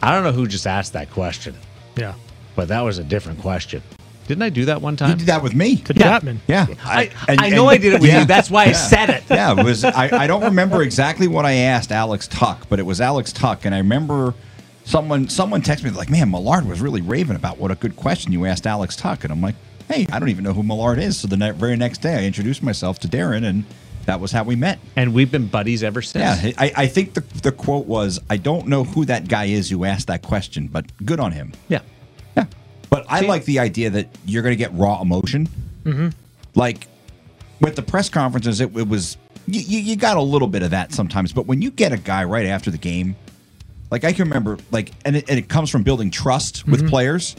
I 0.03 0.13
don't 0.13 0.23
know 0.23 0.33
who 0.33 0.47
just 0.47 0.67
asked 0.67 0.93
that 0.93 1.11
question, 1.11 1.55
Yeah. 1.97 2.15
but 2.55 2.69
that 2.69 2.83
was 2.83 2.99
a 2.99 3.05
different 3.05 3.41
question. 3.41 3.83
Didn't 4.29 4.43
I 4.43 4.51
do 4.51 4.67
that 4.67 4.81
one 4.83 4.95
time? 4.97 5.11
You 5.11 5.17
did 5.17 5.27
that 5.27 5.43
with 5.43 5.55
me. 5.55 5.77
To 5.77 5.95
Chapman. 5.95 6.41
Yeah, 6.47 6.67
I, 6.85 7.11
and- 7.27 7.41
I 7.41 7.49
know 7.49 7.69
and- 7.69 7.79
I 7.79 7.83
did 7.83 7.95
it 7.95 8.01
with 8.01 8.11
yeah. 8.11 8.21
you. 8.21 8.27
That's 8.27 8.51
why 8.51 8.65
I 8.67 8.73
said 8.73 9.11
it. 9.11 9.25
yeah, 9.31 9.59
it 9.59 9.65
was. 9.65 9.85
I, 9.85 10.25
I 10.25 10.27
don't 10.27 10.45
remember 10.45 10.83
exactly 10.83 11.27
what 11.27 11.45
I 11.47 11.53
asked 11.55 11.91
Alex 11.91 12.29
Tuch, 12.29 12.69
but 12.69 12.79
it 12.79 12.85
was 12.85 13.01
Alex 13.01 13.33
Tuch, 13.33 13.65
and 13.65 13.75
I 13.75 13.79
remember 13.79 14.35
someone 14.85 15.29
someone 15.29 15.63
texted 15.63 15.85
me 15.85 15.91
like, 15.91 16.11
"Man, 16.11 16.31
Millard 16.31 16.67
was 16.69 16.81
really 16.81 17.01
raving 17.01 17.37
about 17.37 17.59
what 17.59 17.71
a 17.71 17.75
good 17.75 17.97
question 17.97 18.33
you 18.33 18.45
asked 18.47 18.67
Alex 18.67 18.95
Tuch," 18.97 19.25
and 19.25 19.33
I'm 19.33 19.41
like, 19.41 19.55
"Hey, 19.89 20.07
I 20.13 20.19
don't 20.19 20.29
even 20.29 20.45
know 20.45 20.53
who 20.53 20.63
Millard 20.63 20.99
is." 20.99 21.19
So 21.19 21.27
the 21.27 21.37
ne- 21.39 21.53
very 21.53 21.77
next 21.77 22.03
day, 22.03 22.15
I 22.17 22.25
introduced 22.25 22.63
myself 22.63 22.99
to 23.01 23.09
Darren, 23.09 23.45
and 23.47 23.65
that 24.05 24.21
was 24.21 24.33
how 24.33 24.45
we 24.45 24.57
met. 24.57 24.79
And 24.97 25.15
we've 25.15 25.31
been 25.31 25.47
buddies 25.47 25.83
ever 25.83 26.03
since. 26.03 26.43
Yeah, 26.45 26.53
I, 26.59 26.73
I 26.77 26.87
think 26.87 27.15
the 27.15 27.23
the 27.43 27.53
quote 27.53 27.87
was, 27.87 28.21
"I 28.29 28.37
don't 28.37 28.67
know 28.69 28.85
who 28.85 29.07
that 29.07 29.27
guy 29.29 29.47
is 29.47 29.71
who 29.71 29.85
asked 29.87 30.09
that 30.09 30.21
question, 30.23 30.69
but 30.69 30.85
good 31.07 31.19
on 31.19 31.33
him." 31.33 31.53
Yeah. 31.69 31.81
But 32.91 33.07
I 33.09 33.21
like 33.21 33.45
the 33.45 33.59
idea 33.59 33.91
that 33.91 34.09
you're 34.25 34.43
going 34.43 34.53
to 34.53 34.57
get 34.57 34.73
raw 34.75 35.01
emotion. 35.01 35.49
Mm-hmm. 35.85 36.09
Like 36.55 36.87
with 37.61 37.77
the 37.77 37.83
press 37.83 38.09
conferences, 38.09 38.61
it, 38.61 38.75
it 38.77 38.89
was, 38.89 39.17
you, 39.47 39.61
you, 39.79 39.97
got 39.97 40.17
a 40.17 40.23
little 40.23 40.49
bit 40.49 40.63
of 40.63 40.71
that 40.71 40.93
sometimes. 40.93 41.33
But 41.33 41.47
when 41.47 41.63
you 41.63 41.71
get 41.71 41.93
a 41.93 41.99
guy 41.99 42.25
right 42.25 42.47
after 42.47 42.71
the 42.71 42.79
game, 42.79 43.17
like 43.91 44.05
I 44.05 44.13
can 44.13 44.25
remember, 44.29 44.59
like, 44.71 44.93
and 45.05 45.17
it, 45.17 45.29
and 45.29 45.39
it 45.39 45.49
comes 45.49 45.71
from 45.71 45.83
building 45.83 46.11
trust 46.11 46.67
with 46.67 46.89
players. 46.89 47.37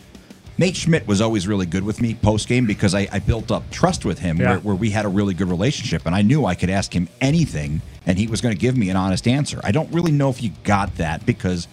Nate 0.57 0.75
Schmidt 0.75 1.07
was 1.07 1.21
always 1.21 1.47
really 1.47 1.65
good 1.65 1.83
with 1.83 2.01
me 2.01 2.15
post 2.15 2.49
game 2.49 2.65
because 2.65 2.93
I, 2.93 3.07
I 3.11 3.19
built 3.19 3.49
up 3.49 3.69
trust 3.71 4.03
with 4.03 4.19
him 4.19 4.37
Yeah. 4.37 4.49
where, 4.49 4.59
where 4.59 4.75
we 4.75 4.89
had 4.89 5.05
a 5.05 5.07
really 5.07 5.33
good 5.33 5.47
relationship. 5.47 6.05
And 6.05 6.13
I 6.13 6.21
knew 6.21 6.45
I 6.45 6.53
could 6.53 6.69
ask 6.69 6.93
him 6.93 7.07
anything 7.21 7.81
and 8.05 8.17
he 8.17 8.27
was 8.27 8.41
going 8.41 8.53
to 8.53 8.59
give 8.59 8.75
me 8.75 8.89
an 8.89 8.97
honest 8.97 9.27
answer. 9.27 9.61
I 9.63 9.71
don't 9.71 9.91
really 9.93 10.11
know 10.11 10.29
if 10.29 10.43
you 10.43 10.51
got 10.63 10.95
that 10.97 11.25
because 11.25 11.67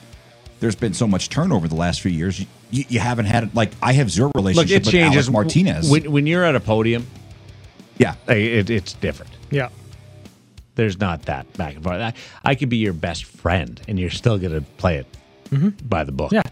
there's 0.60 0.76
been 0.76 0.94
so 0.94 1.06
much 1.06 1.30
turnover 1.30 1.66
the 1.66 1.74
last 1.74 2.00
few 2.00 2.12
years. 2.12 2.38
You, 2.38 2.46
you, 2.70 2.84
you 2.88 3.00
haven't 3.00 3.26
had 3.26 3.54
like 3.54 3.70
I 3.82 3.92
have 3.94 4.10
zero 4.10 4.28
Look, 4.28 4.36
relationship 4.36 4.82
it 4.82 4.86
with 4.86 4.92
changes. 4.92 5.26
Alec 5.28 5.32
Martinez. 5.32 5.90
When, 5.90 6.10
when 6.10 6.26
you're 6.26 6.44
at 6.44 6.54
a 6.56 6.60
podium, 6.60 7.06
yeah, 7.98 8.14
it, 8.28 8.70
it's 8.70 8.92
different. 8.94 9.32
Yeah. 9.50 9.68
There's 10.74 11.00
not 11.00 11.22
that 11.22 11.50
back 11.54 11.74
and 11.76 11.82
forth. 11.84 12.00
I, 12.00 12.12
I 12.44 12.54
could 12.54 12.68
be 12.68 12.76
your 12.76 12.92
best 12.92 13.24
friend, 13.24 13.80
and 13.88 13.98
you're 13.98 14.10
still 14.10 14.38
going 14.38 14.52
to 14.52 14.60
play 14.60 14.96
it 14.96 15.88
by 15.88 16.04
the 16.04 16.12
book. 16.12 16.32
Yeah. 16.32 16.42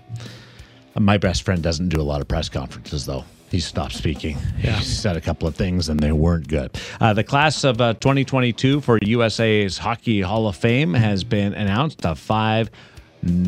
My 0.99 1.19
best 1.19 1.43
friend 1.43 1.63
doesn't 1.63 1.89
do 1.91 2.01
a 2.01 2.03
lot 2.03 2.21
of 2.23 2.29
press 2.29 2.49
conferences, 2.49 3.05
though. 3.05 3.25
He 3.51 3.61
stopped 3.61 3.93
speaking. 3.93 4.39
Yeah. 4.63 4.77
He 4.79 4.85
said 4.85 5.17
a 5.17 5.21
couple 5.21 5.47
of 5.47 5.55
things, 5.57 5.89
and 5.91 6.01
they 6.01 6.11
weren't 6.13 6.49
good. 6.49 6.71
Uh, 7.01 7.13
the 7.13 7.23
class 7.25 7.65
of 7.65 7.81
uh, 7.81 7.95
2022 7.95 8.81
for 8.81 8.99
USA's 9.03 9.77
Hockey 9.77 10.23
Hall 10.23 10.49
of 10.49 10.57
Fame 10.57 10.95
has 10.95 11.23
been 11.23 11.53
announced. 11.53 12.07
Uh, 12.07 12.15
five 12.15 12.69
n- 12.69 12.73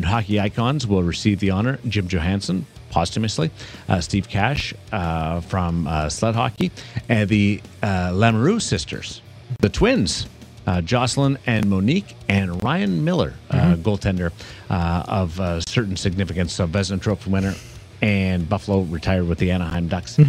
hockey 0.03 0.39
icons 0.39 0.87
will 0.87 1.03
receive 1.03 1.39
the 1.39 1.51
honor 1.51 1.79
Jim 1.87 2.07
Johannson, 2.07 2.65
posthumously, 2.89 3.51
uh, 3.89 4.01
Steve 4.01 4.27
Cash 4.29 4.73
uh, 4.91 5.41
from 5.41 5.87
uh, 5.87 6.09
sled 6.09 6.35
hockey, 6.35 6.71
and 7.09 7.29
the 7.29 7.61
uh, 7.83 8.11
Lamoureux 8.11 8.61
sisters, 8.61 9.21
the 9.59 9.69
twins. 9.69 10.27
Uh, 10.65 10.81
Jocelyne 10.81 11.37
and 11.45 11.69
Monique 11.69 12.13
and 12.27 12.61
Ryan 12.61 13.05
Miller, 13.05 13.33
uh, 13.51 13.75
goaltender 13.77 14.33
uh, 14.69 15.01
of 15.07 15.39
uh, 15.39 15.61
certain 15.61 15.95
significance, 15.95 16.59
of 16.59 16.71
Vezina 16.71 17.01
Trophy 17.01 17.29
winner, 17.29 17.53
and 18.01 18.49
Buffalo 18.49 18.81
retired 18.81 19.29
with 19.29 19.37
the 19.39 19.49
Anaheim 19.49 19.87
Ducks. 19.87 20.19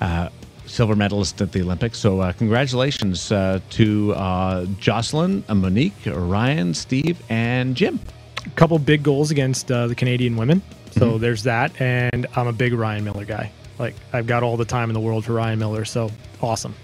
Uh, 0.00 0.30
silver 0.64 0.96
medalist 0.96 1.42
at 1.42 1.52
the 1.52 1.60
Olympics. 1.60 1.98
So, 1.98 2.20
uh, 2.20 2.32
congratulations 2.32 3.30
uh, 3.30 3.60
to 3.70 4.14
uh, 4.14 4.64
Jocelyne, 4.78 5.44
Monique, 5.48 5.92
Ryan, 6.06 6.72
Steve, 6.72 7.22
and 7.28 7.76
Jim. 7.76 8.00
A 8.46 8.50
couple 8.50 8.78
big 8.78 9.02
goals 9.02 9.30
against 9.30 9.70
uh, 9.70 9.86
the 9.86 9.94
Canadian 9.94 10.36
women. 10.36 10.62
So 10.92 11.12
Mm-hmm. 11.12 11.18
there's 11.22 11.42
that. 11.44 11.80
And 11.80 12.26
I'm 12.36 12.46
a 12.48 12.52
big 12.52 12.72
Ryan 12.72 13.04
Miller 13.04 13.24
guy. 13.24 13.50
Like, 13.78 13.94
I've 14.12 14.26
got 14.26 14.42
all 14.42 14.56
the 14.56 14.64
time 14.64 14.90
in 14.90 14.94
the 14.94 15.00
world 15.00 15.24
for 15.24 15.32
Ryan 15.32 15.58
Miller. 15.58 15.84
So 15.84 16.10
awesome. 16.40 16.74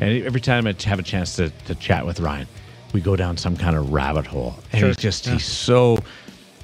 And 0.00 0.22
every 0.24 0.40
time 0.40 0.66
I 0.66 0.74
have 0.84 0.98
a 0.98 1.02
chance 1.02 1.36
to, 1.36 1.50
to 1.66 1.74
chat 1.74 2.04
with 2.06 2.20
Ryan, 2.20 2.46
we 2.92 3.00
go 3.00 3.16
down 3.16 3.36
some 3.36 3.56
kind 3.56 3.76
of 3.76 3.92
rabbit 3.92 4.26
hole. 4.26 4.54
And 4.72 4.80
Sure. 4.80 4.88
he's 4.88 4.96
just, 4.98 5.26
Yeah. 5.26 5.32
he's 5.34 5.44
so, 5.46 5.98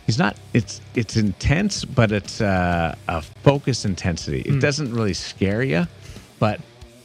he's 0.06 0.18
not, 0.18 0.36
it's 0.52 0.80
it's 0.94 1.16
intense, 1.16 1.84
but 1.84 2.12
it's 2.12 2.40
uh, 2.40 2.94
a 3.08 3.22
focus 3.22 3.84
intensity. 3.84 4.40
It 4.42 4.60
doesn't 4.60 4.92
really 4.94 5.14
scare 5.14 5.62
you, 5.62 5.86
but 6.38 6.60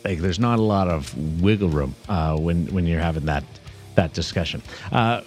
Like 0.06 0.20
there's 0.20 0.40
not 0.40 0.60
a 0.60 0.62
lot 0.62 0.88
of 0.90 1.14
wiggle 1.42 1.70
room 1.70 1.96
uh, 2.08 2.38
when 2.38 2.68
when 2.68 2.86
you're 2.86 3.02
having 3.02 3.26
that 3.26 3.44
that 3.96 4.14
discussion. 4.14 4.62
Uh, 4.92 5.22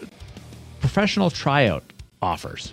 professional 0.81 1.29
tryout 1.31 1.83
offers, 2.23 2.73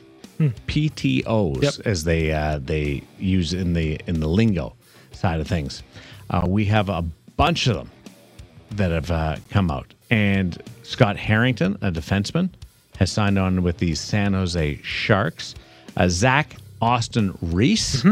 PTOs, 0.67 1.61
Yep. 1.63 1.73
as 1.87 2.03
they 2.03 2.31
uh, 2.31 2.59
they 2.63 3.03
use 3.19 3.53
in 3.53 3.73
the 3.73 3.99
in 4.07 4.19
the 4.19 4.27
lingo 4.27 4.73
side 5.11 5.39
of 5.39 5.47
things. 5.47 5.83
Uh, 6.29 6.45
we 6.47 6.65
have 6.65 6.89
a 6.89 7.03
bunch 7.37 7.67
of 7.67 7.75
them 7.75 7.89
that 8.71 8.91
have 8.91 9.09
uh, 9.11 9.37
come 9.49 9.71
out, 9.71 9.93
and 10.09 10.61
Scott 10.83 11.17
Harrington, 11.17 11.77
a 11.81 11.91
defenseman, 11.91 12.49
has 12.97 13.11
signed 13.11 13.39
on 13.39 13.63
with 13.63 13.77
the 13.77 13.95
San 13.95 14.33
Jose 14.33 14.79
Sharks. 14.83 15.55
Uh, 15.95 16.07
Zach 16.09 16.57
Aston 16.81 17.35
Reese 17.41 18.05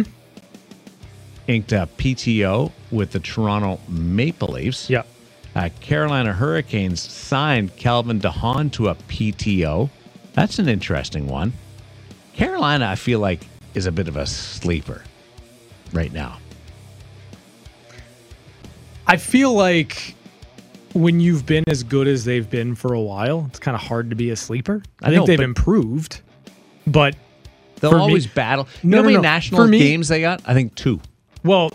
inked 1.47 1.71
a 1.73 1.87
PTO 1.97 2.71
with 2.91 3.11
the 3.11 3.19
Toronto 3.19 3.79
Maple 3.87 4.47
Leafs. 4.49 4.89
Yep. 4.89 5.05
Uh, 5.55 5.69
Carolina 5.79 6.33
Hurricanes 6.33 6.99
signed 6.99 7.75
Calvin 7.77 8.19
DeHaan 8.19 8.71
to 8.73 8.87
a 8.89 8.95
PTO. 8.95 9.89
That's 10.35 10.59
an 10.59 10.67
interesting 10.69 11.27
one. 11.27 11.53
Carolina, 12.33 12.87
I 12.87 12.95
feel 12.95 13.19
like, 13.19 13.41
is 13.73 13.85
a 13.85 13.91
bit 13.91 14.07
of 14.07 14.17
a 14.17 14.25
sleeper 14.25 15.01
right 15.93 16.11
now. 16.11 16.37
I 19.07 19.17
feel 19.17 19.53
like 19.53 20.15
when 20.93 21.19
you've 21.19 21.45
been 21.45 21.63
as 21.67 21.83
good 21.83 22.07
as 22.07 22.25
they've 22.25 22.49
been 22.49 22.75
for 22.75 22.93
a 22.93 23.01
while, 23.01 23.45
it's 23.49 23.59
kind 23.59 23.75
of 23.75 23.81
hard 23.81 24.09
to 24.09 24.15
be 24.15 24.29
a 24.31 24.35
sleeper. 24.35 24.81
I, 25.01 25.07
I 25.07 25.09
think 25.09 25.19
know, 25.21 25.25
they've 25.27 25.39
improved, 25.39 26.21
but 26.87 27.15
They'll 27.81 27.91
For 27.91 27.97
me- 27.97 28.03
always 28.03 28.25
battle. 28.25 28.69
You 28.83 28.89
No, 28.91 28.97
know 28.97 28.97
how 28.97 29.01
no, 29.01 29.05
many 29.07 29.15
no. 29.17 29.21
national 29.21 29.67
me- 29.67 29.79
games 29.79 30.07
they 30.07 30.21
got? 30.21 30.41
I 30.45 30.53
think 30.53 30.75
two. 30.75 31.01
well, 31.43 31.71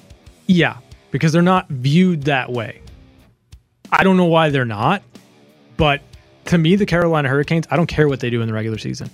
yeah, 0.46 0.78
because 1.11 1.30
they're 1.32 1.42
not 1.42 1.68
viewed 1.68 2.22
that 2.24 2.50
way. 2.50 2.80
I 3.92 4.02
don't 4.02 4.16
know 4.16 4.24
why 4.24 4.48
they're 4.48 4.64
not, 4.64 5.02
but 5.76 6.00
to 6.47 6.59
me, 6.59 6.76
the 6.76 6.86
Carolina 6.86 7.28
Hurricanes, 7.28 7.66
I 7.70 7.76
don't 7.76 7.86
care 7.86 8.09
what 8.09 8.20
they 8.20 8.30
do 8.30 8.41
in 8.43 8.47
the 8.49 8.55
regular 8.55 8.78
season. 8.78 9.11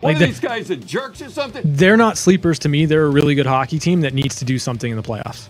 What 0.00 0.10
Like 0.10 0.16
are 0.16 0.18
the- 0.20 0.26
these 0.26 0.40
guys, 0.40 0.68
the 0.68 0.76
jerks 0.76 1.22
or 1.22 1.30
something? 1.30 1.62
They're 1.64 1.96
not 1.96 2.18
sleepers 2.18 2.58
to 2.60 2.68
me. 2.68 2.86
They're 2.86 3.06
a 3.06 3.10
really 3.10 3.34
good 3.34 3.46
hockey 3.46 3.78
team 3.78 4.02
that 4.02 4.14
needs 4.14 4.36
to 4.36 4.44
do 4.44 4.58
something 4.58 4.90
in 4.90 4.96
the 4.96 5.02
playoffs. 5.02 5.48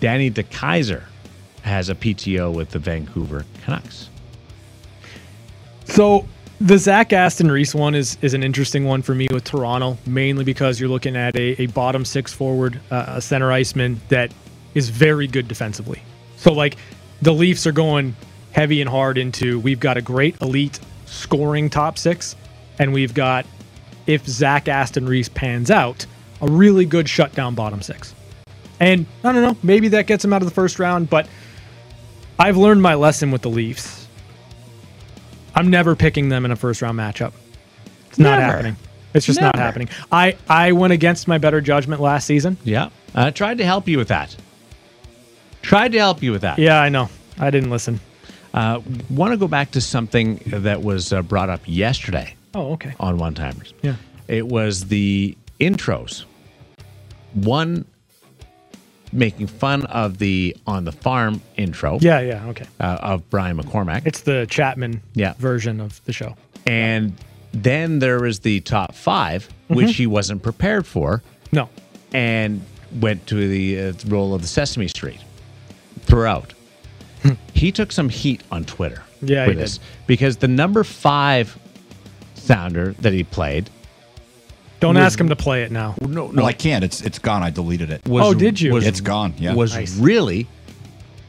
Danny 0.00 0.30
DeKeyser 0.30 1.02
has 1.62 1.88
a 1.88 1.94
PTO 1.94 2.52
with 2.54 2.70
the 2.70 2.78
Vancouver 2.78 3.44
Canucks. 3.64 4.08
So 5.86 6.26
the 6.60 6.78
Zach 6.78 7.12
Aston 7.12 7.50
Reese 7.50 7.74
one 7.74 7.94
is 7.94 8.18
is 8.22 8.34
an 8.34 8.42
interesting 8.42 8.84
one 8.84 9.02
for 9.02 9.14
me 9.14 9.26
with 9.32 9.44
Toronto, 9.44 9.96
mainly 10.06 10.44
because 10.44 10.78
you're 10.80 10.88
looking 10.88 11.16
at 11.16 11.34
a, 11.36 11.62
a 11.62 11.66
bottom 11.66 12.04
six 12.04 12.32
forward, 12.32 12.80
uh, 12.90 13.04
a 13.08 13.20
center 13.22 13.52
iceman 13.52 14.00
that 14.08 14.32
is 14.74 14.88
very 14.90 15.26
good 15.26 15.48
defensively. 15.48 16.02
So 16.36 16.52
like 16.52 16.76
the 17.22 17.32
Leafs 17.32 17.66
are 17.66 17.72
going 17.72 18.14
heavy 18.56 18.80
and 18.80 18.88
hard 18.88 19.18
into 19.18 19.60
we've 19.60 19.80
got 19.80 19.98
a 19.98 20.02
great 20.02 20.40
elite 20.40 20.80
scoring 21.04 21.68
top 21.68 21.98
six, 21.98 22.34
and 22.78 22.94
we've 22.94 23.12
got 23.12 23.44
if 24.06 24.26
Zach 24.26 24.66
Aston 24.66 25.06
Reese 25.06 25.28
pans 25.28 25.70
out, 25.70 26.06
a 26.40 26.46
really 26.46 26.86
good 26.86 27.06
shutdown 27.06 27.54
bottom 27.54 27.82
six. 27.82 28.14
And 28.80 29.04
I 29.22 29.32
don't 29.32 29.42
know, 29.42 29.56
maybe 29.62 29.88
that 29.88 30.06
gets 30.06 30.24
him 30.24 30.32
out 30.32 30.40
of 30.40 30.48
the 30.48 30.54
first 30.54 30.78
round, 30.78 31.10
but 31.10 31.28
I've 32.38 32.56
learned 32.56 32.80
my 32.80 32.94
lesson 32.94 33.30
with 33.30 33.42
the 33.42 33.50
Leafs. 33.50 34.08
I'm 35.54 35.68
never 35.68 35.94
picking 35.94 36.30
them 36.30 36.46
in 36.46 36.50
a 36.50 36.56
first 36.56 36.80
round 36.80 36.98
matchup. 36.98 37.34
It's 38.08 38.18
not 38.18 38.40
happening. 38.40 38.76
It's 39.12 39.26
just 39.26 39.40
not 39.40 39.56
happening. 39.56 39.90
I 40.10 40.36
I 40.48 40.72
went 40.72 40.94
against 40.94 41.28
my 41.28 41.36
better 41.36 41.60
judgment 41.60 42.00
last 42.00 42.26
season. 42.26 42.56
Yeah. 42.64 42.88
I 43.14 43.30
tried 43.32 43.58
to 43.58 43.66
help 43.66 43.86
you 43.86 43.98
with 43.98 44.08
that. 44.08 44.34
Tried 45.60 45.92
to 45.92 45.98
help 45.98 46.22
you 46.22 46.32
with 46.32 46.40
that. 46.40 46.58
Yeah, 46.58 46.80
I 46.80 46.88
know. 46.88 47.10
I 47.38 47.50
didn't 47.50 47.68
listen. 47.70 48.00
Uh, 48.56 48.80
Want 49.10 49.32
to 49.32 49.36
go 49.36 49.46
back 49.48 49.70
to 49.72 49.80
something 49.80 50.40
that 50.46 50.82
was 50.82 51.12
uh, 51.12 51.22
brought 51.22 51.50
up 51.50 51.60
yesterday 51.66 52.34
Oh, 52.54 52.72
okay. 52.72 52.94
on 52.98 53.18
One 53.18 53.34
Timers. 53.34 53.74
Yeah. 53.82 53.96
It 54.28 54.48
was 54.48 54.86
the 54.86 55.36
intros. 55.60 56.24
One 57.34 57.84
making 59.12 59.46
fun 59.46 59.84
of 59.86 60.18
the 60.18 60.56
on 60.66 60.84
the 60.84 60.92
farm 60.92 61.40
intro 61.56 61.98
Yeah, 62.00 62.20
yeah, 62.20 62.46
okay. 62.46 62.66
uh, 62.80 62.98
of 63.02 63.28
Brian 63.30 63.56
McCormack. 63.58 64.02
It's 64.06 64.22
the 64.22 64.46
Chapman 64.50 65.00
Yeah. 65.14 65.34
version 65.38 65.80
of 65.80 66.02
the 66.06 66.12
show. 66.12 66.34
and 66.66 67.12
then 67.52 68.00
there 68.00 68.20
was 68.20 68.40
the 68.40 68.60
top 68.60 68.94
5 68.94 69.48
which 69.68 69.96
he 69.96 70.06
wasn't 70.06 70.42
prepared 70.42 70.84
for, 70.86 71.22
No. 71.52 71.68
and 72.12 72.60
went 73.00 73.26
to 73.28 73.48
the 73.48 73.80
uh, 73.80 73.92
role 74.08 74.34
of 74.34 74.42
the 74.42 74.48
Sesame 74.48 74.88
Street 74.88 75.20
throughout. 76.02 76.52
He 77.54 77.72
took 77.72 77.92
some 77.92 78.08
heat 78.08 78.42
on 78.50 78.64
Twitter. 78.64 79.02
Yeah, 79.22 79.44
for 79.46 79.52
he 79.52 79.56
this 79.56 79.78
did. 79.78 79.86
because 80.06 80.36
the 80.38 80.48
number 80.48 80.84
five 80.84 81.58
sounder 82.34 82.92
that 83.00 83.12
he 83.12 83.24
played 83.24 83.70
Don't 84.80 84.94
Was- 84.96 85.04
ask 85.04 85.20
him 85.20 85.30
to 85.30 85.36
play 85.36 85.62
it 85.62 85.72
now. 85.72 85.94
no, 86.00 86.28
No, 86.28 86.44
I 86.44 86.52
can't. 86.52 86.84
It's 86.84 87.00
it's 87.00 87.18
gone. 87.18 87.42
I 87.42 87.48
deleted 87.50 87.90
it. 87.90 88.06
was 88.06 88.24
Oh, 88.26 88.34
did 88.34 88.60
you? 88.60 88.74
Was, 88.74 88.86
It's 88.86 89.00
gone, 89.00 89.32
yeah. 89.38 89.54
was 89.54 89.74
Nice. 89.74 89.96
really 89.98 90.46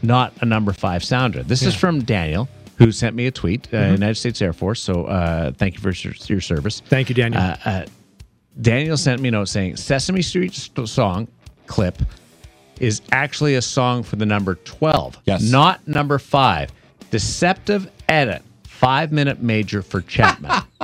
not 0.03 0.33
a 0.41 0.45
number 0.45 0.73
five 0.73 1.03
sounder. 1.03 1.43
This 1.43 1.63
is 1.63 1.73
from 1.73 2.01
Daniel, 2.03 2.49
who 2.77 2.91
sent 2.91 3.15
me 3.15 3.25
a 3.25 3.31
tweet, 3.31 3.67
uh, 3.73 3.77
United 3.77 4.15
States 4.15 4.41
Air 4.41 4.53
Force. 4.53 4.81
So 4.81 5.05
uh, 5.05 5.51
thank 5.53 5.75
you 5.75 5.79
for 5.79 5.91
your, 5.91 6.13
your 6.27 6.41
service. 6.41 6.81
Thank 6.87 7.07
you, 7.09 7.15
Daniel. 7.15 7.41
Uh, 7.41 7.55
uh, 7.65 7.85
Daniel 8.59 8.97
sent 8.97 9.21
me 9.21 9.29
a 9.29 9.31
note 9.31 9.45
saying 9.47 9.77
Sesame 9.77 10.21
Street 10.21 10.53
st- 10.53 10.87
song 10.89 11.27
clip 11.67 11.97
is 12.79 13.01
actually 13.11 13.55
a 13.55 13.61
song 13.61 14.03
for 14.03 14.15
the 14.15 14.25
number 14.25 14.55
12, 14.55 15.17
Yes. 15.25 15.41
not 15.43 15.87
number 15.87 16.19
five. 16.19 16.69
Deceptive 17.11 17.89
edit, 18.09 18.41
five 18.63 19.11
minute 19.11 19.41
major 19.41 19.81
for 19.81 20.01
Chapman. 20.01 20.51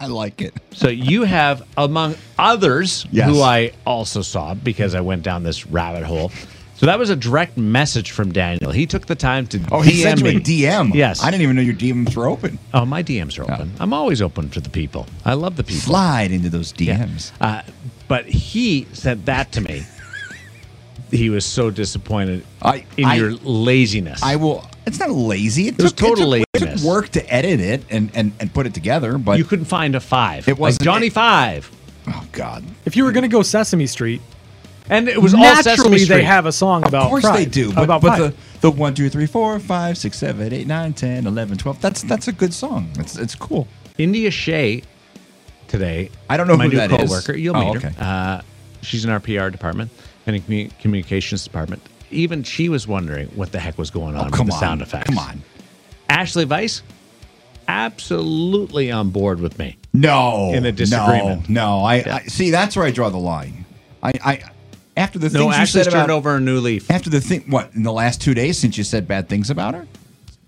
I 0.00 0.06
like 0.06 0.40
it. 0.40 0.54
So 0.72 0.88
you 0.88 1.24
have, 1.24 1.66
among 1.76 2.14
others, 2.38 3.06
Yes. 3.10 3.28
who 3.28 3.42
I 3.42 3.72
also 3.86 4.22
saw 4.22 4.54
because 4.54 4.94
I 4.94 5.00
went 5.00 5.22
down 5.24 5.42
this 5.42 5.66
rabbit 5.66 6.04
hole. 6.04 6.30
So 6.76 6.86
that 6.86 6.96
was 6.98 7.10
a 7.10 7.16
direct 7.16 7.56
message 7.58 8.12
from 8.12 8.30
Daniel. 8.32 8.70
He 8.70 8.86
took 8.86 9.06
the 9.06 9.16
time 9.16 9.48
to 9.48 9.60
Oh, 9.72 9.80
he 9.80 10.00
sent 10.00 10.20
you 10.20 10.24
me. 10.26 10.36
a 10.36 10.40
DM. 10.40 10.94
Yes. 10.94 11.24
I 11.24 11.30
didn't 11.32 11.42
even 11.42 11.56
know 11.56 11.62
your 11.62 11.74
DMs 11.74 12.14
were 12.14 12.28
open. 12.28 12.56
Oh, 12.72 12.84
my 12.86 13.02
DMs 13.02 13.36
are 13.36 13.42
open. 13.52 13.72
I'm 13.80 13.92
always 13.92 14.22
open 14.22 14.48
to 14.50 14.60
the 14.60 14.70
people. 14.70 15.06
I 15.24 15.34
love 15.34 15.56
the 15.56 15.64
people. 15.64 15.80
Slide 15.82 16.30
into 16.30 16.48
those 16.48 16.72
DMs. 16.72 17.32
Uh, 17.40 17.62
but 18.06 18.26
he 18.26 18.86
said 18.92 19.26
that 19.26 19.50
to 19.52 19.60
me. 19.60 19.82
He 21.10 21.30
was 21.30 21.44
so 21.46 21.70
disappointed 21.70 22.44
I- 22.62 22.84
in 22.96 23.04
I- 23.06 23.14
your 23.16 23.32
laziness. 23.32 24.22
I 24.22 24.36
will. 24.36 24.68
It's 24.86 24.98
not 24.98 25.10
lazy. 25.10 25.68
It, 25.68 25.76
was 25.76 25.92
took, 25.92 26.08
total 26.08 26.32
it 26.34 26.44
took, 26.54 26.62
It 26.68 26.76
took 26.78 26.84
work 26.86 27.08
to 27.10 27.34
edit 27.34 27.60
it 27.60 27.84
and, 27.90 28.10
and, 28.14 28.32
and 28.40 28.52
put 28.54 28.66
it 28.66 28.72
together, 28.74 29.18
but 29.18 29.36
you 29.38 29.44
couldn't 29.44 29.66
find 29.66 29.94
a 29.94 30.00
five. 30.00 30.48
It 30.48 30.58
wasn't- 30.58 30.82
Johnny 30.84 31.08
it- 31.08 31.12
Five. 31.12 31.70
oh 32.06 32.24
god, 32.32 32.64
if 32.86 32.96
you 32.96 33.04
were 33.04 33.12
going 33.12 33.22
to 33.22 33.28
go 33.28 33.42
Sesame 33.42 33.86
Street, 33.86 34.22
And 34.90 35.06
it 35.08 35.20
was 35.20 35.34
all 35.34 35.42
Sesame 35.56 35.70
naturally 35.76 35.98
Street. 35.98 36.16
they 36.16 36.22
have 36.24 36.46
a 36.46 36.52
song 36.52 36.84
about 36.86 37.02
of 37.04 37.08
course 37.10 37.24
pride, 37.24 37.36
they 37.38 37.44
do. 37.44 37.72
But, 37.74 37.84
about 37.84 38.00
but 38.00 38.16
pride. 38.16 38.32
the 38.32 38.60
the 38.60 38.70
one, 38.70 38.94
two, 38.94 39.10
three, 39.10 39.26
four, 39.26 39.58
five, 39.60 39.98
six, 39.98 40.16
seven, 40.18 40.52
eight, 40.54 40.66
nine, 40.66 40.94
10, 40.94 41.26
11, 41.26 41.58
12, 41.58 41.80
That's 41.82 42.02
that's 42.02 42.28
a 42.28 42.32
good 42.32 42.54
song. 42.54 42.88
It's 42.98 43.16
it's 43.18 43.34
cool. 43.34 43.68
India 43.98 44.30
Shea 44.30 44.82
today. 45.68 46.10
I 46.30 46.36
don't 46.38 46.46
know 46.48 46.56
my 46.56 46.64
who 46.64 46.70
new 46.70 46.76
that 46.76 46.90
is. 46.92 47.10
coworker. 47.10 47.36
You'll 47.36 47.56
Oh, 47.56 47.74
meet 47.74 47.82
her. 47.82 47.92
Uh, 48.02 48.40
she's 48.80 49.04
in 49.04 49.10
our 49.10 49.20
PR 49.20 49.48
department 49.50 49.90
and 50.34 50.78
communications 50.78 51.44
department. 51.44 51.82
Even 52.10 52.42
she 52.42 52.68
was 52.68 52.86
wondering 52.86 53.28
what 53.28 53.52
the 53.52 53.58
heck 53.58 53.76
was 53.78 53.90
going 53.90 54.14
oh, 54.16 54.20
on 54.20 54.24
Oh, 54.24 54.26
with 54.26 54.34
come 54.34 54.46
the 54.46 54.54
on, 54.54 54.60
sound 54.60 54.82
effects. 54.82 55.08
come 55.08 55.18
on. 55.18 55.42
Ashley 56.08 56.44
Weiss, 56.44 56.82
absolutely 57.68 58.90
on 58.90 59.10
board 59.10 59.40
with 59.40 59.58
me. 59.58 59.76
No, 59.92 60.52
In 60.54 60.64
a 60.66 60.72
disagreement. 60.72 61.48
No, 61.48 61.78
no. 61.78 61.84
I, 61.84 61.94
I 61.96 62.22
see. 62.24 62.50
That's 62.50 62.76
where 62.76 62.86
I 62.86 62.90
draw 62.90 63.10
the 63.10 63.18
line. 63.18 63.64
I, 64.02 64.12
I 64.24 64.42
after 64.96 65.18
the 65.18 65.28
No, 65.30 65.50
things 65.50 65.58
you 65.58 65.66
said 65.66 65.84
turned 65.84 65.96
about 65.96 66.10
over 66.10 66.36
a 66.36 66.40
new 66.40 66.60
leaf. 66.60 66.90
after 66.90 67.10
the 67.10 67.20
thing. 67.20 67.44
What 67.50 67.70
in 67.74 67.82
the 67.82 67.92
last 67.92 68.20
two 68.20 68.34
days 68.34 68.58
since 68.58 68.78
you 68.78 68.84
said 68.84 69.06
bad 69.06 69.28
things 69.28 69.50
about 69.50 69.74
her? 69.74 69.86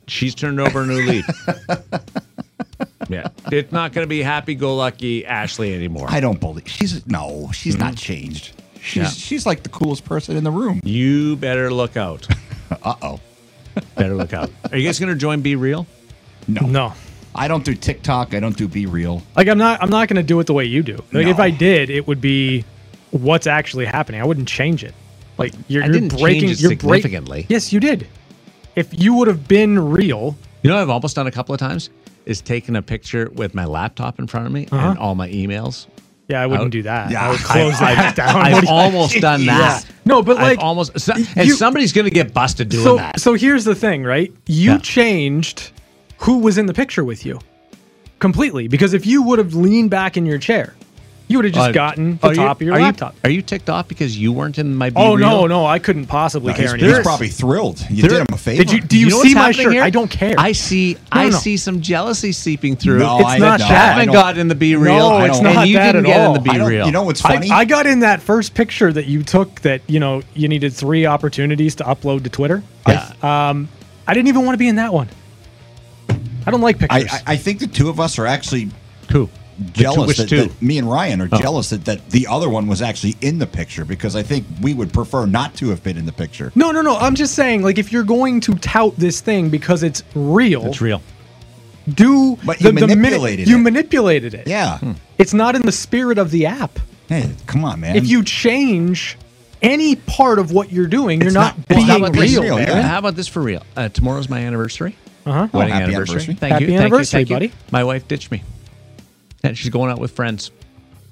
She's 0.06 0.34
turned 0.34 0.60
over 0.60 0.82
a 0.82 0.86
new 0.86 1.02
leaf. 1.06 1.24
yeah, 3.08 3.28
it's 3.52 3.70
not 3.70 3.92
going 3.92 4.04
to 4.04 4.08
be 4.08 4.22
happy-go-lucky 4.22 5.24
Ashley 5.24 5.72
anymore. 5.74 6.06
I 6.10 6.18
don't 6.20 6.40
believe 6.40 6.68
she's 6.68 7.06
no. 7.06 7.50
She's 7.52 7.76
not 7.78 7.96
changed. 7.96 8.59
She's 8.82 9.02
Yeah. 9.02 9.08
she's 9.10 9.46
like 9.46 9.62
the 9.62 9.68
coolest 9.68 10.04
person 10.04 10.36
in 10.36 10.44
the 10.44 10.50
room. 10.50 10.80
you 10.84 11.36
better 11.36 11.70
look 11.72 11.96
out. 11.96 12.26
Uh 12.82 12.94
oh. 13.02 13.20
Better 13.96 14.14
look 14.14 14.32
out. 14.32 14.48
Are 14.70 14.78
you 14.78 14.86
guys 14.86 15.00
going 15.00 15.12
to 15.12 15.18
join 15.18 15.40
Be 15.42 15.56
Real? 15.56 15.86
No, 16.46 16.66
no. 16.68 16.92
I 17.34 17.48
don't 17.48 17.64
do 17.64 17.74
TikTok. 17.74 18.32
I 18.32 18.38
don't 18.40 18.56
do 18.56 18.68
Be 18.68 18.86
Real. 18.86 19.22
Like 19.36 19.48
I'm 19.48 19.58
not 19.58 19.82
I'm 19.82 19.90
not 19.90 20.06
going 20.08 20.16
to 20.16 20.22
do 20.22 20.38
it 20.38 20.46
the 20.46 20.54
way 20.54 20.64
you 20.66 20.82
do. 20.84 21.02
Like 21.12 21.26
if 21.26 21.40
I 21.40 21.50
did, 21.50 21.90
it 21.90 22.06
would 22.06 22.20
be 22.20 22.64
what's 23.10 23.48
actually 23.48 23.86
happening. 23.86 24.20
I 24.20 24.24
wouldn't 24.24 24.46
change 24.48 24.84
it. 24.84 24.94
Like 25.36 25.52
you're, 25.66 25.82
I 25.82 25.86
you're 25.86 25.92
didn't 25.94 26.10
change 26.10 26.22
breaking 26.22 26.48
it 26.50 26.60
you're 26.60 26.70
break- 26.76 27.02
significantly. 27.02 27.46
yes, 27.48 27.72
you 27.72 27.80
did. 27.80 28.06
If 28.76 28.88
you 29.02 29.14
would 29.14 29.26
have 29.26 29.48
been 29.48 29.76
real, 29.90 30.36
You 30.62 30.70
know 30.70 30.76
what 30.76 30.82
I've 30.82 30.90
almost 30.90 31.16
done 31.16 31.26
a 31.26 31.32
couple 31.32 31.52
of 31.52 31.58
times? 31.58 31.90
Is 32.26 32.40
taking 32.40 32.76
a 32.76 32.82
picture 32.82 33.30
with 33.34 33.52
my 33.52 33.64
laptop 33.64 34.20
in 34.20 34.28
front 34.28 34.46
of 34.46 34.52
me 34.52 34.68
Uh-huh. 34.70 34.90
and 34.90 34.98
all 34.98 35.16
my 35.16 35.28
emails 35.28 35.86
Yeah, 36.30 36.42
I 36.42 36.46
wouldn't 36.46 36.70
do 36.70 36.82
that. 36.82 37.10
Yeah. 37.10 37.26
I 37.26 37.30
would 37.30 37.40
close 37.44 37.80
I've- 37.80 37.96
that 37.96 38.16
down. 38.16 38.36
I've 38.36 38.60
do 38.60 38.66
you- 38.66 38.72
almost 38.72 39.14
done 39.20 39.46
that. 39.46 39.84
Yeah. 39.84 39.90
No, 40.04 40.22
but 40.22 40.36
I've 40.38 40.42
like 40.42 40.58
almost, 40.60 40.98
so- 41.00 41.12
and 41.36 41.46
you- 41.48 41.54
somebody's 41.54 41.92
going 41.92 42.04
to 42.06 42.10
get 42.10 42.32
busted 42.32 42.68
doing 42.68 42.84
so, 42.84 42.96
that. 42.96 43.20
So 43.20 43.34
here's 43.34 43.64
the 43.64 43.74
thing, 43.74 44.04
right? 44.04 44.32
You 44.46 44.72
Yeah. 44.72 44.78
changed 44.78 45.72
who 46.18 46.38
was 46.38 46.58
in 46.58 46.66
the 46.66 46.74
picture 46.74 47.04
with 47.04 47.24
you 47.26 47.40
completely 48.18 48.68
because 48.68 48.92
if 48.94 49.06
you 49.06 49.22
would 49.22 49.38
have 49.38 49.54
leaned 49.54 49.90
back 49.90 50.16
in 50.16 50.26
your 50.26 50.38
chair, 50.38 50.74
you 51.30 51.38
would 51.38 51.44
have 51.44 51.54
just 51.54 51.68
Uh, 51.68 51.72
gotten 51.72 52.18
the 52.20 52.26
are 52.26 52.30
you- 52.32 52.36
top 52.36 52.56
of 52.60 52.62
your 52.66 52.74
are 52.74 52.78
you- 52.80 52.84
laptop. 52.86 53.14
are 53.22 53.30
you 53.30 53.40
ticked 53.40 53.70
off 53.70 53.86
because 53.86 54.18
you 54.18 54.32
weren't 54.32 54.58
in 54.58 54.74
my? 54.74 54.90
Be 54.90 54.96
oh 54.96 55.14
no, 55.14 55.38
Real? 55.42 55.48
no, 55.48 55.64
I 55.64 55.78
couldn't 55.78 56.06
possibly 56.06 56.52
He's, 56.52 56.64
care 56.66 56.74
any 56.74 56.82
he's 56.84 56.98
probably 56.98 57.28
thrilled. 57.28 57.80
You 57.88 58.02
There- 58.02 58.10
did 58.10 58.18
him 58.22 58.26
a 58.32 58.36
favor. 58.36 58.64
Did 58.64 58.72
you 58.72 58.80
do 58.80 58.98
you, 58.98 59.10
know 59.10 59.22
see 59.22 59.34
my 59.34 59.52
shirt? 59.52 59.72
here? 59.72 59.82
I 59.84 59.90
don't 59.90 60.10
care. 60.10 60.34
I 60.36 60.50
see. 60.50 60.94
No, 61.14 61.20
I 61.20 61.28
no. 61.28 61.36
see 61.38 61.56
some 61.56 61.80
jealousy 61.80 62.32
seeping 62.32 62.74
through. 62.74 62.98
No, 62.98 63.20
It's 63.20 63.28
I, 63.28 63.38
not 63.38 63.60
no, 63.60 63.66
that. 63.68 63.70
I 63.70 63.74
Chapman 63.74 64.06
don't- 64.08 64.14
got 64.14 64.38
in 64.38 64.48
the 64.48 64.54
be 64.56 64.74
real. 64.74 64.94
No, 65.10 65.18
it's 65.24 65.36
don't- 65.36 65.44
not 65.44 65.56
and 65.58 65.68
you 65.70 65.76
that 65.76 65.92
didn't 65.92 66.06
at 66.06 66.08
get 66.08 66.20
all. 66.20 66.34
in 66.34 66.42
the 66.42 66.50
I 66.50 66.58
be 66.58 66.64
real. 66.64 66.86
You 66.86 66.92
know 66.92 67.04
what's 67.04 67.20
funny? 67.20 67.48
I 67.50 67.64
got 67.64 67.86
in 67.86 68.00
that 68.00 68.20
first 68.20 68.54
picture 68.54 68.92
that 68.92 69.06
you 69.06 69.22
took 69.22 69.60
that 69.60 69.82
you 69.86 70.00
know 70.00 70.22
you 70.34 70.48
needed 70.48 70.72
three 70.74 71.06
opportunities 71.06 71.76
to 71.76 71.84
upload 71.84 72.24
to 72.24 72.28
Twitter. 72.30 72.62
Yeah. 72.88 73.12
Um, 73.22 73.68
I 74.08 74.14
didn't 74.14 74.26
even 74.28 74.44
want 74.44 74.54
to 74.54 74.58
be 74.58 74.66
in 74.66 74.76
that 74.76 74.92
one. 74.92 75.08
I 76.46 76.50
don't 76.50 76.60
like 76.62 76.78
pictures. 76.78 77.12
I, 77.26 77.34
I 77.34 77.36
think 77.36 77.60
the 77.60 77.66
two 77.68 77.88
of 77.88 78.00
us 78.00 78.18
are 78.18 78.26
actually 78.26 78.70
Who? 79.12 79.28
Jealous 79.72 80.08
which 80.08 80.16
that, 80.18 80.28
two? 80.28 80.42
that 80.44 80.62
me 80.62 80.78
and 80.78 80.90
Ryan 80.90 81.20
are 81.20 81.28
jealous 81.28 81.70
that, 81.70 81.84
that 81.84 82.08
the 82.10 82.26
other 82.26 82.48
one 82.48 82.66
was 82.66 82.80
actually 82.82 83.16
in 83.20 83.38
the 83.38 83.46
picture 83.46 83.84
because 83.84 84.16
I 84.16 84.22
think 84.22 84.46
we 84.62 84.74
would 84.74 84.92
prefer 84.92 85.26
not 85.26 85.54
to 85.56 85.68
have 85.70 85.82
been 85.82 85.96
in 85.96 86.06
the 86.06 86.12
picture. 86.12 86.50
no, 86.54 86.70
no, 86.70 86.80
no. 86.82 86.96
I'm 86.96 87.14
just 87.14 87.34
saying, 87.34 87.62
like, 87.62 87.78
if 87.78 87.92
you're 87.92 88.04
going 88.04 88.40
to 88.40 88.54
tout 88.56 88.96
this 88.96 89.20
thing 89.20 89.50
because 89.50 89.82
it's 89.82 90.02
real, 90.14 90.66
It's 90.66 90.80
real. 90.80 91.02
do 91.94 92.36
But 92.44 92.60
you 92.60 92.72
minute- 92.72 92.96
manipulated 92.96 93.48
you 93.48 93.54
it. 93.54 93.58
You 93.58 93.62
manipulated 93.62 94.34
it. 94.34 94.46
Yeah. 94.46 94.78
It's 95.18 95.34
not 95.34 95.54
in 95.56 95.62
the 95.62 95.72
spirit 95.72 96.18
of 96.18 96.30
the 96.30 96.46
app. 96.46 96.78
Hey, 97.08 97.30
come 97.46 97.64
on, 97.64 97.80
man. 97.80 97.96
If 97.96 98.06
you 98.08 98.22
change 98.22 99.18
any 99.62 99.96
part 99.96 100.38
of 100.38 100.52
what 100.52 100.72
you're 100.72 100.86
doing, 100.86 101.20
you're 101.20 101.32
not, 101.32 101.56
not- 101.58 101.66
it's 101.70 101.86
being 101.86 102.00
not 102.00 102.16
real. 102.16 102.42
real, 102.42 102.56
man. 102.56 102.68
yeah. 102.68 102.82
How 102.82 102.98
about 102.98 103.16
this 103.16 103.28
for 103.28 103.42
real? 103.42 103.62
Uh, 103.76 103.88
tomorrow's 103.88 104.28
my 104.28 104.38
anniversary. 104.40 104.96
Uh-huh. 105.26 105.48
Oh, 105.52 105.58
Wedding 105.58 105.74
happy 105.74 105.84
anniversary. 105.84 106.14
anniversary. 106.14 106.34
Thank 106.36 106.52
Happy 106.52 106.64
you. 106.64 106.68
Thank 106.70 106.78
you, 106.78 106.80
anniversary, 106.86 107.18
thank 107.18 107.28
you. 107.30 107.36
buddy. 107.36 107.52
My 107.70 107.84
wife 107.84 108.08
ditched 108.08 108.30
me. 108.30 108.42
And 109.42 109.56
she's 109.56 109.70
going 109.70 109.90
out 109.90 109.98
with 109.98 110.12
friends. 110.12 110.50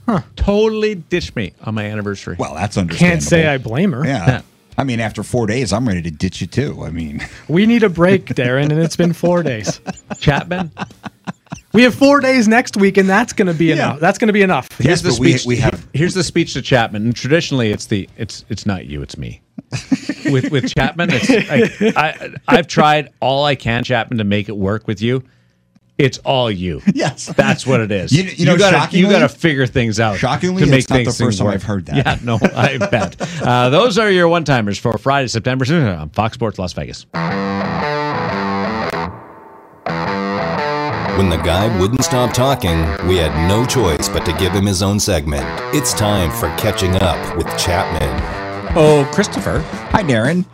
Huh. 0.07 0.23
Totally 0.37 0.95
ditched 0.95 1.37
me 1.37 1.53
on 1.63 1.75
my 1.75 1.85
anniversary. 1.85 2.37
well, 2.39 2.55
that's 2.55 2.77
understandable. 2.79 3.11
Can't 3.13 3.23
say 3.23 3.47
I 3.47 3.59
blame 3.59 3.93
her. 3.93 4.05
Yeah. 4.07 4.27
Yeah. 4.27 4.43
I 4.79 4.85
mean, 4.85 5.01
after 5.01 5.23
four 5.23 5.47
days, 5.47 5.73
I'm 5.73 5.87
ready 5.89 6.03
to 6.03 6.11
ditch 6.11 6.41
you 6.41 6.47
too. 6.47 6.83
I 6.85 6.91
mean, 6.91 7.21
We 7.49 7.67
need 7.67 7.83
a 7.83 7.89
break, 7.89 8.27
Darren, 8.27 8.71
and 8.71 8.81
it's 8.81 8.97
been 8.97 9.13
four 9.13 9.43
days. 9.43 9.81
Chapman. 10.21 10.71
We 11.73 11.83
have 11.83 11.95
four 11.95 12.21
days 12.21 12.49
next 12.49 12.77
week, 12.77 12.97
and 12.97 13.09
that's 13.09 13.33
going 13.33 13.49
to 13.49 13.55
be 13.55 13.67
Yeah. 13.67 13.75
enough. 13.75 14.01
That's 14.01 14.19
going 14.19 14.29
to 14.29 14.33
be 14.33 14.43
enough. 14.43 14.69
Here's 14.79 15.03
the 15.03 15.11
but 15.11 15.19
we- 15.19 15.33
speech. 15.33 15.47
we 15.47 15.57
have- 15.59 15.87
Here's 15.93 16.15
the 16.15 16.25
speech 16.25 16.53
to 16.55 16.63
Chapman. 16.63 17.05
And 17.07 17.17
traditionally, 17.17 17.71
it's 17.73 17.87
the 17.87 18.09
it's 18.17 18.45
it's 18.49 18.65
not 18.67 18.87
you, 18.87 19.03
it's 19.03 19.19
me. 19.19 19.41
with 20.31 20.51
with 20.51 20.73
Chapman, 20.75 21.11
it's 21.13 21.29
I, 21.97 22.03
I 22.03 22.35
I've 22.47 22.69
tried 22.69 23.11
all 23.21 23.45
I 23.45 23.57
can, 23.57 23.83
Chapman, 23.85 24.19
to 24.19 24.25
make 24.25 24.49
it 24.49 24.57
work 24.57 24.87
with 24.87 25.03
you. 25.03 25.23
It's 25.99 26.19
all 26.19 26.51
you. 26.51 26.81
Yes. 26.95 27.27
that's 27.27 27.67
what 27.67 27.81
it 27.81 27.91
is. 27.93 28.13
You- 28.13 28.23
you 28.25 28.47
know, 28.47 28.57
gotta 28.57 28.97
you 28.97 29.09
gotta 29.11 29.29
figure 29.29 29.67
things 29.67 29.99
out. 30.01 30.17
Shockingly, 30.19 30.65
to 30.65 30.71
make 30.71 30.81
it's 30.81 30.91
not 30.91 30.99
the 30.99 31.05
first 31.07 31.19
things 31.19 31.39
time 31.39 31.47
work. 31.47 31.55
I've 31.57 31.63
heard 31.65 31.87
that. 31.87 31.97
Yeah, 31.97 32.19
no, 32.23 32.39
I 32.55 32.79
bet. 32.79 33.17
Uh, 33.43 33.69
those 33.71 33.99
are 33.99 34.11
your 34.11 34.29
one 34.29 34.45
timers 34.45 34.79
for 34.79 34.97
Friday, 34.99 35.29
September 35.29 35.65
on 35.75 36.11
Fox 36.11 36.35
Sports 36.35 36.59
Las 36.59 36.73
Vegas. 36.73 37.07
When 41.19 41.31
the 41.31 41.37
guy 41.39 41.67
wouldn't 41.81 42.05
stop 42.05 42.33
talking, 42.33 42.79
we 43.09 43.17
had 43.17 43.49
no 43.49 43.67
choice 43.67 44.09
but 44.09 44.25
to 44.25 44.33
give 44.35 44.53
him 44.53 44.67
his 44.67 44.83
own 44.85 45.01
segment. 45.01 45.45
It's 45.75 45.93
time 45.93 46.31
for 46.31 46.47
Catching 46.57 46.95
Up 47.03 47.37
with 47.37 47.47
Chapman. 47.59 48.09
Oh, 48.77 49.09
Christopher. 49.13 49.59
Hi, 49.91 50.03
Darren. 50.05 50.45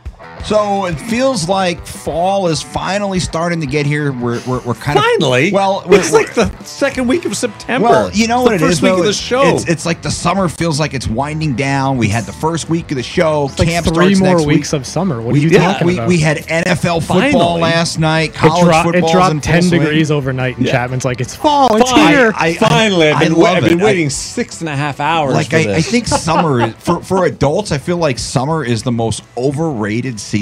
So 0.45 0.85
it 0.85 0.95
feels 0.97 1.49
like 1.49 1.87
fall 1.87 2.49
is 2.49 2.61
finally 2.63 3.19
starting 3.19 3.61
to 3.61 3.67
get 3.67 3.87
here. 3.87 4.13
We're 4.13 4.43
we're, 4.47 4.61
we're 4.61 4.75
kind 4.75 4.99
of 4.99 5.03
Finally, 5.05 5.53
well. 5.53 5.83
We're, 5.89 5.99
it's 6.01 6.13
like 6.13 6.35
the 6.35 6.55
second 6.65 7.07
week 7.09 7.25
of 7.25 7.35
September. 7.35 7.89
Well, 7.89 8.11
you 8.13 8.29
know 8.29 8.41
It's 8.43 8.51
what 8.51 8.51
the 8.51 8.57
it 8.57 8.59
first 8.69 8.73
is. 8.79 8.83
week 8.83 8.93
though? 8.93 8.99
of 9.01 9.07
the 9.07 9.13
show. 9.15 9.43
It's, 9.55 9.67
it's 9.67 9.87
like 9.87 10.03
the 10.03 10.11
summer 10.11 10.51
feels 10.51 10.79
like 10.79 10.93
it's 10.93 11.09
winding 11.09 11.57
down. 11.57 11.97
We 11.97 12.09
had 12.09 12.25
the 12.25 12.33
first 12.35 12.69
week 12.69 12.91
of 12.91 12.99
the 12.99 13.03
show. 13.03 13.47
It's 13.47 13.59
like 13.59 13.69
three 13.85 14.15
starts 14.15 14.21
more 14.21 14.29
next 14.37 14.47
weeks 14.47 14.73
week. 14.73 14.81
of 14.83 14.87
summer. 14.87 15.23
What 15.23 15.33
we, 15.33 15.39
are 15.39 15.43
you 15.45 15.49
yeah, 15.49 15.73
talking 15.73 15.87
we, 15.87 15.95
about? 15.95 16.09
we 16.09 16.19
had 16.21 16.37
NFL 16.37 17.01
football 17.01 17.21
Finally. 17.31 17.61
last 17.63 17.99
night. 17.99 18.29
it, 18.31 18.35
College 18.35 18.83
dro- 18.83 18.93
it 18.93 19.11
dropped 19.13 19.43
10 19.45 19.71
degrees 19.71 20.11
overnight, 20.11 20.59
and 20.59 20.67
Chapman's 20.67 21.07
like, 21.07 21.23
it's 21.23 21.35
fall, 21.35 21.75
it's 21.77 21.91
Fine. 21.91 22.09
here. 22.13 22.33
I- 22.37 22.53
Finally, 22.53 23.09
I've 23.09 23.17
I 23.17 23.25
been, 23.25 23.33
love 23.35 23.57
I've 23.57 23.63
been 23.65 23.79
it. 23.81 23.83
I- 23.83 23.85
waiting 23.87 24.11
six 24.11 24.61
and 24.61 24.69
a 24.69 24.77
half 24.77 25.01
hours. 25.01 25.33
like 25.33 25.49
for 25.49 25.57
I, 25.57 25.77
I 25.77 25.81
think 25.81 26.07
summer 26.07 26.71
for 26.81 27.03
for 27.03 27.25
adults. 27.25 27.73
I 27.73 27.79
feel 27.79 27.97
like 27.97 28.19
summer 28.19 28.63
is 28.63 28.83
the 28.83 28.93
most 28.93 29.23
overrated 29.39 30.21
season 30.21 30.34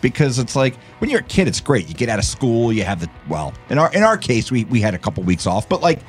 because 0.00 0.38
it's 0.38 0.54
like 0.54 0.76
when 0.98 1.10
you're 1.10 1.20
a 1.20 1.24
kid, 1.24 1.48
it's 1.48 1.60
great. 1.60 1.88
You 1.88 1.94
get 1.94 2.08
out 2.08 2.18
of 2.18 2.24
school, 2.24 2.72
you 2.72 2.84
have 2.84 3.00
the 3.00 3.08
well. 3.28 3.54
In 3.70 3.78
our 3.78 3.92
in 3.92 4.02
our 4.02 4.16
case, 4.16 4.50
we 4.50 4.64
we 4.64 4.80
had 4.80 4.94
a 4.94 4.98
couple 4.98 5.22
weeks 5.22 5.46
off, 5.46 5.68
but 5.68 5.80
like 5.80 6.00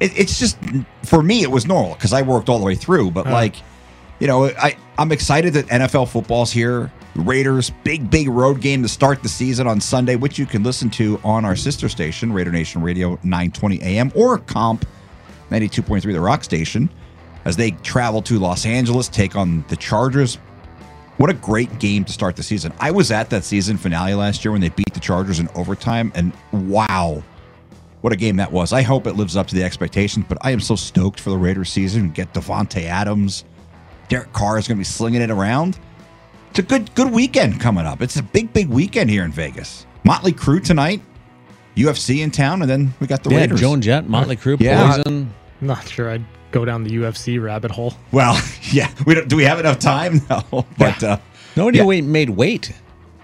it, 0.00 0.16
it's 0.18 0.38
just 0.38 0.58
for 1.04 1.22
me, 1.22 1.42
it 1.42 1.50
was 1.50 1.66
normal 1.66 1.94
because 1.94 2.12
I 2.12 2.22
worked 2.22 2.48
all 2.48 2.58
the 2.58 2.64
way 2.64 2.74
through. 2.74 3.10
But 3.10 3.26
like 3.26 3.56
you 4.20 4.26
know, 4.26 4.46
I 4.46 4.76
I'm 4.98 5.12
excited 5.12 5.54
that 5.54 5.66
NFL 5.66 6.08
football's 6.08 6.52
here. 6.52 6.92
Raiders 7.16 7.70
big 7.84 8.10
big 8.10 8.28
road 8.28 8.60
game 8.60 8.82
to 8.82 8.88
start 8.88 9.22
the 9.22 9.28
season 9.28 9.66
on 9.66 9.80
Sunday, 9.80 10.16
which 10.16 10.38
you 10.38 10.46
can 10.46 10.62
listen 10.62 10.90
to 10.90 11.20
on 11.24 11.44
our 11.44 11.56
sister 11.56 11.88
station, 11.88 12.32
Raider 12.32 12.50
Nation 12.50 12.82
Radio, 12.82 13.10
920 13.22 13.82
AM 13.82 14.12
or 14.14 14.38
KOMP 14.38 14.84
92.3 15.50 16.02
The 16.12 16.20
Rock 16.20 16.42
Station, 16.42 16.90
as 17.44 17.56
they 17.56 17.70
travel 17.70 18.22
to 18.22 18.38
Los 18.38 18.66
Angeles, 18.66 19.08
take 19.08 19.36
on 19.36 19.64
the 19.68 19.76
Chargers. 19.76 20.38
What 21.16 21.30
a 21.30 21.34
great 21.34 21.78
game 21.78 22.04
to 22.04 22.12
start 22.12 22.34
the 22.34 22.42
season. 22.42 22.72
I 22.80 22.90
was 22.90 23.10
at 23.12 23.30
that 23.30 23.44
season 23.44 23.76
finale 23.76 24.14
last 24.14 24.44
year 24.44 24.50
when 24.52 24.60
they 24.60 24.70
beat 24.70 24.92
the 24.92 25.00
Chargers 25.00 25.38
in 25.38 25.48
overtime, 25.54 26.10
and 26.14 26.32
wow, 26.52 27.22
what 28.00 28.12
a 28.12 28.16
game 28.16 28.36
that 28.36 28.50
was. 28.50 28.72
I 28.72 28.82
hope 28.82 29.06
it 29.06 29.12
lives 29.14 29.36
up 29.36 29.46
to 29.48 29.54
the 29.54 29.62
expectations, 29.62 30.26
but 30.28 30.38
I 30.40 30.50
am 30.50 30.60
so 30.60 30.74
stoked 30.74 31.20
for 31.20 31.30
the 31.30 31.36
Raiders 31.38 31.70
season. 31.70 32.10
Get 32.10 32.32
Davante 32.34 32.82
Adams. 32.84 33.44
Derek 34.08 34.32
Carr 34.32 34.58
is 34.58 34.66
going 34.66 34.76
to 34.76 34.80
be 34.80 34.84
slinging 34.84 35.22
it 35.22 35.30
around. 35.30 35.78
It's 36.50 36.58
a 36.58 36.62
good 36.62 36.94
good 36.94 37.10
weekend 37.12 37.60
coming 37.60 37.86
up. 37.86 38.02
It's 38.02 38.16
a 38.16 38.22
big, 38.22 38.52
big 38.52 38.68
weekend 38.68 39.08
here 39.08 39.24
in 39.24 39.32
Vegas. 39.32 39.86
Motley 40.04 40.32
Crue 40.32 40.62
tonight, 40.62 41.00
UFC 41.76 42.22
in 42.22 42.30
town, 42.30 42.60
and 42.62 42.70
then 42.70 42.92
we 43.00 43.06
got 43.06 43.22
the 43.24 43.30
yeah, 43.30 43.38
Raiders. 43.38 43.60
Joan 43.60 43.80
Jett, 43.80 44.08
Motley 44.08 44.36
Crue, 44.36 44.60
Yeah. 44.60 44.96
Poison. 44.96 45.32
Not 45.60 45.88
sure 45.88 46.10
I'd 46.10 46.24
go 46.54 46.64
down 46.64 46.84
the 46.84 46.90
UFC 46.96 47.42
rabbit 47.42 47.70
hole. 47.72 47.94
Well, 48.12 48.40
yeah. 48.72 48.88
We 49.04 49.14
don't, 49.14 49.28
do 49.28 49.36
we 49.36 49.42
have 49.44 49.58
enough 49.58 49.78
time? 49.80 50.20
No, 50.30 50.64
but 50.78 51.02
uh, 51.02 51.18
Nobody 51.56 51.78
Yeah. 51.78 52.00
made 52.02 52.30
weight. 52.30 52.72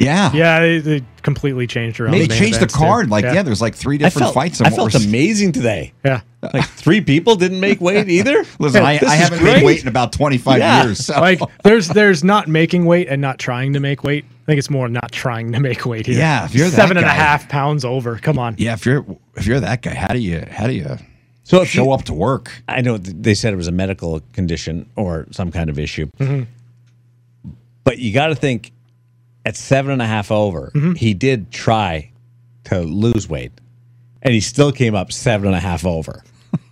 yeah, 0.01 0.33
Yeah, 0.33 0.61
they, 0.61 0.79
they 0.79 1.05
completely 1.23 1.67
changed 1.67 2.01
around. 2.01 2.13
They 2.13 2.27
the 2.27 2.35
changed 2.35 2.55
the 2.55 2.65
events, 2.65 2.75
too. 2.75 2.79
card. 2.81 3.11
Like, 3.11 3.25
yeah. 3.25 3.43
there's 3.43 3.61
like 3.63 3.75
three 3.75 3.99
different 3.99 4.33
fights. 4.35 4.61
I 4.61 4.67
and 4.67 4.75
felt 4.75 4.93
what 4.93 4.95
we're- 5.01 5.09
amazing 5.09 5.53
today. 5.53 5.93
yeah. 6.05 6.23
Like 6.43 6.65
three 6.65 7.03
people 7.03 7.37
didn't 7.37 7.61
make 7.61 7.81
weight 7.83 8.09
either. 8.09 8.45
Listen, 8.59 8.83
I, 8.83 8.99
I 9.07 9.15
haven't 9.15 9.41
great. 9.41 9.57
made 9.57 9.65
weight 9.65 9.83
in 9.83 9.89
about 9.89 10.13
25 10.13 10.59
Yeah. 10.59 10.85
years. 10.85 11.05
So. 11.05 11.21
Like 11.21 11.39
there's 11.65 11.87
there's 11.89 12.25
not 12.25 12.49
making 12.49 12.87
weight 12.87 13.09
and 13.09 13.21
not 13.21 13.39
trying 13.39 13.75
to 13.75 13.81
make 13.81 14.03
weight. 14.05 14.25
I 14.25 14.47
think 14.47 14.59
it's 14.59 14.71
more 14.71 14.89
not 14.89 15.13
trying 15.13 15.53
to 15.53 15.61
make 15.61 15.85
weight 15.85 16.07
here. 16.07 16.17
Yeah, 16.19 16.47
if 16.47 16.55
you're 16.55 16.69
that 16.71 16.75
seven 16.77 16.97
and 16.97 17.05
a 17.05 17.11
half 17.11 17.49
pounds 17.51 17.85
over. 17.85 18.17
Come 18.17 18.39
on. 18.39 18.55
yeah, 18.57 18.73
if 18.73 18.87
you're 18.87 19.05
if 19.37 19.47
you're 19.47 19.61
that 19.61 19.83
guy, 19.83 19.95
how 19.95 20.15
do 20.15 20.19
you 20.19 20.43
how 20.51 20.67
do 20.67 20.73
you 20.73 20.97
So 21.51 21.63
if 21.63 21.69
show 21.69 21.85
you- 21.85 21.93
up 21.93 22.05
to 22.05 22.15
work? 22.15 22.63
I 22.69 22.81
know 22.81 22.97
they 22.99 23.35
said 23.35 23.53
it 23.53 23.57
was 23.57 23.69
a 23.69 23.73
medical 23.73 24.21
condition 24.33 24.89
or 24.97 25.27
some 25.31 25.51
kind 25.51 25.69
of 25.71 25.79
issue, 25.79 26.07
Mm-hmm. 26.19 26.45
but 27.85 27.99
you 27.99 28.13
got 28.13 28.29
to 28.29 28.35
think 28.35 28.73
at 29.45 29.57
seven 29.57 29.91
and 29.93 30.03
a 30.03 30.07
half 30.07 30.31
over, 30.31 30.71
Mm-hmm. 30.75 30.93
he 30.95 31.15
did 31.15 31.51
try 31.51 32.11
to 32.65 32.81
lose 32.81 33.29
weight, 33.29 33.53
and 34.23 34.33
he 34.35 34.41
still 34.41 34.71
came 34.73 34.95
up 34.95 35.13
seven 35.13 35.47
and 35.49 35.57
a 35.57 35.61
half 35.61 35.85
over. 35.87 36.23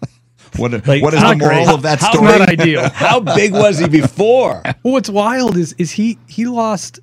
What 0.56 0.72
Like, 0.86 1.02
what 1.02 1.12
is 1.12 1.20
the 1.20 1.36
moral 1.36 1.36
great- 1.36 1.68
of 1.68 1.82
that 1.82 2.00
story? 2.00 2.24
how 2.26 2.32
story? 2.32 2.38
Not 2.38 2.48
ideal. 2.48 2.88
How 2.94 3.20
big 3.20 3.52
was 3.52 3.78
he 3.78 3.86
before? 3.88 4.62
Well, 4.82 4.94
what's 4.94 5.10
wild 5.10 5.56
is 5.58 5.74
is 5.76 5.90
he 5.92 6.18
he 6.26 6.46
lost 6.46 7.00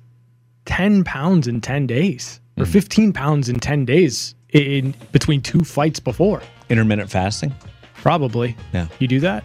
ten 0.64 1.04
pounds 1.04 1.46
in 1.46 1.60
ten 1.60 1.86
days 1.86 2.40
or 2.58 2.64
Mm-hmm. 2.64 2.72
fifteen 2.72 3.12
pounds 3.12 3.48
in 3.48 3.60
ten 3.60 3.84
days 3.84 4.34
in 4.52 4.94
between 5.12 5.40
two 5.42 5.60
fights 5.60 6.00
before. 6.00 6.42
Intermittent 6.68 7.10
fasting, 7.10 7.54
Probably. 7.94 8.56
Yeah. 8.72 8.86
You 8.98 9.08
do 9.08 9.20
that? 9.20 9.44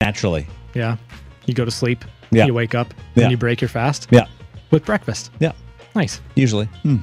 naturally. 0.00 0.46
Yeah. 0.74 0.96
You 1.46 1.54
go 1.54 1.64
to 1.64 1.70
sleep. 1.70 2.04
Yeah. 2.30 2.46
You 2.46 2.54
wake 2.54 2.74
up. 2.74 2.92
Yeah. 3.14 3.24
And 3.24 3.30
you 3.30 3.36
break 3.36 3.60
your 3.60 3.68
fast 3.68 4.08
Yeah, 4.10 4.26
with 4.70 4.84
breakfast. 4.84 5.30
yeah. 5.38 5.52
Nice. 5.94 6.20
Usually, 6.34 6.66
hmm. 6.82 6.96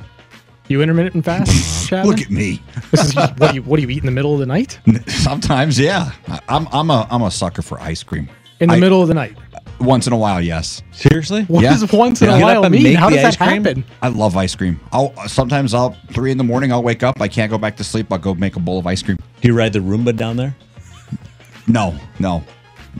You 0.68 0.82
intermittent 0.82 1.26
fast, 1.26 1.88
Chapman? 1.89 2.08
Look 2.16 2.22
at 2.22 2.30
me. 2.30 2.62
This 2.91 3.06
is 3.10 3.16
what 3.16 3.38
do 3.38 3.56
you 3.56 3.64
what 3.64 3.78
do 3.78 3.82
you 3.84 3.89
eat 3.89 3.99
in 3.99 4.06
the 4.06 4.12
middle 4.12 4.34
of 4.34 4.39
the 4.39 4.45
night? 4.45 4.80
Sometimes, 5.08 5.80
yeah. 5.80 6.12
I- 6.28 6.39
I'm 6.49 6.68
I'm 6.72 6.89
a 6.89 7.08
I'm 7.10 7.22
a 7.22 7.32
sucker 7.32 7.62
for 7.62 7.80
ice 7.82 8.04
cream. 8.04 8.30
In 8.60 8.70
the 8.70 8.76
I- 8.76 8.80
middle 8.80 9.01
of 9.01 9.08
the 9.08 9.14
night. 9.14 9.38
Once 9.84 10.08
in 10.08 10.14
a 10.14 10.18
while, 10.18 10.42
yes. 10.42 10.82
seriously. 10.92 11.44
What 11.44 11.62
Yeah. 11.64 11.72
does 11.72 11.92
once 11.92 12.22
in 12.22 12.30
Yeah. 12.30 12.36
a 12.36 12.40
Get 12.40 12.44
while 12.62 12.70
mean? 12.70 12.96
How 12.96 13.10
does 13.10 13.22
that 13.22 13.38
cream? 13.38 13.64
happen? 13.64 13.84
I 14.02 14.08
love 14.08 14.36
ice 14.38 14.56
cream. 14.56 14.80
I'll 14.92 15.14
sometimes 15.28 15.74
I'll 15.74 15.96
three 16.12 16.32
in 16.32 16.38
the 16.38 16.44
morning. 16.44 16.72
I'll 16.72 16.84
wake 16.84 17.04
up. 17.04 17.20
I 17.22 17.28
can't 17.28 17.52
go 17.52 17.58
back 17.58 17.76
to 17.78 17.84
sleep. 17.84 18.08
I'll 18.12 18.18
go 18.18 18.34
make 18.34 18.56
a 18.56 18.60
bowl 18.60 18.80
of 18.80 18.88
ice 18.88 19.02
cream. 19.04 19.18
Do 19.42 19.48
you 19.48 19.54
ride 19.54 19.74
the 19.74 19.80
Roomba 19.80 20.16
down 20.16 20.38
there? 20.38 20.56
No, 21.68 21.96
no. 22.20 22.44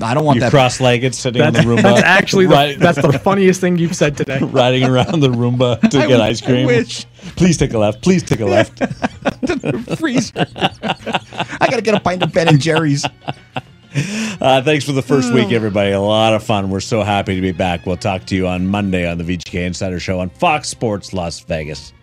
I 0.02 0.16
don't 0.16 0.26
want 0.26 0.38
You 0.38 0.42
that. 0.42 0.50
cross-legged 0.52 1.14
sitting 1.14 1.40
on 1.42 1.54
That's, 1.54 1.66
the 1.66 1.72
Roomba. 1.72 1.84
that's 1.84 2.02
actually 2.02 2.48
the, 2.48 2.56
Right- 2.56 2.80
that's 2.80 3.00
the 3.00 3.14
funniest 3.20 3.62
thing 3.62 3.78
you've 3.78 3.96
said 3.96 4.18
today. 4.18 4.40
riding 4.42 4.84
around 4.86 5.20
the 5.20 5.30
Roomba 5.30 5.80
to 5.92 6.00
I 6.00 6.08
get 6.08 6.20
ice 6.20 6.42
I 6.42 6.46
cream. 6.48 6.66
wish. 6.66 7.06
Please 7.36 7.58
take 7.58 7.74
a 7.74 7.78
left. 7.78 8.02
Please 8.02 8.24
take 8.24 8.40
a 8.40 8.46
left. 8.46 8.80
freezer. 10.00 10.48
I 10.56 11.68
got 11.70 11.76
to 11.76 11.82
get 11.84 11.94
a 11.94 12.00
pint 12.00 12.24
of 12.24 12.34
Ben 12.34 12.48
and 12.48 12.60
Jerry's. 12.60 13.06
Uh, 13.96 14.62
thanks 14.62 14.84
for 14.86 14.92
the 14.92 15.02
first 15.02 15.32
week, 15.34 15.52
everybody. 15.52 15.92
A 15.92 16.02
lot 16.02 16.34
of 16.34 16.44
fun. 16.44 16.70
We're 16.70 16.80
so 16.80 17.04
happy 17.04 17.36
to 17.36 17.42
be 17.42 17.52
back. 17.52 17.86
We'll 17.86 17.98
talk 17.98 18.26
to 18.26 18.36
you 18.36 18.48
on 18.48 18.68
Monday 18.68 19.08
on 19.10 19.18
the 19.18 19.24
VGK 19.24 19.66
Insider 19.68 20.00
Show 20.00 20.20
on 20.20 20.30
Fox 20.32 20.68
Sports 20.68 21.14
Las 21.14 21.40
Vegas. 21.42 21.94